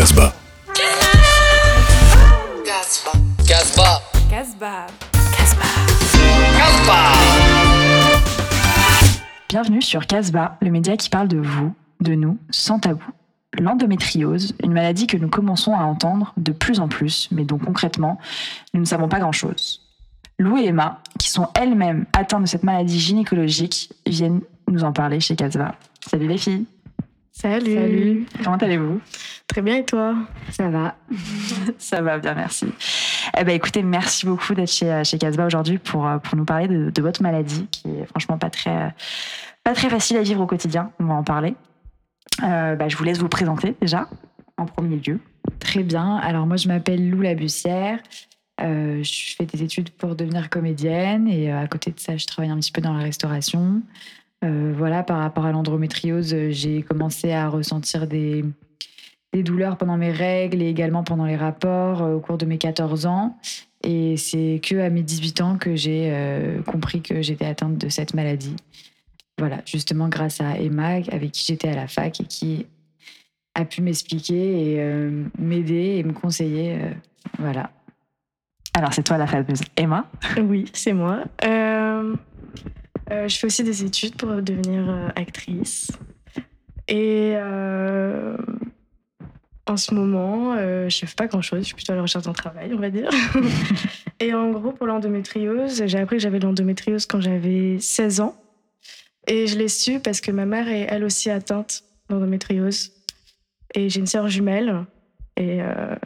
Casbah. 0.00 0.32
Casbah. 2.64 3.12
Casbah. 3.46 4.00
Casbah. 4.30 4.86
Casbah. 6.56 7.12
Bienvenue 9.50 9.82
sur 9.82 10.06
Casbah, 10.06 10.56
le 10.62 10.70
média 10.70 10.96
qui 10.96 11.10
parle 11.10 11.28
de 11.28 11.36
vous, 11.36 11.74
de 12.00 12.14
nous, 12.14 12.38
sans 12.48 12.78
tabou. 12.78 13.04
L'endométriose, 13.58 14.54
une 14.64 14.72
maladie 14.72 15.06
que 15.06 15.18
nous 15.18 15.28
commençons 15.28 15.74
à 15.74 15.82
entendre 15.82 16.32
de 16.38 16.52
plus 16.52 16.80
en 16.80 16.88
plus, 16.88 17.28
mais 17.30 17.44
dont 17.44 17.58
concrètement, 17.58 18.18
nous 18.72 18.80
ne 18.80 18.86
savons 18.86 19.10
pas 19.10 19.20
grand-chose. 19.20 19.82
Lou 20.38 20.56
et 20.56 20.64
Emma, 20.64 21.02
qui 21.18 21.28
sont 21.28 21.48
elles-mêmes 21.54 22.06
atteintes 22.14 22.44
de 22.44 22.48
cette 22.48 22.64
maladie 22.64 22.98
gynécologique, 22.98 23.92
viennent 24.06 24.40
nous 24.66 24.82
en 24.82 24.94
parler 24.94 25.20
chez 25.20 25.36
Casbah. 25.36 25.74
Salut 26.00 26.26
les 26.26 26.38
filles, 26.38 26.64
Salut. 27.32 27.74
Salut. 27.74 28.26
comment 28.44 28.56
allez-vous? 28.56 29.00
Très 29.46 29.62
bien 29.62 29.76
et 29.76 29.84
toi? 29.84 30.14
Ça 30.50 30.68
va. 30.68 30.96
Ça 31.78 32.02
va 32.02 32.18
bien, 32.18 32.34
merci. 32.34 32.66
Eh 33.38 33.44
ben, 33.44 33.54
écoutez, 33.54 33.82
merci 33.82 34.26
beaucoup 34.26 34.54
d'être 34.54 34.70
chez, 34.70 35.02
chez 35.04 35.18
Casbah 35.18 35.46
aujourd'hui 35.46 35.78
pour, 35.78 36.06
euh, 36.06 36.18
pour 36.18 36.36
nous 36.36 36.44
parler 36.44 36.68
de, 36.68 36.90
de 36.90 37.02
votre 37.02 37.22
maladie, 37.22 37.66
qui 37.70 37.88
est 37.88 38.06
franchement 38.06 38.36
pas 38.38 38.50
très, 38.50 38.94
pas 39.64 39.74
très 39.74 39.88
facile 39.88 40.16
à 40.16 40.22
vivre 40.22 40.40
au 40.42 40.46
quotidien. 40.46 40.92
On 40.98 41.04
va 41.04 41.14
en 41.14 41.24
parler. 41.24 41.54
Euh, 42.42 42.76
bah, 42.76 42.88
je 42.88 42.96
vous 42.96 43.04
laisse 43.04 43.18
vous 43.18 43.28
présenter 43.28 43.74
déjà, 43.80 44.08
en 44.56 44.66
premier 44.66 44.96
lieu. 44.96 45.20
Très 45.58 45.82
bien. 45.82 46.16
Alors 46.16 46.46
moi, 46.46 46.56
je 46.56 46.68
m'appelle 46.68 47.08
Lou 47.08 47.20
Labussière. 47.20 47.98
Euh, 48.60 49.02
je 49.02 49.36
fais 49.36 49.46
des 49.46 49.62
études 49.62 49.90
pour 49.90 50.14
devenir 50.14 50.50
comédienne 50.50 51.28
et 51.28 51.50
euh, 51.50 51.62
à 51.62 51.66
côté 51.66 51.92
de 51.92 52.00
ça, 52.00 52.16
je 52.16 52.26
travaille 52.26 52.50
un 52.50 52.58
petit 52.58 52.72
peu 52.72 52.80
dans 52.80 52.92
la 52.92 53.02
restauration. 53.02 53.82
Euh, 54.44 54.72
voilà, 54.76 55.02
par 55.02 55.18
rapport 55.18 55.44
à 55.44 55.52
l'endométriose, 55.52 56.32
euh, 56.32 56.50
j'ai 56.50 56.82
commencé 56.82 57.32
à 57.32 57.48
ressentir 57.48 58.06
des, 58.06 58.44
des 59.32 59.42
douleurs 59.42 59.76
pendant 59.76 59.96
mes 59.98 60.10
règles 60.10 60.62
et 60.62 60.68
également 60.68 61.04
pendant 61.04 61.26
les 61.26 61.36
rapports 61.36 62.02
euh, 62.02 62.14
au 62.14 62.20
cours 62.20 62.38
de 62.38 62.46
mes 62.46 62.56
14 62.58 63.06
ans. 63.06 63.36
Et 63.82 64.16
c'est 64.16 64.60
que 64.62 64.76
à 64.76 64.90
mes 64.90 65.02
18 65.02 65.40
ans 65.40 65.56
que 65.58 65.76
j'ai 65.76 66.10
euh, 66.12 66.62
compris 66.62 67.02
que 67.02 67.22
j'étais 67.22 67.46
atteinte 67.46 67.76
de 67.78 67.88
cette 67.88 68.14
maladie. 68.14 68.56
Voilà, 69.38 69.58
justement 69.64 70.08
grâce 70.08 70.40
à 70.40 70.58
Emma, 70.58 70.96
avec 71.10 71.32
qui 71.32 71.44
j'étais 71.46 71.68
à 71.68 71.74
la 71.74 71.88
fac 71.88 72.20
et 72.20 72.24
qui 72.24 72.66
a 73.54 73.64
pu 73.64 73.80
m'expliquer 73.82 74.72
et 74.74 74.80
euh, 74.80 75.24
m'aider 75.38 75.96
et 75.98 76.02
me 76.02 76.12
conseiller. 76.12 76.74
euh, 76.74 76.90
voilà. 77.38 77.70
Alors, 78.74 78.92
c'est 78.92 79.02
toi 79.02 79.18
la 79.18 79.26
fameuse 79.26 79.62
Emma? 79.76 80.06
Oui, 80.42 80.66
c'est 80.72 80.92
moi. 80.92 81.24
Euh, 81.44 82.14
euh, 83.10 83.28
je 83.28 83.38
fais 83.38 83.46
aussi 83.46 83.64
des 83.64 83.84
études 83.84 84.14
pour 84.14 84.30
devenir 84.42 84.88
euh, 84.88 85.08
actrice. 85.16 85.90
Et 86.86 87.32
euh, 87.34 88.36
en 89.66 89.76
ce 89.76 89.94
moment, 89.94 90.56
je 90.56 90.84
ne 90.84 91.08
fais 91.08 91.14
pas 91.16 91.26
grand-chose. 91.26 91.60
Je 91.60 91.66
suis 91.66 91.74
plutôt 91.74 91.92
à 91.92 91.96
la 91.96 92.02
recherche 92.02 92.24
d'un 92.24 92.32
travail, 92.32 92.72
on 92.74 92.78
va 92.78 92.90
dire. 92.90 93.08
et 94.20 94.34
en 94.34 94.50
gros, 94.50 94.72
pour 94.72 94.86
l'endométriose, 94.86 95.84
j'ai 95.86 95.98
appris 95.98 96.16
que 96.16 96.22
j'avais 96.22 96.40
l'endométriose 96.40 97.06
quand 97.06 97.20
j'avais 97.20 97.78
16 97.78 98.20
ans. 98.20 98.36
Et 99.28 99.46
je 99.46 99.56
l'ai 99.56 99.68
su 99.68 100.00
parce 100.00 100.20
que 100.20 100.32
ma 100.32 100.46
mère 100.46 100.68
est 100.68 100.86
elle 100.88 101.04
aussi 101.04 101.30
atteinte 101.30 101.84
d'endométriose. 102.08 102.92
Et 103.74 103.88
j'ai 103.88 104.00
une 104.00 104.06
sœur 104.08 104.28
jumelle. 104.28 104.84
Et 105.36 105.58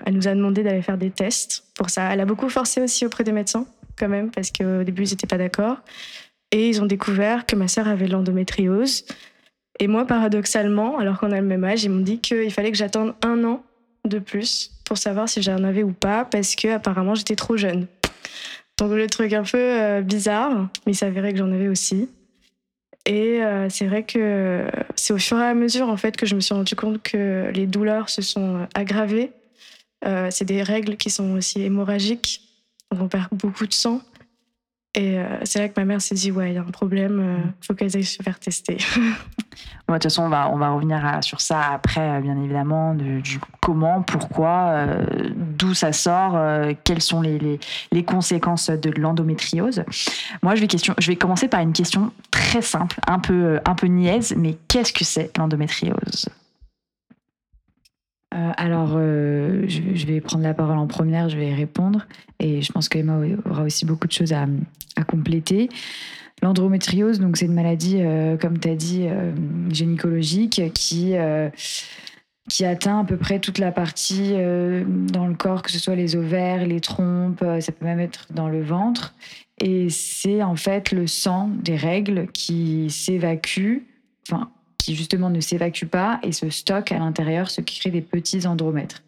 elle 0.04 0.14
nous 0.14 0.28
a 0.28 0.34
demandé 0.34 0.62
d'aller 0.62 0.82
faire 0.82 0.98
des 0.98 1.10
tests 1.10 1.64
pour 1.74 1.88
ça. 1.88 2.12
Elle 2.12 2.20
a 2.20 2.26
beaucoup 2.26 2.50
forcé 2.50 2.82
aussi 2.82 3.06
auprès 3.06 3.24
des 3.24 3.32
médecins, 3.32 3.66
quand 3.96 4.08
même, 4.08 4.30
parce 4.30 4.50
qu'au 4.50 4.84
début, 4.84 5.04
ils 5.04 5.10
n'étaient 5.10 5.26
pas 5.26 5.38
d'accord. 5.38 5.78
Et 6.54 6.68
ils 6.68 6.80
ont 6.80 6.86
découvert 6.86 7.46
que 7.46 7.56
ma 7.56 7.66
sœur 7.66 7.88
avait 7.88 8.06
l'endométriose. 8.06 9.04
Et 9.80 9.88
moi, 9.88 10.06
paradoxalement, 10.06 10.98
alors 10.98 11.18
qu'on 11.18 11.32
a 11.32 11.40
le 11.40 11.46
même 11.46 11.64
âge, 11.64 11.82
ils 11.82 11.90
m'ont 11.90 12.00
dit 12.00 12.20
qu'il 12.20 12.52
fallait 12.52 12.70
que 12.70 12.78
j'attende 12.78 13.12
un 13.22 13.42
an 13.42 13.64
de 14.04 14.20
plus 14.20 14.70
pour 14.84 14.96
savoir 14.96 15.28
si 15.28 15.42
j'en 15.42 15.64
avais 15.64 15.82
ou 15.82 15.92
pas, 15.92 16.24
parce 16.24 16.54
que 16.54 16.68
apparemment 16.68 17.16
j'étais 17.16 17.34
trop 17.34 17.56
jeune. 17.56 17.88
Donc 18.78 18.92
le 18.92 19.08
truc 19.08 19.32
un 19.32 19.42
peu 19.42 19.58
euh, 19.58 20.00
bizarre, 20.00 20.68
mais 20.86 20.92
il 20.92 20.96
s'avérait 20.96 21.32
que 21.32 21.38
j'en 21.38 21.50
avais 21.50 21.66
aussi. 21.66 22.08
Et 23.04 23.42
euh, 23.42 23.68
c'est 23.68 23.86
vrai 23.86 24.04
que 24.04 24.64
c'est 24.94 25.12
au 25.12 25.18
fur 25.18 25.38
et 25.40 25.44
à 25.44 25.54
mesure 25.54 25.88
en 25.88 25.96
fait 25.96 26.16
que 26.16 26.24
je 26.24 26.36
me 26.36 26.40
suis 26.40 26.54
rendu 26.54 26.76
compte 26.76 27.02
que 27.02 27.50
les 27.52 27.66
douleurs 27.66 28.08
se 28.08 28.22
sont 28.22 28.56
euh, 28.56 28.66
aggravées. 28.74 29.32
C'est 30.28 30.44
des 30.44 30.62
règles 30.62 30.98
qui 30.98 31.08
sont 31.08 31.32
aussi 31.32 31.62
hémorragiques, 31.62 32.42
donc 32.90 33.00
on 33.00 33.08
perd 33.08 33.28
beaucoup 33.32 33.66
de 33.66 33.72
sang. 33.72 34.02
Et 34.96 35.18
euh, 35.18 35.24
c'est 35.44 35.58
là 35.58 35.68
que 35.68 35.78
ma 35.80 35.84
mère 35.84 36.00
s'est 36.00 36.14
dit 36.14 36.30
ouais, 36.30 36.52
il 36.52 36.54
y 36.54 36.58
a 36.58 36.60
un 36.60 36.64
problème, 36.64 37.42
il 37.60 37.66
faut 37.66 37.74
qu'elle 37.74 37.94
aille 37.94 38.04
se 38.04 38.22
faire 38.22 38.38
tester. 38.38 38.78
Bon, 39.86 39.92
de 39.94 39.98
toute 39.98 40.04
façon, 40.04 40.22
on 40.22 40.28
va, 40.30 40.48
on 40.50 40.56
va 40.56 40.70
revenir 40.70 41.04
à- 41.04 41.20
sur 41.20 41.42
ça 41.42 41.60
après, 41.74 42.00
euh, 42.00 42.20
bien 42.20 42.36
évidemment, 42.42 42.94
de- 42.94 43.20
du 43.20 43.38
comment, 43.60 44.00
pourquoi, 44.02 44.70
euh, 44.72 45.04
d'où 45.36 45.74
ça 45.74 45.92
sort, 45.92 46.32
euh, 46.36 46.72
quelles 46.84 47.02
sont 47.02 47.20
les, 47.20 47.38
les, 47.38 47.60
les 47.92 48.02
conséquences 48.02 48.70
de 48.70 48.90
l'endométriose. 48.98 49.84
Moi, 50.42 50.54
je 50.54 50.62
vais, 50.62 50.68
question, 50.68 50.94
je 50.98 51.06
vais 51.08 51.16
commencer 51.16 51.48
par 51.48 51.60
une 51.60 51.74
question 51.74 52.12
très 52.30 52.62
simple, 52.62 52.98
un 53.06 53.18
peu, 53.18 53.34
euh, 53.44 53.60
un 53.66 53.74
peu 53.74 53.86
niaise, 53.86 54.34
mais 54.38 54.56
qu'est-ce 54.68 54.92
que 54.94 55.04
c'est 55.04 55.36
l'endométriose? 55.36 56.28
Euh, 58.34 58.52
alors, 58.56 58.94
euh, 58.96 59.64
je, 59.68 60.06
vais 60.06 60.20
prendre 60.20 60.42
la 60.42 60.54
parole 60.54 60.78
en 60.78 60.86
première, 60.86 61.28
je 61.28 61.36
vais 61.36 61.54
répondre. 61.54 62.06
Et 62.40 62.62
je 62.62 62.72
pense 62.72 62.88
qu'Emma 62.88 63.20
aura 63.48 63.62
aussi 63.62 63.84
beaucoup 63.84 64.06
de 64.06 64.12
choses 64.12 64.32
à, 64.32 64.46
compléter. 65.06 65.68
L'endométriose, 66.42 67.20
donc 67.20 67.36
c'est 67.36 67.46
une 67.46 67.54
maladie, 67.54 67.98
euh, 68.00 68.36
comme 68.36 68.58
tu 68.58 68.68
as 68.68 68.74
dit, 68.74 69.06
gynécologique 69.70 70.60
qui, 70.74 71.14
qui 72.48 72.64
atteint 72.64 73.00
à 73.00 73.04
peu 73.04 73.16
près 73.16 73.38
toute 73.38 73.58
la 73.58 73.72
partie 73.72 74.32
dans 74.32 75.26
le 75.26 75.34
corps, 75.34 75.62
que 75.62 75.70
ce 75.70 75.78
soit 75.78 75.94
les 75.94 76.16
ovaires, 76.16 76.66
les 76.66 76.80
trompes, 76.80 77.44
ça 77.60 77.72
peut 77.72 77.84
même 77.84 78.00
être 78.00 78.26
dans 78.32 78.48
le 78.48 78.62
ventre. 78.62 79.14
Et 79.60 79.88
c'est 79.90 80.42
en 80.42 80.56
fait 80.56 80.90
le 80.90 81.06
sang 81.06 81.48
des 81.62 81.76
règles 81.76 82.26
qui 82.32 82.90
s'évacue, 82.90 83.82
enfin, 84.28 84.50
qui 84.84 84.94
justement 84.94 85.30
ne 85.30 85.40
s'évacue 85.40 85.86
pas 85.86 86.20
et 86.22 86.32
se 86.32 86.50
stocke 86.50 86.92
à 86.92 86.98
l'intérieur, 86.98 87.48
ce 87.50 87.60
qui 87.62 87.80
crée 87.80 87.90
des 87.90 88.02
petits 88.02 88.46
andromètres. 88.46 89.02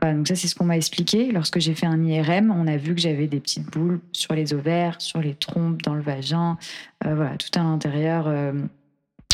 Voilà, 0.00 0.16
donc 0.16 0.26
ça, 0.26 0.34
c'est 0.34 0.48
ce 0.48 0.54
qu'on 0.54 0.64
m'a 0.64 0.76
expliqué. 0.76 1.30
Lorsque 1.32 1.58
j'ai 1.60 1.74
fait 1.74 1.86
un 1.86 2.02
IRM, 2.02 2.50
on 2.50 2.66
a 2.66 2.76
vu 2.76 2.94
que 2.94 3.00
j'avais 3.00 3.26
des 3.26 3.38
petites 3.38 3.70
boules 3.70 4.00
sur 4.12 4.34
les 4.34 4.52
ovaires, 4.54 5.00
sur 5.00 5.20
les 5.20 5.34
trompes, 5.34 5.82
dans 5.82 5.94
le 5.94 6.00
vagin, 6.00 6.56
euh, 7.04 7.14
voilà, 7.14 7.36
tout 7.36 7.50
à 7.54 7.62
l'intérieur 7.62 8.24
euh, 8.26 8.52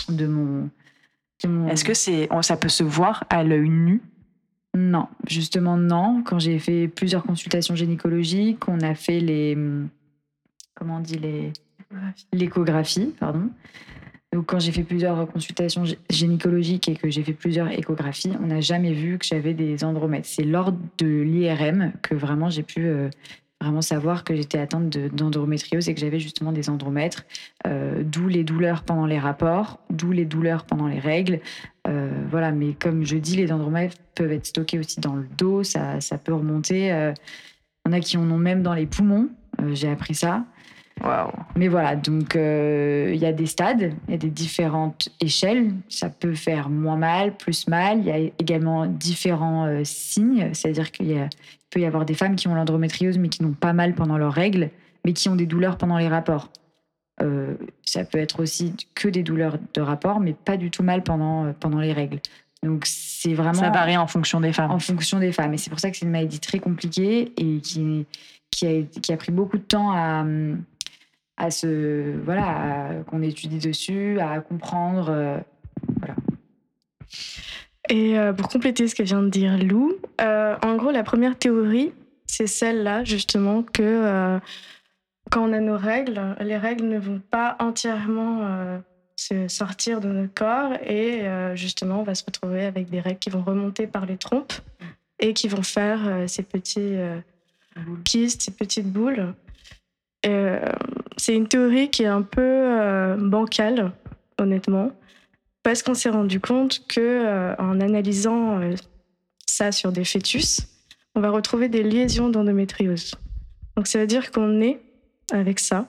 de 0.08 0.26
mon... 0.26 0.68
mon- 1.46 1.68
Est-ce 1.68 1.84
que 1.84 1.94
c'est, 1.94 2.26
on- 2.32 2.42
ça 2.42 2.56
peut 2.56 2.68
se 2.68 2.82
voir 2.82 3.24
à 3.30 3.44
l'œil 3.44 3.68
nu? 3.70 4.02
Non, 4.76 5.06
justement 5.26 5.76
non. 5.76 6.22
Quand 6.24 6.38
j'ai 6.38 6.58
fait 6.58 6.88
plusieurs 6.88 7.22
consultations 7.22 7.74
gynécologiques, 7.76 8.68
on 8.68 8.80
a 8.80 8.94
fait 8.94 9.20
les... 9.20 9.56
Comment 10.74 10.96
on 10.96 11.00
dit 11.00 11.18
les... 11.18 11.52
L'échographie, 12.32 13.14
pardon. 13.18 13.48
Donc, 14.32 14.44
quand 14.46 14.58
j'ai 14.58 14.72
fait 14.72 14.82
plusieurs 14.82 15.26
consultations 15.26 15.84
gynécologiques 16.10 16.88
et 16.88 16.94
que 16.96 17.08
j'ai 17.08 17.22
fait 17.22 17.32
plusieurs 17.32 17.70
échographies, 17.70 18.32
on 18.42 18.46
n'a 18.48 18.60
jamais 18.60 18.92
vu 18.92 19.16
que 19.18 19.24
j'avais 19.24 19.54
des 19.54 19.84
andromètres. 19.84 20.28
C'est 20.28 20.44
lors 20.44 20.72
de 20.98 21.22
l'IRM 21.22 21.92
que 22.02 22.14
vraiment 22.14 22.50
j'ai 22.50 22.62
pu 22.62 22.84
euh, 22.84 23.08
vraiment 23.60 23.80
savoir 23.80 24.24
que 24.24 24.36
j'étais 24.36 24.58
atteinte 24.58 24.90
de- 24.90 25.08
d'endométriose 25.08 25.88
et 25.88 25.94
que 25.94 26.00
j'avais 26.00 26.20
justement 26.20 26.52
des 26.52 26.68
andromètres, 26.68 27.24
euh, 27.66 28.02
d'où 28.04 28.28
les 28.28 28.44
douleurs 28.44 28.82
pendant 28.82 29.06
les 29.06 29.18
rapports, 29.18 29.80
d'où 29.88 30.12
les 30.12 30.26
douleurs 30.26 30.64
pendant 30.64 30.88
les 30.88 30.98
règles. 31.00 31.40
Euh, 31.88 32.10
voilà, 32.30 32.52
mais 32.52 32.74
comme 32.74 33.06
je 33.06 33.16
dis, 33.16 33.34
les 33.34 33.50
andromètres 33.50 33.96
peuvent 34.14 34.32
être 34.32 34.46
stockés 34.46 34.78
aussi 34.78 35.00
dans 35.00 35.16
le 35.16 35.26
dos, 35.38 35.62
ça, 35.62 36.02
ça 36.02 36.18
peut 36.18 36.34
remonter. 36.34 36.88
Il 36.88 37.14
y 37.86 37.88
en 37.88 37.92
a 37.92 38.00
qui 38.00 38.18
en 38.18 38.30
ont 38.30 38.36
même 38.36 38.62
dans 38.62 38.74
les 38.74 38.86
poumons, 38.86 39.30
j'ai 39.72 39.88
appris 39.88 40.14
ça. 40.14 40.44
Mais 41.56 41.68
voilà, 41.68 41.96
donc 41.96 42.36
euh, 42.36 43.10
il 43.14 43.20
y 43.20 43.26
a 43.26 43.32
des 43.32 43.46
stades, 43.46 43.92
il 44.06 44.12
y 44.12 44.14
a 44.14 44.18
des 44.18 44.30
différentes 44.30 45.08
échelles. 45.20 45.72
Ça 45.88 46.08
peut 46.08 46.34
faire 46.34 46.68
moins 46.68 46.96
mal, 46.96 47.36
plus 47.36 47.68
mal. 47.68 47.98
Il 47.98 48.04
y 48.06 48.10
a 48.10 48.18
également 48.38 48.86
différents 48.86 49.66
euh, 49.66 49.82
signes, 49.84 50.50
c'est-à-dire 50.52 50.90
qu'il 50.90 51.28
peut 51.70 51.80
y 51.80 51.84
avoir 51.84 52.04
des 52.04 52.14
femmes 52.14 52.36
qui 52.36 52.48
ont 52.48 52.54
l'endométriose 52.54 53.18
mais 53.18 53.28
qui 53.28 53.42
n'ont 53.42 53.52
pas 53.52 53.72
mal 53.72 53.94
pendant 53.94 54.18
leurs 54.18 54.32
règles, 54.32 54.70
mais 55.04 55.12
qui 55.12 55.28
ont 55.28 55.36
des 55.36 55.46
douleurs 55.46 55.78
pendant 55.78 55.98
les 55.98 56.08
rapports. 56.08 56.50
Euh, 57.20 57.54
ça 57.84 58.04
peut 58.04 58.18
être 58.18 58.40
aussi 58.40 58.74
que 58.94 59.08
des 59.08 59.22
douleurs 59.22 59.58
de 59.74 59.80
rapport, 59.80 60.20
mais 60.20 60.32
pas 60.32 60.56
du 60.56 60.70
tout 60.70 60.84
mal 60.84 61.02
pendant, 61.02 61.52
pendant 61.54 61.80
les 61.80 61.92
règles. 61.92 62.20
Donc 62.62 62.84
c'est 62.86 63.34
vraiment 63.34 63.54
Ça 63.54 63.70
varie 63.70 63.96
en 63.96 64.06
fonction 64.06 64.40
des 64.40 64.52
femmes. 64.52 64.70
en 64.70 64.78
fonction 64.78 65.18
des 65.18 65.32
femmes. 65.32 65.54
Et 65.54 65.58
c'est 65.58 65.70
pour 65.70 65.80
ça 65.80 65.90
que 65.90 65.96
c'est 65.96 66.04
une 66.04 66.10
maladie 66.10 66.40
très 66.40 66.58
compliquée 66.58 67.32
et 67.36 67.60
qui, 67.60 68.06
qui, 68.50 68.66
a, 68.66 68.82
qui 68.82 69.12
a 69.12 69.16
pris 69.16 69.32
beaucoup 69.32 69.58
de 69.58 69.62
temps 69.62 69.92
à, 69.92 70.24
à 71.38 71.50
se. 71.50 72.18
Voilà, 72.24 72.90
qu'on 73.06 73.22
étudie 73.22 73.58
dessus, 73.58 74.20
à 74.20 74.40
comprendre. 74.40 75.08
euh, 75.08 75.38
Et 77.88 78.18
euh, 78.18 78.34
pour 78.34 78.48
compléter 78.48 78.86
ce 78.86 78.94
que 78.94 79.02
vient 79.02 79.22
de 79.22 79.30
dire 79.30 79.56
Lou, 79.56 79.94
euh, 80.20 80.56
en 80.62 80.76
gros, 80.76 80.90
la 80.90 81.02
première 81.02 81.38
théorie, 81.38 81.92
c'est 82.26 82.46
celle-là, 82.46 83.04
justement, 83.04 83.62
que 83.62 84.38
quand 85.30 85.48
on 85.48 85.52
a 85.54 85.60
nos 85.60 85.78
règles, 85.78 86.20
les 86.40 86.58
règles 86.58 86.86
ne 86.86 86.98
vont 86.98 87.22
pas 87.30 87.56
entièrement 87.60 88.40
euh, 88.42 88.78
se 89.16 89.48
sortir 89.48 90.00
de 90.00 90.08
notre 90.08 90.34
corps 90.34 90.72
et 90.84 91.26
euh, 91.26 91.56
justement, 91.56 92.00
on 92.00 92.02
va 92.02 92.14
se 92.14 92.24
retrouver 92.24 92.66
avec 92.66 92.90
des 92.90 93.00
règles 93.00 93.18
qui 93.18 93.30
vont 93.30 93.42
remonter 93.42 93.86
par 93.86 94.04
les 94.04 94.18
trompes. 94.18 94.52
Et 95.20 95.34
qui 95.34 95.48
vont 95.48 95.64
faire 95.64 96.28
ces 96.28 96.44
petits 96.44 96.94
kystes, 98.04 98.42
ces 98.42 98.52
petites 98.52 98.86
boules. 98.86 99.34
C'est 100.24 101.34
une 101.34 101.48
théorie 101.48 101.90
qui 101.90 102.02
est 102.02 102.06
un 102.06 102.22
peu 102.22 103.16
bancale, 103.18 103.92
honnêtement, 104.38 104.92
parce 105.62 105.82
qu'on 105.82 105.94
s'est 105.94 106.10
rendu 106.10 106.40
compte 106.40 106.86
que 106.88 107.54
en 107.60 107.80
analysant 107.80 108.60
ça 109.46 109.72
sur 109.72 109.92
des 109.92 110.04
fœtus, 110.04 110.66
on 111.14 111.20
va 111.20 111.30
retrouver 111.30 111.68
des 111.68 111.82
liaisons 111.82 112.28
d'endométriose. 112.28 113.14
Donc 113.76 113.86
ça 113.86 113.98
veut 113.98 114.06
dire 114.06 114.30
qu'on 114.30 114.60
est 114.60 114.80
avec 115.32 115.58
ça. 115.58 115.88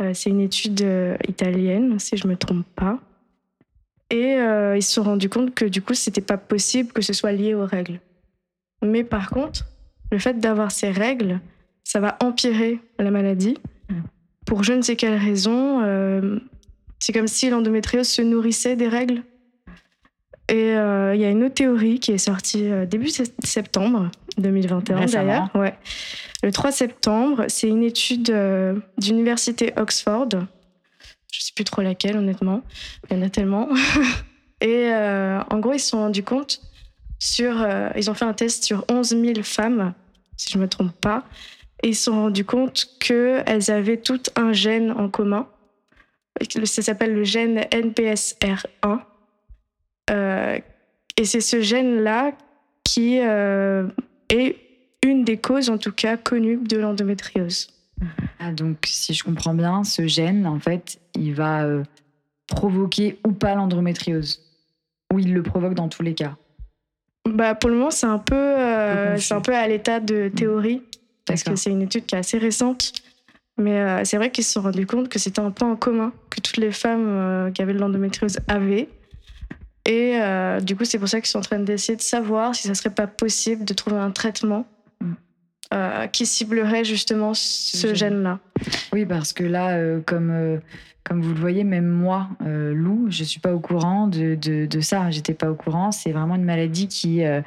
Euh, 0.00 0.12
c'est 0.14 0.30
une 0.30 0.40
étude 0.40 0.82
euh, 0.82 1.16
italienne, 1.28 1.98
si 1.98 2.16
je 2.16 2.26
me 2.26 2.36
trompe 2.36 2.66
pas. 2.74 2.98
Et 4.10 4.34
euh, 4.34 4.76
ils 4.76 4.82
se 4.82 4.94
sont 4.94 5.02
rendus 5.02 5.28
compte 5.28 5.54
que 5.54 5.64
du 5.64 5.82
coup, 5.82 5.94
c'était 5.94 6.20
pas 6.20 6.36
possible 6.36 6.92
que 6.92 7.02
ce 7.02 7.12
soit 7.12 7.32
lié 7.32 7.54
aux 7.54 7.66
règles. 7.66 8.00
Mais 8.82 9.04
par 9.04 9.30
contre, 9.30 9.66
le 10.12 10.18
fait 10.18 10.38
d'avoir 10.38 10.70
ces 10.70 10.90
règles, 10.90 11.40
ça 11.86 12.00
va 12.00 12.16
empirer 12.20 12.80
la 12.98 13.12
maladie. 13.12 13.56
Pour 14.44 14.64
je 14.64 14.72
ne 14.72 14.82
sais 14.82 14.96
quelle 14.96 15.18
raison, 15.18 15.82
c'est 16.98 17.12
comme 17.12 17.28
si 17.28 17.48
l'endométriose 17.48 18.08
se 18.08 18.22
nourrissait 18.22 18.74
des 18.74 18.88
règles. 18.88 19.22
Et 20.48 20.70
il 20.70 21.20
y 21.20 21.24
a 21.24 21.30
une 21.30 21.44
autre 21.44 21.54
théorie 21.54 22.00
qui 22.00 22.10
est 22.10 22.18
sortie 22.18 22.68
début 22.88 23.10
septembre 23.44 24.10
2021 24.38 25.06
d'ailleurs. 25.06 25.50
Ouais. 25.54 25.74
Le 26.42 26.52
3 26.52 26.72
septembre, 26.72 27.44
c'est 27.48 27.68
une 27.68 27.82
étude 27.82 28.30
euh, 28.30 28.78
d'université 28.98 29.72
Oxford. 29.76 30.28
Je 31.32 31.40
sais 31.40 31.52
plus 31.54 31.64
trop 31.64 31.82
laquelle, 31.82 32.16
honnêtement. 32.16 32.62
Il 33.10 33.16
y 33.16 33.20
en 33.20 33.22
a 33.22 33.30
tellement. 33.30 33.68
Et 34.60 34.90
euh, 34.92 35.40
en 35.50 35.58
gros, 35.58 35.72
ils 35.72 35.80
se 35.80 35.88
sont 35.88 35.98
rendus 35.98 36.22
compte 36.22 36.60
sur. 37.18 37.60
Euh, 37.60 37.90
ils 37.96 38.10
ont 38.10 38.14
fait 38.14 38.24
un 38.24 38.32
test 38.32 38.64
sur 38.64 38.84
11 38.90 39.08
000 39.08 39.42
femmes, 39.42 39.92
si 40.36 40.50
je 40.50 40.58
ne 40.58 40.62
me 40.62 40.68
trompe 40.68 40.92
pas. 40.92 41.24
Et 41.82 41.88
ils 41.88 41.94
se 41.94 42.04
sont 42.04 42.12
rendus 42.12 42.44
compte 42.44 42.86
qu'elles 43.00 43.70
avaient 43.70 43.98
toutes 43.98 44.30
un 44.36 44.52
gène 44.52 44.90
en 44.92 45.08
commun. 45.08 45.48
Ça 46.64 46.82
s'appelle 46.82 47.14
le 47.14 47.24
gène 47.24 47.60
NPSR1. 47.70 49.00
et 51.16 51.24
c'est 51.24 51.40
ce 51.40 51.60
gène-là 51.60 52.32
qui 52.84 53.16
est 53.16 54.56
une 55.02 55.24
des 55.24 55.38
causes, 55.38 55.70
en 55.70 55.78
tout 55.78 55.92
cas, 55.92 56.16
connues 56.16 56.58
de 56.58 56.76
l'endométriose. 56.76 57.68
Ah, 58.38 58.52
donc, 58.52 58.78
si 58.86 59.14
je 59.14 59.24
comprends 59.24 59.54
bien, 59.54 59.84
ce 59.84 60.06
gène, 60.06 60.46
en 60.46 60.58
fait, 60.58 60.98
il 61.14 61.34
va 61.34 61.64
euh, 61.64 61.82
provoquer 62.46 63.18
ou 63.26 63.32
pas 63.32 63.54
l'endométriose? 63.54 64.42
Ou 65.12 65.18
il 65.20 65.32
le 65.32 65.42
provoque 65.42 65.74
dans 65.74 65.88
tous 65.88 66.02
les 66.02 66.14
cas? 66.14 66.36
Bah, 67.24 67.54
Pour 67.54 67.70
le 67.70 67.76
moment, 67.76 67.90
c'est 67.90 68.06
un, 68.06 68.18
peu, 68.18 68.34
euh, 68.34 69.16
c'est 69.16 69.34
un 69.34 69.40
peu 69.40 69.54
à 69.54 69.66
l'état 69.66 70.00
de 70.00 70.28
théorie, 70.28 70.82
parce 71.26 71.42
que 71.42 71.56
c'est 71.56 71.70
une 71.70 71.82
étude 71.82 72.06
qui 72.06 72.14
est 72.14 72.18
assez 72.18 72.38
récente. 72.38 72.92
Mais 73.58 73.80
euh, 73.80 74.04
c'est 74.04 74.18
vrai 74.18 74.30
qu'ils 74.30 74.44
se 74.44 74.52
sont 74.52 74.62
rendus 74.62 74.86
compte 74.86 75.08
que 75.08 75.18
c'était 75.18 75.40
un 75.40 75.50
point 75.50 75.70
en 75.70 75.76
commun 75.76 76.12
que 76.30 76.40
toutes 76.40 76.58
les 76.58 76.72
femmes 76.72 77.52
qui 77.54 77.62
avaient 77.62 77.72
de 77.72 77.78
l'endométriose 77.78 78.38
avaient. 78.48 78.88
Et 79.86 80.18
du 80.62 80.76
coup, 80.76 80.84
c'est 80.84 80.98
pour 80.98 81.08
ça 81.08 81.20
qu'ils 81.20 81.28
sont 81.28 81.38
en 81.38 81.42
train 81.42 81.60
d'essayer 81.60 81.96
de 81.96 82.02
savoir 82.02 82.54
si 82.54 82.66
ça 82.66 82.74
serait 82.74 82.90
pas 82.90 83.06
possible 83.06 83.64
de 83.64 83.72
trouver 83.72 83.96
un 83.96 84.10
traitement 84.10 84.66
euh, 85.74 86.06
qui 86.06 86.26
ciblerait 86.26 86.84
justement 86.84 87.32
ce 87.34 87.92
gène-là. 87.92 88.38
Oui, 88.92 89.04
parce 89.04 89.32
que 89.32 89.42
là, 89.42 89.70
euh, 89.70 90.00
comme, 90.06 90.30
euh, 90.30 90.58
comme 91.02 91.20
vous 91.20 91.34
le 91.34 91.40
voyez, 91.40 91.64
même 91.64 91.88
moi, 91.88 92.28
Lou, 92.44 93.06
je 93.10 93.22
ne 93.22 93.26
suis 93.26 93.40
pas 93.40 93.52
au 93.52 93.58
courant 93.58 94.06
de, 94.06 94.36
de, 94.36 94.80
ça. 94.80 95.10
J'étais 95.10 95.34
pas 95.34 95.50
au 95.50 95.56
courant. 95.56 95.90
C'est 95.90 96.12
vraiment 96.12 96.36
une 96.36 96.44
maladie 96.44 96.86
qui 96.86 97.20
est 97.20 97.44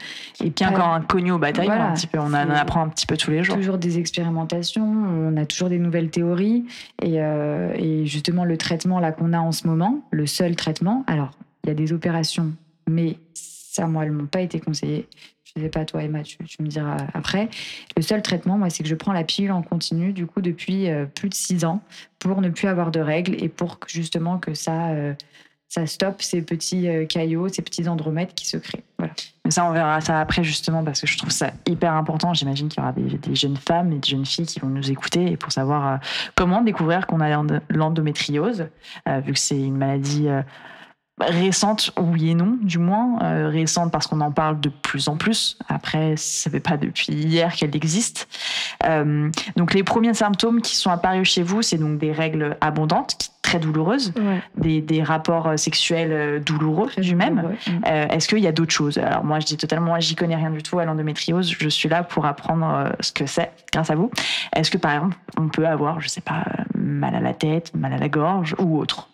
qui 0.53 0.65
encore 0.65 0.89
inconnue 0.89 1.31
au 1.31 1.41
un 1.41 1.93
petit 1.93 2.07
peu. 2.07 2.19
On, 2.19 2.33
en 2.33 2.33
apprend 2.33 2.81
un 2.81 2.89
petit 2.89 3.05
peu 3.05 3.15
tous 3.15 3.31
les 3.31 3.41
jours. 3.41 3.55
Toujours 3.55 3.77
des 3.77 3.99
expérimentations. 3.99 4.85
On 4.85 5.37
a 5.37 5.45
toujours 5.45 5.69
des 5.69 5.79
nouvelles 5.79 6.09
théories. 6.09 6.65
Et, 7.01 7.15
et 7.15 8.05
justement, 8.05 8.43
le 8.43 8.57
traitement 8.57 8.99
là 8.99 9.13
qu'on 9.13 9.31
a 9.31 9.39
en 9.39 9.53
ce 9.53 9.65
moment, 9.65 10.01
le 10.11 10.25
seul 10.27 10.57
traitement. 10.57 11.05
Alors, 11.07 11.31
il 11.63 11.69
y 11.69 11.71
a 11.71 11.75
des 11.75 11.93
opérations, 11.93 12.51
mais 12.89 13.17
ça, 13.33 13.87
moi, 13.87 14.03
elles 14.05 14.11
m'ont 14.11 14.25
pas 14.25 14.41
été 14.41 14.59
conseillées. 14.59 15.07
Je 15.55 15.59
ne 15.59 15.65
sais 15.65 15.69
pas, 15.69 15.85
toi, 15.85 16.03
Emma, 16.03 16.21
tu, 16.21 16.37
me 16.59 16.67
diras 16.67 16.97
après. 17.13 17.49
Le 17.97 18.01
seul 18.01 18.21
traitement, 18.21 18.57
moi, 18.57 18.69
c'est 18.69 18.83
que 18.83 18.89
je 18.89 18.95
prends 18.95 19.13
la 19.13 19.23
pilule 19.23 19.51
en 19.51 19.63
continu, 19.63 20.13
du 20.13 20.27
coup, 20.27 20.41
depuis 20.41 20.89
euh, 20.89 21.05
plus 21.05 21.29
de 21.29 21.33
six 21.33 21.65
ans, 21.65 21.81
pour 22.19 22.41
ne 22.41 22.49
plus 22.49 22.67
avoir 22.67 22.91
de 22.91 22.99
règles 22.99 23.35
et 23.43 23.49
pour 23.49 23.79
justement 23.87 24.37
que 24.37 24.53
ça, 24.53 24.89
euh, 24.89 25.13
ça 25.67 25.87
stoppe 25.87 26.21
ces 26.21 26.43
petits 26.43 26.87
euh, 26.87 27.05
caillots, 27.05 27.49
ces 27.49 27.63
petits 27.63 27.87
andromètres 27.87 28.35
qui 28.35 28.47
se 28.47 28.57
créent. 28.57 28.83
Voilà. 28.99 29.13
Mais 29.43 29.51
ça, 29.51 29.65
on 29.65 29.71
verra 29.71 30.01
ça 30.01 30.19
après, 30.19 30.43
justement, 30.43 30.83
parce 30.83 31.01
que 31.01 31.07
je 31.07 31.17
trouve 31.17 31.31
ça 31.31 31.51
hyper 31.67 31.93
important. 31.93 32.35
J'imagine 32.35 32.69
qu'il 32.69 32.81
y 32.81 32.83
aura 32.83 32.93
des, 32.93 33.35
jeunes 33.35 33.57
femmes 33.57 33.91
et 33.93 33.97
des 33.97 34.09
jeunes 34.09 34.25
filles 34.25 34.45
qui 34.45 34.59
vont 34.59 34.69
nous 34.69 34.91
écouter 34.91 35.35
pour 35.37 35.51
savoir 35.51 35.99
comment 36.35 36.61
découvrir 36.61 37.07
qu'on 37.07 37.21
a 37.21 37.43
l'endométriose, 37.69 38.67
vu 39.07 39.33
que 39.33 39.39
c'est 39.39 39.59
une 39.59 39.77
maladie 39.77 40.27
récente, 41.19 41.91
oui 41.97 42.31
et 42.31 42.35
non, 42.35 42.57
du 42.61 42.77
moins. 42.77 43.19
Euh, 43.21 43.49
récente 43.49 43.91
parce 43.91 44.07
qu'on 44.07 44.21
en 44.21 44.31
parle 44.31 44.59
de 44.59 44.69
plus 44.69 45.07
en 45.07 45.17
plus. 45.17 45.57
Après, 45.67 46.15
ça 46.17 46.49
fait 46.49 46.59
pas 46.59 46.77
depuis 46.77 47.13
hier 47.13 47.53
qu'elle 47.53 47.75
existe. 47.75 48.27
Euh, 48.85 49.29
donc, 49.55 49.73
les 49.73 49.83
premiers 49.83 50.13
symptômes 50.13 50.61
qui 50.61 50.75
sont 50.75 50.89
apparus 50.89 51.29
chez 51.29 51.43
vous, 51.43 51.61
c'est 51.61 51.77
donc 51.77 51.97
des 51.99 52.11
règles 52.11 52.57
abondantes, 52.61 53.31
très 53.41 53.59
douloureuses, 53.59 54.13
des, 54.57 54.81
des, 54.81 55.03
rapports 55.03 55.47
euh, 55.47 55.57
sexuels 55.57 56.41
douloureux 56.43 56.89
du 56.97 57.15
même. 57.15 57.55
Est-ce 57.85 58.27
qu'il 58.27 58.39
y 58.39 58.47
a 58.47 58.51
d'autres 58.51 58.73
choses? 58.73 58.97
Alors, 58.97 59.23
moi, 59.23 59.39
je 59.39 59.45
dis 59.45 59.57
totalement, 59.57 59.99
j'y 59.99 60.15
connais 60.15 60.35
rien 60.35 60.51
du 60.51 60.63
tout 60.63 60.79
à 60.79 60.85
l'endométriose. 60.85 61.55
Je 61.57 61.69
suis 61.69 61.89
là 61.89 62.03
pour 62.03 62.25
apprendre 62.25 62.91
ce 62.99 63.11
que 63.11 63.25
c'est, 63.25 63.51
grâce 63.73 63.89
à 63.89 63.95
vous. 63.95 64.11
Est-ce 64.55 64.71
que, 64.71 64.77
par 64.77 64.93
exemple, 64.93 65.17
on 65.37 65.49
peut 65.49 65.67
avoir, 65.67 65.99
je 65.99 66.07
sais 66.07 66.21
pas, 66.21 66.43
mal 66.75 67.15
à 67.15 67.19
la 67.19 67.33
tête, 67.33 67.73
mal 67.75 67.93
à 67.93 67.97
la 67.97 68.09
gorge 68.09 68.55
ou 68.59 68.79
autre? 68.79 69.08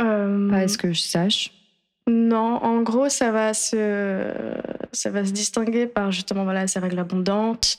Euh, 0.00 0.50
Pas 0.50 0.64
est-ce 0.64 0.78
que 0.78 0.92
je 0.92 1.00
sache. 1.00 1.52
Non, 2.08 2.62
en 2.62 2.80
gros, 2.80 3.10
ça 3.10 3.30
va 3.30 3.52
se, 3.52 4.32
ça 4.92 5.10
va 5.10 5.26
se 5.26 5.32
distinguer 5.32 5.86
par 5.86 6.10
justement 6.10 6.44
voilà, 6.44 6.66
ces 6.66 6.78
règles 6.78 6.98
abondantes, 6.98 7.78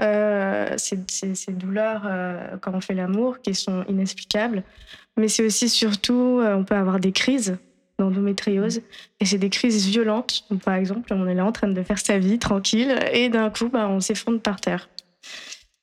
euh, 0.00 0.74
ces, 0.76 0.98
ces, 1.06 1.52
douleurs 1.52 2.02
euh, 2.04 2.56
quand 2.60 2.74
on 2.74 2.80
fait 2.80 2.94
l'amour 2.94 3.40
qui 3.40 3.54
sont 3.54 3.84
inexplicables. 3.88 4.62
Mais 5.16 5.28
c'est 5.28 5.46
aussi 5.46 5.68
surtout, 5.68 6.40
euh, 6.42 6.56
on 6.56 6.64
peut 6.64 6.74
avoir 6.74 7.00
des 7.00 7.12
crises 7.12 7.56
d'endométriose. 7.98 8.82
Et 9.20 9.24
c'est 9.24 9.38
des 9.38 9.50
crises 9.50 9.86
violentes. 9.86 10.44
par 10.64 10.74
exemple, 10.74 11.14
on 11.14 11.26
est 11.26 11.34
là 11.34 11.46
en 11.46 11.52
train 11.52 11.68
de 11.68 11.82
faire 11.82 11.98
sa 11.98 12.18
vie 12.18 12.38
tranquille 12.38 12.98
et 13.12 13.30
d'un 13.30 13.48
coup, 13.48 13.68
bah, 13.68 13.88
on 13.88 14.00
s'effondre 14.00 14.40
par 14.40 14.60
terre. 14.60 14.90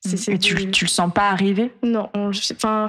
et 0.05 0.37
tu, 0.37 0.69
tu 0.69 0.85
le 0.85 0.89
sens 0.89 1.11
pas 1.11 1.29
arriver? 1.29 1.71
Non, 1.81 2.09
enfin, 2.13 2.87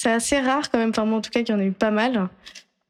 c'est 0.00 0.10
assez 0.10 0.40
rare 0.40 0.70
quand 0.70 0.78
même, 0.78 0.90
enfin 0.90 1.04
moi 1.04 1.18
en 1.18 1.20
tout 1.20 1.30
cas 1.30 1.42
qu'il 1.42 1.54
y 1.54 1.58
en 1.58 1.60
a 1.60 1.64
eu 1.64 1.72
pas 1.72 1.90
mal. 1.90 2.30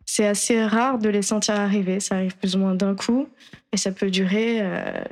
C'est 0.07 0.29
assez 0.29 0.65
rare 0.65 0.99
de 0.99 1.09
les 1.09 1.23
sentir 1.23 1.57
arriver. 1.57 1.99
Ça 1.99 2.15
arrive 2.15 2.37
plus 2.37 2.55
ou 2.55 2.61
moins 2.61 2.77
d'un 2.77 2.95
coup 2.95 3.27
et 3.73 3.77
ça 3.77 3.91
peut 3.91 4.11
durer 4.11 4.61
euh, 4.61 5.03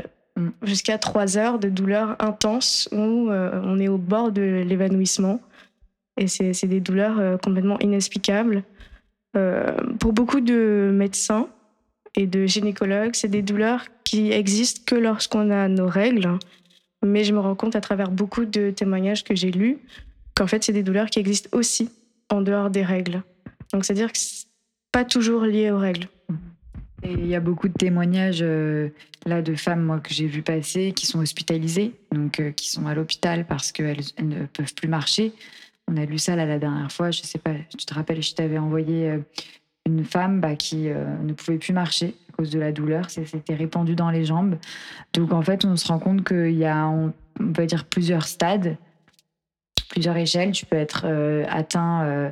jusqu'à 0.62 0.96
trois 0.98 1.36
heures 1.36 1.58
de 1.58 1.68
douleurs 1.68 2.14
intenses 2.20 2.88
où 2.92 3.30
euh, 3.30 3.60
on 3.64 3.80
est 3.80 3.88
au 3.88 3.98
bord 3.98 4.30
de 4.30 4.42
l'évanouissement. 4.42 5.40
Et 6.16 6.28
c'est 6.28 6.68
des 6.68 6.78
douleurs 6.78 7.18
euh, 7.18 7.36
complètement 7.36 7.80
inexplicables. 7.80 8.62
pour 9.98 10.12
beaucoup 10.12 10.40
de 10.40 10.92
médecins 10.92 11.48
et 12.14 12.28
de 12.28 12.46
gynécologues, 12.46 13.14
c'est 13.14 13.28
des 13.28 13.42
douleurs 13.42 13.86
qui 14.04 14.30
existent 14.30 14.82
que 14.86 14.94
lorsqu'on 14.94 15.50
a 15.50 15.66
nos 15.66 15.88
règles. 15.88 16.38
Mais 17.04 17.24
je 17.24 17.32
me 17.32 17.40
rends 17.40 17.56
compte 17.56 17.74
à 17.74 17.80
travers 17.80 18.10
beaucoup 18.12 18.44
de 18.44 18.70
témoignages 18.70 19.24
que 19.24 19.34
j'ai 19.34 19.50
lus 19.50 19.78
qu'en 20.34 20.46
fait, 20.46 20.64
c'est 20.64 20.72
des 20.72 20.82
douleurs 20.82 21.10
qui 21.10 21.18
existent 21.18 21.48
aussi 21.52 21.90
en 22.30 22.42
dehors 22.42 22.70
des 22.70 22.82
règles. 22.82 23.22
Donc, 23.72 23.84
c'est-à-dire 23.84 24.12
que 24.12 24.18
pas 24.92 25.04
toujours 25.04 25.42
lié 25.42 25.70
aux 25.70 25.78
règles. 25.78 26.08
Et 27.02 27.12
il 27.12 27.26
y 27.26 27.34
a 27.36 27.40
beaucoup 27.40 27.68
de 27.68 27.74
témoignages 27.74 28.40
euh, 28.42 28.88
là 29.24 29.40
de 29.40 29.54
femmes 29.54 29.82
moi 29.82 30.00
que 30.00 30.12
j'ai 30.12 30.26
vu 30.26 30.42
passer 30.42 30.92
qui 30.92 31.06
sont 31.06 31.20
hospitalisées, 31.20 31.94
donc 32.12 32.40
euh, 32.40 32.50
qui 32.50 32.70
sont 32.70 32.86
à 32.86 32.94
l'hôpital 32.94 33.46
parce 33.46 33.70
qu'elles 33.70 34.00
ne 34.20 34.46
peuvent 34.46 34.74
plus 34.74 34.88
marcher. 34.88 35.32
On 35.86 35.96
a 35.96 36.04
lu 36.04 36.18
ça 36.18 36.34
la 36.34 36.58
dernière 36.58 36.90
fois. 36.90 37.10
Je 37.10 37.22
sais 37.22 37.38
pas, 37.38 37.52
tu 37.76 37.86
te 37.86 37.94
rappelles, 37.94 38.22
je 38.22 38.34
t'avais 38.34 38.58
envoyé 38.58 39.10
euh, 39.10 39.18
une 39.86 40.04
femme 40.04 40.40
bah, 40.40 40.56
qui 40.56 40.88
ne 40.88 41.32
pouvait 41.32 41.56
plus 41.56 41.72
marcher 41.72 42.14
à 42.28 42.32
cause 42.32 42.50
de 42.50 42.58
la 42.58 42.72
douleur. 42.72 43.08
C'était 43.08 43.54
répandu 43.54 43.94
dans 43.94 44.10
les 44.10 44.26
jambes. 44.26 44.56
Donc 45.14 45.32
en 45.32 45.40
fait, 45.40 45.64
on 45.64 45.76
se 45.76 45.86
rend 45.88 45.98
compte 45.98 46.26
qu'il 46.26 46.56
y 46.56 46.66
a, 46.66 46.86
on, 46.88 47.14
on 47.40 47.52
peut 47.52 47.64
dire 47.64 47.86
plusieurs 47.86 48.24
stades 48.24 48.76
plusieurs 49.88 50.16
échelles. 50.16 50.52
Tu 50.52 50.66
peux 50.66 50.76
être 50.76 51.02
euh, 51.04 51.44
atteint, 51.48 52.04
euh, 52.04 52.30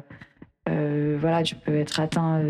euh, 0.69 1.17
voilà, 1.21 1.43
tu 1.43 1.55
peux 1.55 1.77
être 1.77 2.01
atteint 2.01 2.43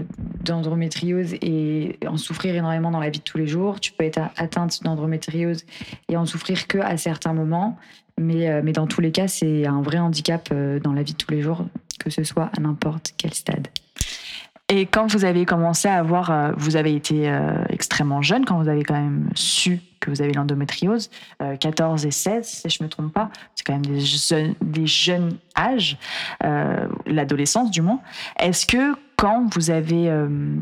d'endométriose 0.44 1.34
et 1.34 1.98
en 2.06 2.16
souffrir 2.16 2.54
énormément 2.54 2.90
dans 2.90 3.00
la 3.00 3.10
vie 3.10 3.18
de 3.18 3.25
tous 3.25 3.38
les 3.38 3.46
jours. 3.46 3.80
Tu 3.80 3.92
peux 3.92 4.04
être 4.04 4.20
atteinte 4.36 4.82
d'endométriose 4.82 5.64
et 6.08 6.16
en 6.16 6.26
souffrir 6.26 6.66
que 6.66 6.78
à 6.78 6.96
certains 6.96 7.32
moments. 7.32 7.76
Mais, 8.18 8.62
mais 8.62 8.72
dans 8.72 8.86
tous 8.86 9.02
les 9.02 9.12
cas, 9.12 9.28
c'est 9.28 9.66
un 9.66 9.82
vrai 9.82 9.98
handicap 9.98 10.48
dans 10.82 10.94
la 10.94 11.02
vie 11.02 11.12
de 11.12 11.18
tous 11.18 11.30
les 11.30 11.42
jours, 11.42 11.66
que 12.00 12.08
ce 12.08 12.25
soit 12.25 12.50
à 12.56 12.60
n'importe 12.62 13.12
quel 13.18 13.34
stade. 13.34 13.68
Et 14.68 14.87
quand 14.87 15.12
vous 15.12 15.25
avez 15.25 15.46
commencé 15.46 15.87
à 15.87 15.99
avoir, 15.99 16.30
euh, 16.30 16.52
vous 16.56 16.76
avez 16.76 16.94
été 16.94 17.30
euh, 17.30 17.64
extrêmement 17.68 18.20
jeune 18.20 18.44
quand 18.44 18.61
vous 18.61 18.68
avez 18.68 18.82
quand 18.82 18.94
même 18.94 19.30
su 19.35 19.80
que 20.00 20.11
vous 20.11 20.23
avez 20.23 20.32
l'endométriose, 20.32 21.11
14 21.58 22.06
et 22.06 22.11
16 22.11 22.46
si 22.46 22.68
je 22.68 22.82
me 22.85 22.88
trompe 22.88 23.12
pas, 23.12 23.30
c'est 23.54 23.66
quand 23.66 23.73
même 23.73 23.82
des 24.61 24.87
jeunes, 24.87 25.37
âges, 25.58 25.99
l'adolescence 27.06 27.73
du 27.73 27.80
moins. 27.80 28.00
Est-ce 28.38 28.66
que 28.66 28.94
quand 29.16 29.52
vous 29.52 29.70
avez, 29.70 30.08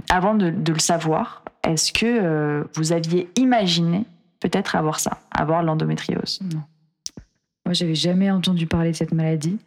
avant 0.08 0.34
de, 0.34 0.46
le 0.72 0.78
savoir, 0.78 1.44
est-ce 1.62 1.92
que 1.92 2.64
vous 2.74 2.92
aviez 2.92 3.28
imaginé 3.36 4.06
peut-être 4.40 4.76
avoir 4.76 4.98
ça, 4.98 5.18
avoir 5.30 5.62
l'endométriose? 5.62 6.40
Non. 6.54 6.62
Moi, 7.66 7.72
j'avais 7.72 7.94
jamais 7.94 8.30
entendu 8.30 8.66
parler 8.66 8.90
de 8.90 8.96
cette 8.96 9.12
maladie. 9.12 9.58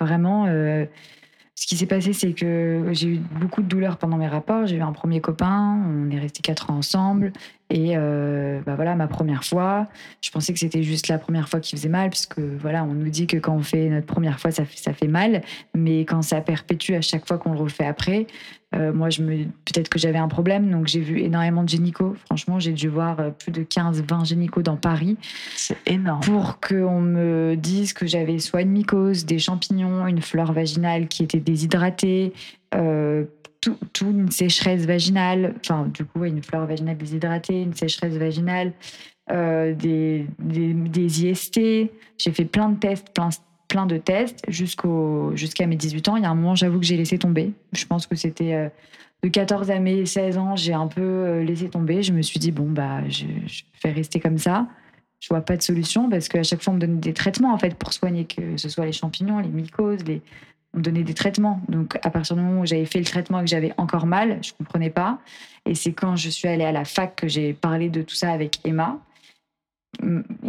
Vraiment, 0.00 0.46
euh, 0.48 0.86
ce 1.58 1.66
qui 1.66 1.76
s'est 1.76 1.86
passé, 1.86 2.12
c'est 2.12 2.34
que 2.34 2.84
j'ai 2.92 3.08
eu 3.08 3.20
beaucoup 3.40 3.62
de 3.62 3.66
douleurs 3.66 3.96
pendant 3.96 4.16
mes 4.16 4.28
rapports. 4.28 4.66
J'ai 4.66 4.76
eu 4.76 4.80
un 4.80 4.92
premier 4.92 5.20
copain, 5.20 5.76
on 5.88 6.08
est 6.08 6.18
resté 6.20 6.40
quatre 6.40 6.70
ans 6.70 6.76
ensemble. 6.76 7.32
Et 7.70 7.96
euh, 7.96 8.60
bah 8.64 8.76
voilà, 8.76 8.94
ma 8.94 9.08
première 9.08 9.44
fois, 9.44 9.86
je 10.22 10.30
pensais 10.30 10.54
que 10.54 10.58
c'était 10.58 10.82
juste 10.82 11.08
la 11.08 11.18
première 11.18 11.48
fois 11.48 11.60
qui 11.60 11.76
faisait 11.76 11.90
mal, 11.90 12.08
puisque 12.08 12.38
voilà, 12.38 12.82
on 12.84 12.94
nous 12.94 13.10
dit 13.10 13.26
que 13.26 13.36
quand 13.36 13.54
on 13.54 13.62
fait 13.62 13.90
notre 13.90 14.06
première 14.06 14.40
fois, 14.40 14.50
ça 14.50 14.64
fait, 14.64 14.78
ça 14.78 14.94
fait 14.94 15.06
mal, 15.06 15.42
mais 15.74 16.00
quand 16.00 16.22
ça 16.22 16.40
perpétue 16.40 16.94
à 16.94 17.02
chaque 17.02 17.26
fois 17.26 17.36
qu'on 17.36 17.52
le 17.52 17.58
refait 17.58 17.84
après, 17.84 18.26
euh, 18.74 18.92
moi, 18.92 19.08
je 19.08 19.22
me, 19.22 19.44
peut-être 19.64 19.88
que 19.88 19.98
j'avais 19.98 20.18
un 20.18 20.28
problème, 20.28 20.70
donc 20.70 20.88
j'ai 20.88 21.00
vu 21.00 21.20
énormément 21.20 21.62
de 21.62 21.68
gynécos. 21.68 22.16
Franchement, 22.26 22.58
j'ai 22.58 22.72
dû 22.72 22.88
voir 22.88 23.18
euh, 23.18 23.30
plus 23.30 23.50
de 23.50 23.62
15-20 23.62 24.26
gynécos 24.26 24.62
dans 24.62 24.76
Paris. 24.76 25.16
C'est 25.56 25.78
énorme. 25.86 26.20
Pour 26.20 26.60
qu'on 26.60 27.00
me 27.00 27.54
dise 27.54 27.94
que 27.94 28.06
j'avais 28.06 28.38
soit 28.38 28.62
une 28.62 28.70
mycose, 28.70 29.24
des 29.24 29.38
champignons, 29.38 30.06
une 30.06 30.20
flore 30.20 30.52
vaginale 30.52 31.08
qui 31.08 31.22
était 31.22 31.40
déshydratée, 31.40 32.34
euh, 32.74 33.24
tout, 33.60 33.76
une 34.02 34.30
sécheresse 34.30 34.86
vaginale, 34.86 35.54
enfin, 35.60 35.90
du 35.92 36.04
coup, 36.04 36.24
une 36.24 36.42
flore 36.42 36.66
vaginale 36.66 36.96
déshydratée, 36.96 37.62
une 37.62 37.74
sécheresse 37.74 38.14
vaginale, 38.14 38.72
des, 39.30 40.26
des, 40.38 41.24
IST. 41.24 41.60
J'ai 42.18 42.32
fait 42.32 42.44
plein 42.44 42.70
de 42.70 42.78
tests, 42.78 43.08
plein, 43.68 43.86
de 43.86 43.98
tests 43.98 44.42
jusqu'à 44.48 45.66
mes 45.66 45.76
18 45.76 46.08
ans. 46.08 46.16
Il 46.16 46.22
y 46.22 46.26
a 46.26 46.30
un 46.30 46.34
moment, 46.34 46.54
j'avoue 46.54 46.80
que 46.80 46.86
j'ai 46.86 46.96
laissé 46.96 47.18
tomber. 47.18 47.52
Je 47.72 47.84
pense 47.84 48.06
que 48.06 48.16
c'était 48.16 48.54
euh, 48.54 48.68
de 49.22 49.28
14 49.28 49.70
à 49.70 49.78
mes 49.78 50.06
16 50.06 50.38
ans, 50.38 50.56
j'ai 50.56 50.72
un 50.72 50.86
peu 50.86 51.00
euh, 51.00 51.44
laissé 51.44 51.68
tomber. 51.68 52.02
Je 52.02 52.12
me 52.12 52.22
suis 52.22 52.38
dit, 52.38 52.52
bon, 52.52 52.70
bah, 52.70 53.06
je, 53.08 53.26
vais 53.82 53.92
rester 53.92 54.20
comme 54.20 54.38
ça. 54.38 54.66
Je 55.20 55.28
vois 55.28 55.40
pas 55.40 55.56
de 55.56 55.62
solution 55.62 56.08
parce 56.08 56.28
qu'à 56.28 56.42
chaque 56.42 56.62
fois, 56.62 56.72
on 56.72 56.76
me 56.76 56.80
donnait 56.80 57.00
des 57.00 57.12
traitements 57.12 57.52
en 57.52 57.58
fait 57.58 57.74
pour 57.74 57.92
soigner, 57.92 58.24
que 58.24 58.56
ce 58.56 58.68
soit 58.68 58.86
les 58.86 58.92
champignons, 58.92 59.40
les 59.40 59.48
mycoses, 59.48 60.04
les... 60.04 60.22
on 60.74 60.80
donnait 60.80 61.02
des 61.02 61.14
traitements. 61.14 61.60
Donc, 61.68 61.98
à 62.02 62.10
partir 62.10 62.36
du 62.36 62.42
moment 62.42 62.60
où 62.60 62.66
j'avais 62.66 62.86
fait 62.86 62.98
le 62.98 63.04
traitement 63.04 63.40
et 63.40 63.44
que 63.44 63.50
j'avais 63.50 63.72
encore 63.76 64.06
mal, 64.06 64.38
je 64.42 64.52
comprenais 64.52 64.90
pas. 64.90 65.18
Et 65.66 65.74
c'est 65.74 65.92
quand 65.92 66.16
je 66.16 66.28
suis 66.28 66.48
allée 66.48 66.64
à 66.64 66.72
la 66.72 66.84
fac 66.84 67.16
que 67.16 67.28
j'ai 67.28 67.52
parlé 67.52 67.88
de 67.88 68.02
tout 68.02 68.14
ça 68.14 68.32
avec 68.32 68.60
Emma 68.64 68.98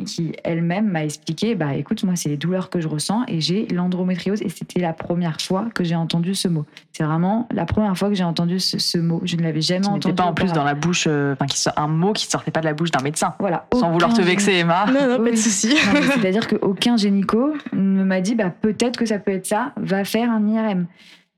qui 0.05 0.33
elle-même 0.43 0.89
m'a 0.89 1.03
expliqué 1.03 1.55
bah 1.55 1.73
écoute 1.73 2.03
moi 2.03 2.15
c'est 2.15 2.29
les 2.29 2.37
douleurs 2.37 2.69
que 2.69 2.81
je 2.81 2.87
ressens 2.87 3.23
et 3.27 3.41
j'ai 3.41 3.65
l'endométriose 3.67 4.41
et 4.41 4.49
c'était 4.49 4.79
la 4.79 4.93
première 4.93 5.41
fois 5.41 5.67
que 5.73 5.83
j'ai 5.83 5.95
entendu 5.95 6.35
ce 6.35 6.47
mot. 6.47 6.65
C'est 6.91 7.03
vraiment 7.03 7.47
la 7.51 7.65
première 7.65 7.97
fois 7.97 8.09
que 8.09 8.15
j'ai 8.15 8.23
entendu 8.23 8.59
ce, 8.59 8.97
mot. 8.97 9.21
Je 9.23 9.37
ne 9.37 9.41
l'avais 9.41 9.61
jamais 9.61 9.81
qui 9.81 9.89
entendu 9.89 10.13
pas 10.13 10.25
en 10.25 10.33
plus 10.33 10.51
dans 10.51 10.63
la 10.63 10.75
bouche 10.75 11.05
euh, 11.07 11.33
enfin 11.33 11.45
qui 11.45 11.57
un 11.75 11.87
mot 11.87 12.13
qui 12.13 12.27
sortait 12.27 12.51
pas 12.51 12.59
de 12.59 12.65
la 12.65 12.73
bouche 12.73 12.91
d'un 12.91 13.01
médecin. 13.01 13.33
Voilà 13.39 13.65
sans 13.73 13.91
vouloir 13.91 14.13
te 14.13 14.21
vexer 14.21 14.53
Emma. 14.53 14.85
Non 14.85 15.17
non 15.17 15.23
pas 15.23 15.31
de 15.31 15.35
souci. 15.35 15.75
C'est 16.13 16.27
à 16.27 16.31
dire 16.31 16.47
qu'aucun 16.47 16.97
gynéco 16.97 17.53
ne 17.73 18.03
m'a 18.03 18.21
dit 18.21 18.35
bah 18.35 18.49
peut-être 18.49 18.97
que 18.97 19.05
ça 19.05 19.19
peut 19.19 19.31
être 19.31 19.47
ça 19.47 19.73
va 19.77 20.03
faire 20.03 20.29
un 20.29 20.47
IRM 20.47 20.85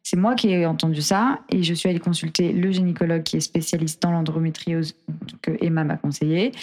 c'est 0.03 0.17
moi 0.17 0.35
qui 0.35 0.49
ai 0.49 0.65
entendu 0.65 1.01
ça 1.01 1.39
et 1.49 1.61
je 1.61 1.73
suis 1.73 1.87
allée 1.87 1.99
consulter 1.99 2.53
le 2.53 2.71
gynécologue 2.71 3.23
qui 3.23 3.37
est 3.37 3.41
spécialiste 3.41 4.01
dans 4.01 4.11
l'endométriose 4.11 4.95
que 5.41 5.51
Emma 5.61 5.83
m'a 5.83 5.97
conseillé 5.97 6.53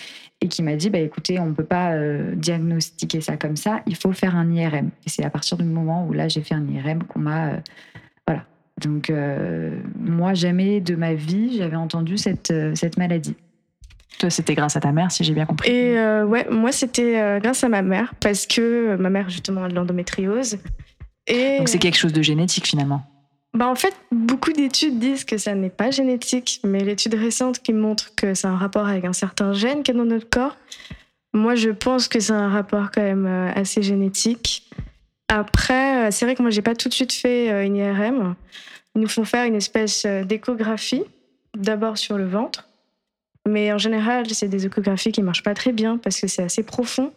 et 0.40 0.48
qui 0.48 0.62
m'a 0.62 0.74
dit 0.74 0.90
bah 0.90 0.98
écoutez 0.98 1.38
on 1.38 1.46
ne 1.46 1.52
peut 1.52 1.64
pas 1.64 1.92
euh, 1.92 2.34
diagnostiquer 2.34 3.20
ça 3.20 3.36
comme 3.36 3.56
ça 3.56 3.80
il 3.86 3.94
faut 3.94 4.12
faire 4.12 4.34
un 4.34 4.50
IRM 4.50 4.90
et 5.06 5.08
c'est 5.08 5.24
à 5.24 5.30
partir 5.30 5.56
du 5.56 5.64
moment 5.64 6.06
où 6.06 6.12
là 6.12 6.26
j'ai 6.26 6.42
fait 6.42 6.54
un 6.54 6.66
IRM 6.66 7.04
qu'on 7.04 7.20
m'a 7.20 7.48
euh, 7.50 7.56
voilà 8.26 8.44
donc 8.82 9.08
euh, 9.08 9.78
moi 10.00 10.34
jamais 10.34 10.80
de 10.80 10.96
ma 10.96 11.14
vie 11.14 11.58
j'avais 11.58 11.76
entendu 11.76 12.18
cette 12.18 12.52
cette 12.74 12.96
maladie 12.96 13.36
toi, 14.18 14.30
c'était 14.30 14.56
grâce 14.56 14.74
à 14.74 14.80
ta 14.80 14.90
mère, 14.90 15.12
si 15.12 15.22
j'ai 15.22 15.32
bien 15.32 15.46
compris. 15.46 15.70
Et 15.70 15.94
ouais, 16.24 16.44
moi, 16.50 16.72
c'était 16.72 17.38
grâce 17.40 17.62
à 17.62 17.68
ma 17.68 17.82
mère, 17.82 18.14
parce 18.18 18.48
que 18.48 18.96
ma 18.96 19.10
mère, 19.10 19.30
justement, 19.30 19.62
a 19.62 19.68
de 19.68 19.76
l'endométriose. 19.76 20.58
Et... 21.28 21.58
Donc, 21.58 21.68
c'est 21.68 21.78
quelque 21.78 21.98
chose 21.98 22.12
de 22.12 22.22
génétique, 22.22 22.66
finalement 22.66 23.06
bah 23.58 23.66
en 23.66 23.74
fait, 23.74 23.92
beaucoup 24.12 24.52
d'études 24.52 25.00
disent 25.00 25.24
que 25.24 25.36
ça 25.36 25.52
n'est 25.56 25.68
pas 25.68 25.90
génétique, 25.90 26.60
mais 26.62 26.78
l'étude 26.84 27.14
récente 27.14 27.58
qui 27.58 27.72
montre 27.72 28.14
que 28.14 28.32
c'est 28.32 28.46
un 28.46 28.54
rapport 28.54 28.86
avec 28.86 29.04
un 29.04 29.12
certain 29.12 29.52
gène 29.52 29.82
qui 29.82 29.90
est 29.90 29.94
dans 29.94 30.04
notre 30.04 30.30
corps, 30.30 30.56
moi 31.32 31.56
je 31.56 31.70
pense 31.70 32.06
que 32.06 32.20
c'est 32.20 32.32
un 32.32 32.50
rapport 32.50 32.92
quand 32.92 33.02
même 33.02 33.26
euh, 33.26 33.50
assez 33.56 33.82
génétique. 33.82 34.70
Après, 35.26 36.06
euh, 36.06 36.10
c'est 36.12 36.24
vrai 36.24 36.36
que 36.36 36.42
moi 36.42 36.52
j'ai 36.52 36.62
pas 36.62 36.76
tout 36.76 36.88
de 36.88 36.94
suite 36.94 37.12
fait 37.12 37.50
euh, 37.50 37.64
une 37.64 37.74
IRM. 37.74 38.36
Ils 38.94 39.00
nous 39.00 39.08
font 39.08 39.24
faire 39.24 39.44
une 39.44 39.56
espèce 39.56 40.06
d'échographie, 40.06 41.02
d'abord 41.56 41.98
sur 41.98 42.16
le 42.16 42.28
ventre, 42.28 42.68
mais 43.44 43.72
en 43.72 43.78
général 43.78 44.32
c'est 44.32 44.46
des 44.46 44.66
échographies 44.66 45.10
qui 45.10 45.22
marchent 45.22 45.42
pas 45.42 45.54
très 45.54 45.72
bien 45.72 45.98
parce 45.98 46.20
que 46.20 46.28
c'est 46.28 46.44
assez 46.44 46.62
profond. 46.62 47.12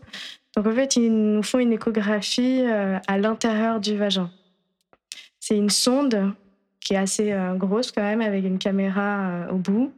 Donc 0.55 0.65
en 0.65 0.71
fait, 0.71 0.95
ils 0.95 1.13
nous 1.13 1.43
font 1.43 1.59
une 1.59 1.71
échographie 1.71 2.63
à 2.65 3.17
l'intérieur 3.19 3.79
du 3.79 3.95
vagin. 3.95 4.31
C'est 5.41 5.57
une 5.57 5.71
sonde 5.71 6.33
qui 6.79 6.93
est 6.93 6.97
assez 6.97 7.31
euh, 7.31 7.55
grosse 7.55 7.91
quand 7.91 8.03
même, 8.03 8.21
avec 8.21 8.45
une 8.45 8.59
caméra 8.59 9.29
euh, 9.29 9.49
au 9.49 9.57
bout. 9.57 9.91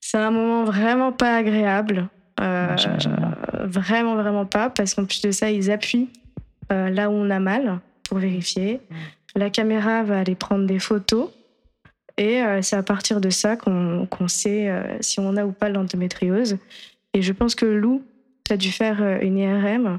C'est 0.00 0.16
un 0.16 0.30
moment 0.30 0.64
vraiment 0.64 1.12
pas 1.12 1.36
agréable. 1.36 2.08
Euh, 2.40 2.74
vraiment, 3.64 4.16
vraiment 4.16 4.46
pas, 4.46 4.70
parce 4.70 4.94
qu'en 4.94 5.04
plus 5.04 5.20
de 5.20 5.30
ça, 5.30 5.50
ils 5.50 5.70
appuient 5.70 6.08
là 6.70 7.10
où 7.10 7.12
on 7.12 7.28
a 7.28 7.38
mal 7.38 7.80
pour 8.08 8.16
vérifier. 8.16 8.80
La 9.36 9.50
caméra 9.50 10.02
va 10.02 10.20
aller 10.20 10.34
prendre 10.34 10.66
des 10.66 10.78
photos. 10.78 11.28
Et 12.16 12.42
c'est 12.62 12.76
à 12.76 12.82
partir 12.82 13.20
de 13.20 13.28
ça 13.28 13.56
qu'on 13.56 14.28
sait 14.28 14.72
si 15.00 15.20
on 15.20 15.36
a 15.36 15.44
ou 15.44 15.52
pas 15.52 15.68
l'endométriose. 15.68 16.56
Et 17.12 17.20
je 17.20 17.32
pense 17.34 17.54
que 17.54 17.66
Lou 17.66 18.02
a 18.50 18.56
dû 18.56 18.72
faire 18.72 19.02
une 19.20 19.36
IRM 19.36 19.98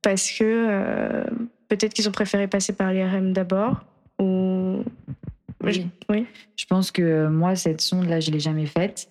parce 0.00 0.30
que 0.32 1.22
peut-être 1.68 1.92
qu'ils 1.92 2.08
ont 2.08 2.12
préféré 2.12 2.48
passer 2.48 2.72
par 2.72 2.90
l'IRM 2.92 3.34
d'abord 3.34 3.84
oui. 4.20 5.86
oui. 6.08 6.26
Je 6.56 6.66
pense 6.66 6.90
que 6.90 7.28
moi, 7.28 7.56
cette 7.56 7.80
sonde-là, 7.80 8.20
je 8.20 8.30
ne 8.30 8.34
l'ai 8.34 8.40
jamais 8.40 8.66
faite 8.66 9.08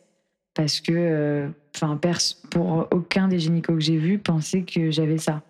parce 0.54 0.82
que, 0.82 0.92
euh, 0.94 1.50
enfin, 1.76 2.00
pour 2.50 2.88
aucun 2.92 3.28
des 3.28 3.40
gynécos 3.40 3.76
que 3.76 3.82
j'ai 3.82 3.98
vus 3.98 4.20
pensait 4.20 4.64
que 4.64 4.92
j'avais 4.92 5.18
ça. 5.18 5.42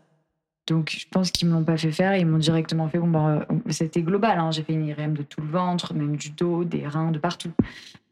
Donc, 0.67 0.91
je 0.91 1.07
pense 1.09 1.31
qu'ils 1.31 1.47
ne 1.47 1.53
me 1.53 1.59
l'ont 1.59 1.65
pas 1.65 1.77
fait 1.77 1.91
faire. 1.91 2.15
Ils 2.15 2.27
m'ont 2.27 2.37
directement 2.37 2.87
fait. 2.89 2.99
Bon, 2.99 3.27
euh, 3.27 3.39
c'était 3.69 4.03
global. 4.03 4.37
Hein. 4.37 4.51
J'ai 4.51 4.61
fait 4.61 4.73
une 4.73 4.85
IRM 4.85 5.15
de 5.15 5.23
tout 5.23 5.41
le 5.41 5.47
ventre, 5.47 5.95
même 5.95 6.15
du 6.15 6.29
dos, 6.29 6.63
des 6.63 6.85
reins, 6.85 7.11
de 7.11 7.17
partout. 7.17 7.51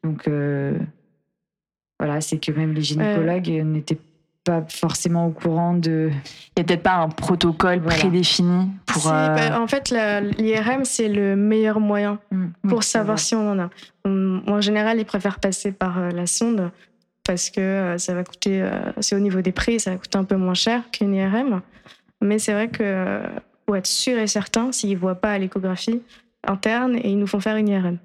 Donc, 0.04 0.28
euh, 0.28 0.76
voilà, 2.00 2.20
c'est 2.22 2.40
que 2.40 2.52
même 2.52 2.74
les 2.74 2.82
gynécologues 2.82 3.50
n'étaient 3.64 4.00
pas 4.48 4.64
forcément 4.70 5.28
au 5.28 5.32
courant 5.32 5.74
de. 5.74 6.10
Il 6.10 6.54
n'y 6.58 6.62
a 6.62 6.64
peut-être 6.64 6.84
pas 6.84 6.96
un 6.96 7.10
protocole 7.10 7.82
prédéfini 7.82 8.70
pour. 8.86 9.12
Euh, 9.12 9.28
bah, 9.36 9.60
en 9.62 9.68
fait, 9.68 9.94
l'IRM, 10.38 10.86
c'est 10.86 11.10
le 11.10 11.36
meilleur 11.36 11.82
moyen 11.82 12.20
mm. 12.32 12.48
pour 12.70 12.84
savoir 12.84 13.20
si 13.20 13.36
on 13.36 13.52
en 13.52 13.60
a. 13.60 13.70
en 14.06 14.62
général, 14.62 15.00
ils 15.00 15.06
préfèrent 15.06 15.40
passer 15.40 15.74
par 15.74 16.00
euh, 16.00 16.10
la 16.12 16.26
sonde 16.28 16.72
parce 17.26 17.50
que 17.50 17.60
euh, 17.60 17.98
ça 17.98 18.14
va 18.14 18.24
coûter. 18.24 18.66
c'est 19.02 19.16
au 19.16 19.20
niveau 19.20 19.42
des 19.42 19.52
prix, 19.52 19.82
ça 19.82 19.92
va 19.92 19.98
coûter 19.98 20.18
un 20.18 20.24
peu 20.24 20.38
moins 20.38 20.54
cher 20.54 20.90
qu'une 20.92 21.14
IRM. 21.14 21.62
Mais 22.22 22.40
c'est 22.40 22.54
vrai 22.54 22.70
que 22.70 23.22
pour 23.66 23.76
être 23.76 23.86
sûr 23.86 24.18
et 24.18 24.28
certain, 24.28 24.72
s'ils 24.72 24.94
ne 24.94 24.98
voient 24.98 25.16
pas 25.16 25.32
à 25.32 25.38
l'échographie 25.38 26.02
interne, 26.48 26.96
et 26.96 27.10
ils 27.10 27.20
nous 27.20 27.28
font 27.28 27.42
faire 27.42 27.58
une 27.58 27.68
IRM. 27.68 27.98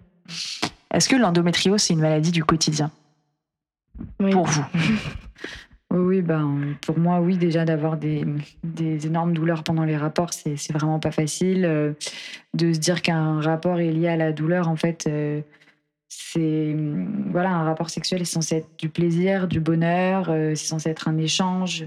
Est-ce 0.92 1.08
que 1.08 1.14
l'endométriose, 1.14 1.80
c'est 1.80 1.94
une 1.94 2.00
maladie 2.00 2.32
du 2.32 2.44
quotidien? 2.44 2.90
Pour 4.18 4.46
vous 4.46 4.64
Oui, 5.94 6.22
ben, 6.22 6.74
pour 6.86 6.98
moi, 6.98 7.20
oui, 7.20 7.36
déjà 7.36 7.66
d'avoir 7.66 7.98
des, 7.98 8.24
énormes 9.04 9.34
douleurs 9.34 9.62
pendant 9.62 9.84
les 9.84 9.96
rapports, 9.96 10.32
c'est 10.32 10.72
vraiment 10.72 10.98
pas 10.98 11.10
facile. 11.10 11.66
Euh, 11.66 11.92
de 12.54 12.72
se 12.72 12.78
dire 12.78 13.02
qu'un 13.02 13.42
rapport 13.42 13.78
est 13.78 13.90
lié 13.90 14.08
à 14.08 14.16
la 14.16 14.32
douleur, 14.32 14.68
en 14.68 14.76
fait, 14.76 15.06
euh, 15.06 15.42
c'est. 16.08 16.74
Voilà, 17.30 17.50
un 17.50 17.64
rapport 17.64 17.90
sexuel 17.90 18.22
est 18.22 18.26
censé 18.26 18.56
être 18.56 18.68
du 18.78 18.88
plaisir, 18.88 19.48
du 19.48 19.60
bonheur, 19.60 20.30
euh, 20.30 20.54
c'est 20.54 20.66
censé 20.66 20.88
être 20.88 21.08
un 21.08 21.18
échange. 21.18 21.84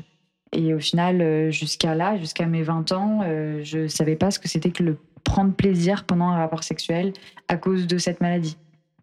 Et 0.51 0.75
au 0.75 0.79
final, 0.79 1.51
jusqu'à 1.51 1.95
là, 1.95 2.17
jusqu'à 2.17 2.45
mes 2.45 2.61
20 2.61 2.91
ans, 2.93 3.21
je 3.61 3.87
savais 3.87 4.15
pas 4.15 4.31
ce 4.31 4.39
que 4.39 4.47
c'était 4.47 4.71
que 4.71 4.83
le 4.83 4.97
prendre 5.25 5.53
plaisir 5.53 6.05
pendant 6.05 6.29
un 6.29 6.37
rapport 6.37 6.63
sexuel 6.63 7.11
à 7.49 7.57
cause 7.57 7.87
de 7.87 7.97
cette 7.97 8.21
maladie. 8.21 8.55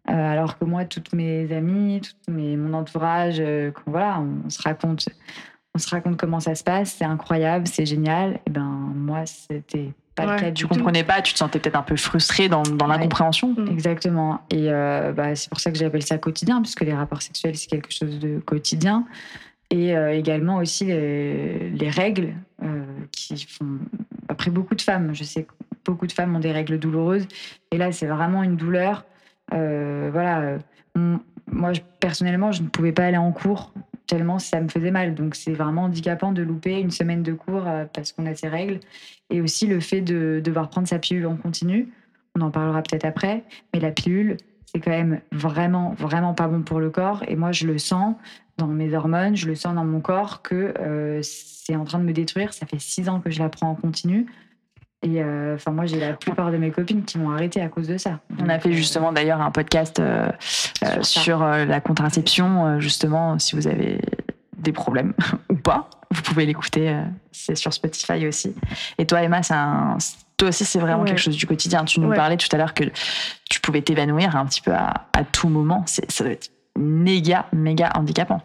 Euh, 0.09 0.31
alors 0.31 0.57
que 0.59 0.65
moi, 0.65 0.85
toutes 0.85 1.13
mes 1.13 1.51
amies, 1.55 2.01
tout 2.01 2.31
mes, 2.31 2.57
mon 2.57 2.73
entourage, 2.73 3.37
euh, 3.39 3.71
voilà, 3.85 4.19
on, 4.45 4.49
se 4.49 4.61
raconte, 4.61 5.07
on 5.73 5.79
se 5.79 5.89
raconte 5.89 6.17
comment 6.17 6.41
ça 6.41 6.55
se 6.55 6.63
passe, 6.63 6.95
c'est 6.97 7.05
incroyable, 7.05 7.67
c'est 7.67 7.85
génial. 7.85 8.39
Et 8.45 8.49
ben 8.49 8.61
moi, 8.63 9.25
c'était 9.25 9.93
pas 10.15 10.25
Ouais. 10.25 10.33
le 10.35 10.39
cas 10.41 10.45
Tu 10.47 10.51
du 10.51 10.61
tout. 10.63 10.67
comprenais 10.67 11.03
pas, 11.05 11.21
tu 11.21 11.33
te 11.33 11.37
sentais 11.39 11.57
peut-être 11.59 11.77
un 11.77 11.83
peu 11.83 11.95
frustrée 11.95 12.49
dans, 12.49 12.63
dans 12.63 12.85
Ouais. 12.89 12.97
l'incompréhension. 12.97 13.55
Mm. 13.57 13.67
Exactement. 13.71 14.41
Et 14.49 14.69
euh, 14.69 15.13
bah, 15.13 15.35
c'est 15.35 15.49
pour 15.49 15.59
ça 15.61 15.71
que 15.71 15.77
j'appelle 15.77 16.03
ça 16.03 16.17
quotidien, 16.17 16.61
puisque 16.61 16.81
les 16.81 16.93
rapports 16.93 17.21
sexuels, 17.21 17.55
c'est 17.55 17.69
quelque 17.69 17.91
chose 17.93 18.19
de 18.19 18.39
quotidien. 18.39 19.05
Et 19.71 19.95
euh, 19.95 20.13
également 20.13 20.57
aussi 20.57 20.85
les, 20.85 21.69
les 21.69 21.89
règles 21.89 22.33
euh, 22.61 22.83
qui 23.11 23.43
font. 23.49 23.79
Après, 24.27 24.51
beaucoup 24.51 24.75
de 24.75 24.81
femmes, 24.81 25.15
je 25.15 25.23
sais 25.23 25.43
que 25.43 25.51
beaucoup 25.85 26.05
de 26.07 26.11
femmes 26.11 26.35
ont 26.35 26.39
des 26.39 26.51
règles 26.51 26.77
douloureuses. 26.77 27.27
Et 27.71 27.77
là, 27.77 27.91
c'est 27.93 28.05
vraiment 28.05 28.43
une 28.43 28.55
douleur. 28.57 29.05
Euh, 29.53 30.09
voilà. 30.11 30.57
moi, 31.51 31.71
personnellement, 31.99 32.51
je 32.51 32.63
ne 32.63 32.67
pouvais 32.67 32.91
pas 32.91 33.05
aller 33.05 33.17
en 33.17 33.31
cours 33.31 33.71
tellement 34.07 34.39
ça 34.39 34.61
me 34.61 34.67
faisait 34.67 34.91
mal. 34.91 35.15
Donc, 35.15 35.35
c'est 35.35 35.53
vraiment 35.53 35.83
handicapant 35.83 36.31
de 36.31 36.41
louper 36.43 36.79
une 36.79 36.91
semaine 36.91 37.23
de 37.23 37.33
cours 37.33 37.67
euh, 37.67 37.85
parce 37.91 38.11
qu'on 38.11 38.25
a 38.25 38.35
ces 38.35 38.47
règles. 38.47 38.79
Et 39.29 39.41
aussi 39.41 39.67
le 39.67 39.79
fait 39.79 40.01
de 40.01 40.41
devoir 40.43 40.69
prendre 40.69 40.87
sa 40.87 40.99
pilule 40.99 41.25
en 41.25 41.35
continu. 41.35 41.91
On 42.35 42.41
en 42.41 42.51
parlera 42.51 42.81
peut-être 42.81 43.05
après. 43.05 43.43
Mais 43.73 43.79
la 43.79 43.91
pilule, 43.91 44.37
c'est 44.65 44.79
quand 44.79 44.91
même 44.91 45.21
vraiment, 45.31 45.93
vraiment 45.97 46.33
pas 46.33 46.47
bon 46.47 46.61
pour 46.61 46.79
le 46.79 46.89
corps. 46.89 47.23
Et 47.27 47.35
moi, 47.35 47.51
je 47.51 47.65
le 47.65 47.77
sens 47.77 48.15
dans 48.57 48.67
mes 48.67 48.93
hormones, 48.93 49.35
je 49.35 49.47
le 49.47 49.55
sens 49.55 49.73
dans 49.73 49.85
mon 49.85 49.99
corps 49.99 50.43
que 50.43 50.73
euh, 50.79 51.19
c'est 51.23 51.75
en 51.75 51.85
train 51.85 51.99
de 51.99 52.03
me 52.03 52.13
détruire. 52.13 52.53
Ça 52.53 52.65
fait 52.65 52.79
six 52.79 53.09
ans 53.09 53.19
que 53.19 53.31
je 53.31 53.39
la 53.39 53.49
prends 53.49 53.69
en 53.69 53.75
continu. 53.75 54.27
Et 55.03 55.21
euh, 55.21 55.55
enfin, 55.55 55.71
moi, 55.71 55.85
j'ai 55.85 55.99
la 55.99 56.13
plupart 56.13 56.51
de 56.51 56.57
mes 56.57 56.71
copines 56.71 57.03
qui 57.03 57.17
m'ont 57.17 57.31
arrêté 57.31 57.61
à 57.61 57.67
cause 57.67 57.87
de 57.87 57.97
ça. 57.97 58.19
On 58.39 58.47
a 58.49 58.57
fait 58.59 58.71
justement 58.73 59.11
d'ailleurs 59.11 59.41
un 59.41 59.51
podcast 59.51 59.99
euh, 59.99 60.29
euh, 60.83 61.01
Sur 61.03 61.39
la 61.43 61.81
contraception, 61.81 62.79
justement, 62.79 63.37
si 63.37 63.55
vous 63.55 63.67
avez 63.67 63.99
des 64.57 64.71
problèmes 64.71 65.13
ou 65.49 65.55
pas, 65.55 65.89
vous 66.09 66.21
pouvez 66.21 66.45
l'écouter, 66.45 66.97
c'est 67.31 67.55
sur 67.55 67.73
Spotify 67.73 68.25
aussi. 68.27 68.55
Et 68.97 69.05
toi, 69.05 69.21
Emma, 69.23 69.43
c'est 69.43 69.53
un- 69.55 69.97
toi 70.37 70.49
aussi, 70.49 70.63
c'est 70.65 70.79
vraiment 70.79 71.01
Ouais. 71.01 71.09
quelque 71.09 71.19
chose 71.21 71.35
du 71.37 71.45
quotidien. 71.45 71.83
Tu 71.85 71.99
nous 71.99 72.07
Ouais. 72.09 72.15
parlais 72.15 72.37
tout 72.37 72.47
à 72.53 72.57
l'heure 72.57 72.73
que 72.73 72.85
tu 73.49 73.59
pouvais 73.59 73.81
t'évanouir 73.81 74.35
un 74.35 74.45
petit 74.45 74.61
peu 74.61 74.71
à, 74.71 75.05
à 75.13 75.23
tout 75.23 75.49
moment. 75.49 75.83
C'est- 75.85 76.09
Ça 76.11 76.23
doit 76.23 76.33
être 76.33 76.49
méga, 76.79 77.45
méga 77.51 77.91
handicapant. 77.95 78.41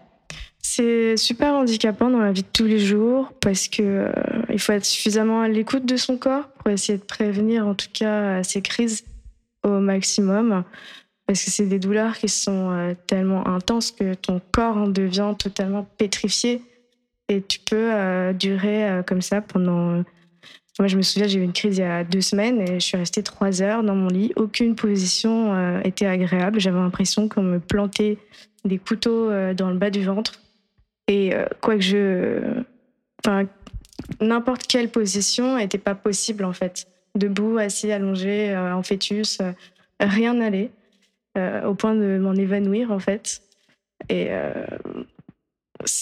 C'est 0.78 1.16
super 1.16 1.54
handicapant 1.54 2.08
dans 2.08 2.20
la 2.20 2.30
vie 2.30 2.42
de 2.42 2.48
tous 2.52 2.66
les 2.66 2.78
jours 2.78 3.32
parce 3.40 3.66
que 3.66 3.82
euh, 3.82 4.12
il 4.48 4.60
faut 4.60 4.70
être 4.70 4.84
suffisamment 4.84 5.40
à 5.40 5.48
l'écoute 5.48 5.84
de 5.84 5.96
son 5.96 6.16
corps 6.16 6.46
pour 6.50 6.70
essayer 6.70 6.96
de 6.96 7.02
prévenir 7.02 7.66
en 7.66 7.74
tout 7.74 7.88
cas 7.92 8.44
ces 8.44 8.62
crises 8.62 9.04
au 9.64 9.80
maximum. 9.80 10.62
Parce 11.26 11.44
que 11.44 11.50
c'est 11.50 11.66
des 11.66 11.80
douleurs 11.80 12.16
qui 12.16 12.28
sont 12.28 12.70
euh, 12.70 12.94
tellement 13.08 13.48
intenses 13.48 13.90
que 13.90 14.14
ton 14.14 14.40
corps 14.52 14.76
en 14.76 14.86
devient 14.86 15.34
totalement 15.36 15.84
pétrifié. 15.98 16.62
Et 17.28 17.42
tu 17.42 17.58
peux 17.58 17.92
euh, 17.92 18.32
durer 18.32 18.88
euh, 18.88 19.02
comme 19.02 19.20
ça 19.20 19.40
pendant 19.40 19.96
euh, 19.96 20.02
moi 20.78 20.86
je 20.86 20.96
me 20.96 21.02
souviens 21.02 21.26
j'ai 21.26 21.40
eu 21.40 21.42
une 21.42 21.52
crise 21.52 21.78
il 21.78 21.80
y 21.80 21.84
a 21.84 22.04
deux 22.04 22.20
semaines 22.20 22.60
et 22.60 22.74
je 22.74 22.86
suis 22.86 22.96
restée 22.96 23.24
trois 23.24 23.62
heures 23.62 23.82
dans 23.82 23.96
mon 23.96 24.06
lit. 24.06 24.32
Aucune 24.36 24.76
position 24.76 25.54
euh, 25.54 25.80
était 25.82 26.06
agréable. 26.06 26.60
J'avais 26.60 26.78
l'impression 26.78 27.28
qu'on 27.28 27.42
me 27.42 27.58
plantait 27.58 28.18
des 28.64 28.78
couteaux 28.78 29.28
euh, 29.28 29.54
dans 29.54 29.70
le 29.70 29.76
bas 29.76 29.90
du 29.90 30.04
ventre 30.04 30.34
et 31.08 31.34
euh, 31.34 31.46
quoi 31.60 31.74
que 31.74 31.80
je. 31.80 32.62
Enfin, 33.24 33.46
n'importe 34.20 34.66
quelle 34.66 34.90
position 34.90 35.56
n'était 35.56 35.78
pas 35.78 35.94
possible 35.94 36.44
en 36.44 36.52
fait. 36.52 36.86
Debout, 37.16 37.58
assis, 37.58 37.90
allongé, 37.90 38.50
euh, 38.50 38.74
en 38.74 38.82
fœtus, 38.82 39.40
euh, 39.40 39.52
rien 39.98 40.34
n'allait. 40.34 40.70
au 41.64 41.74
point 41.74 41.94
de 41.94 42.18
m'en 42.18 42.34
évanouir 42.34 42.92
en 42.92 42.98
fait. 42.98 43.42
Et 44.08 44.30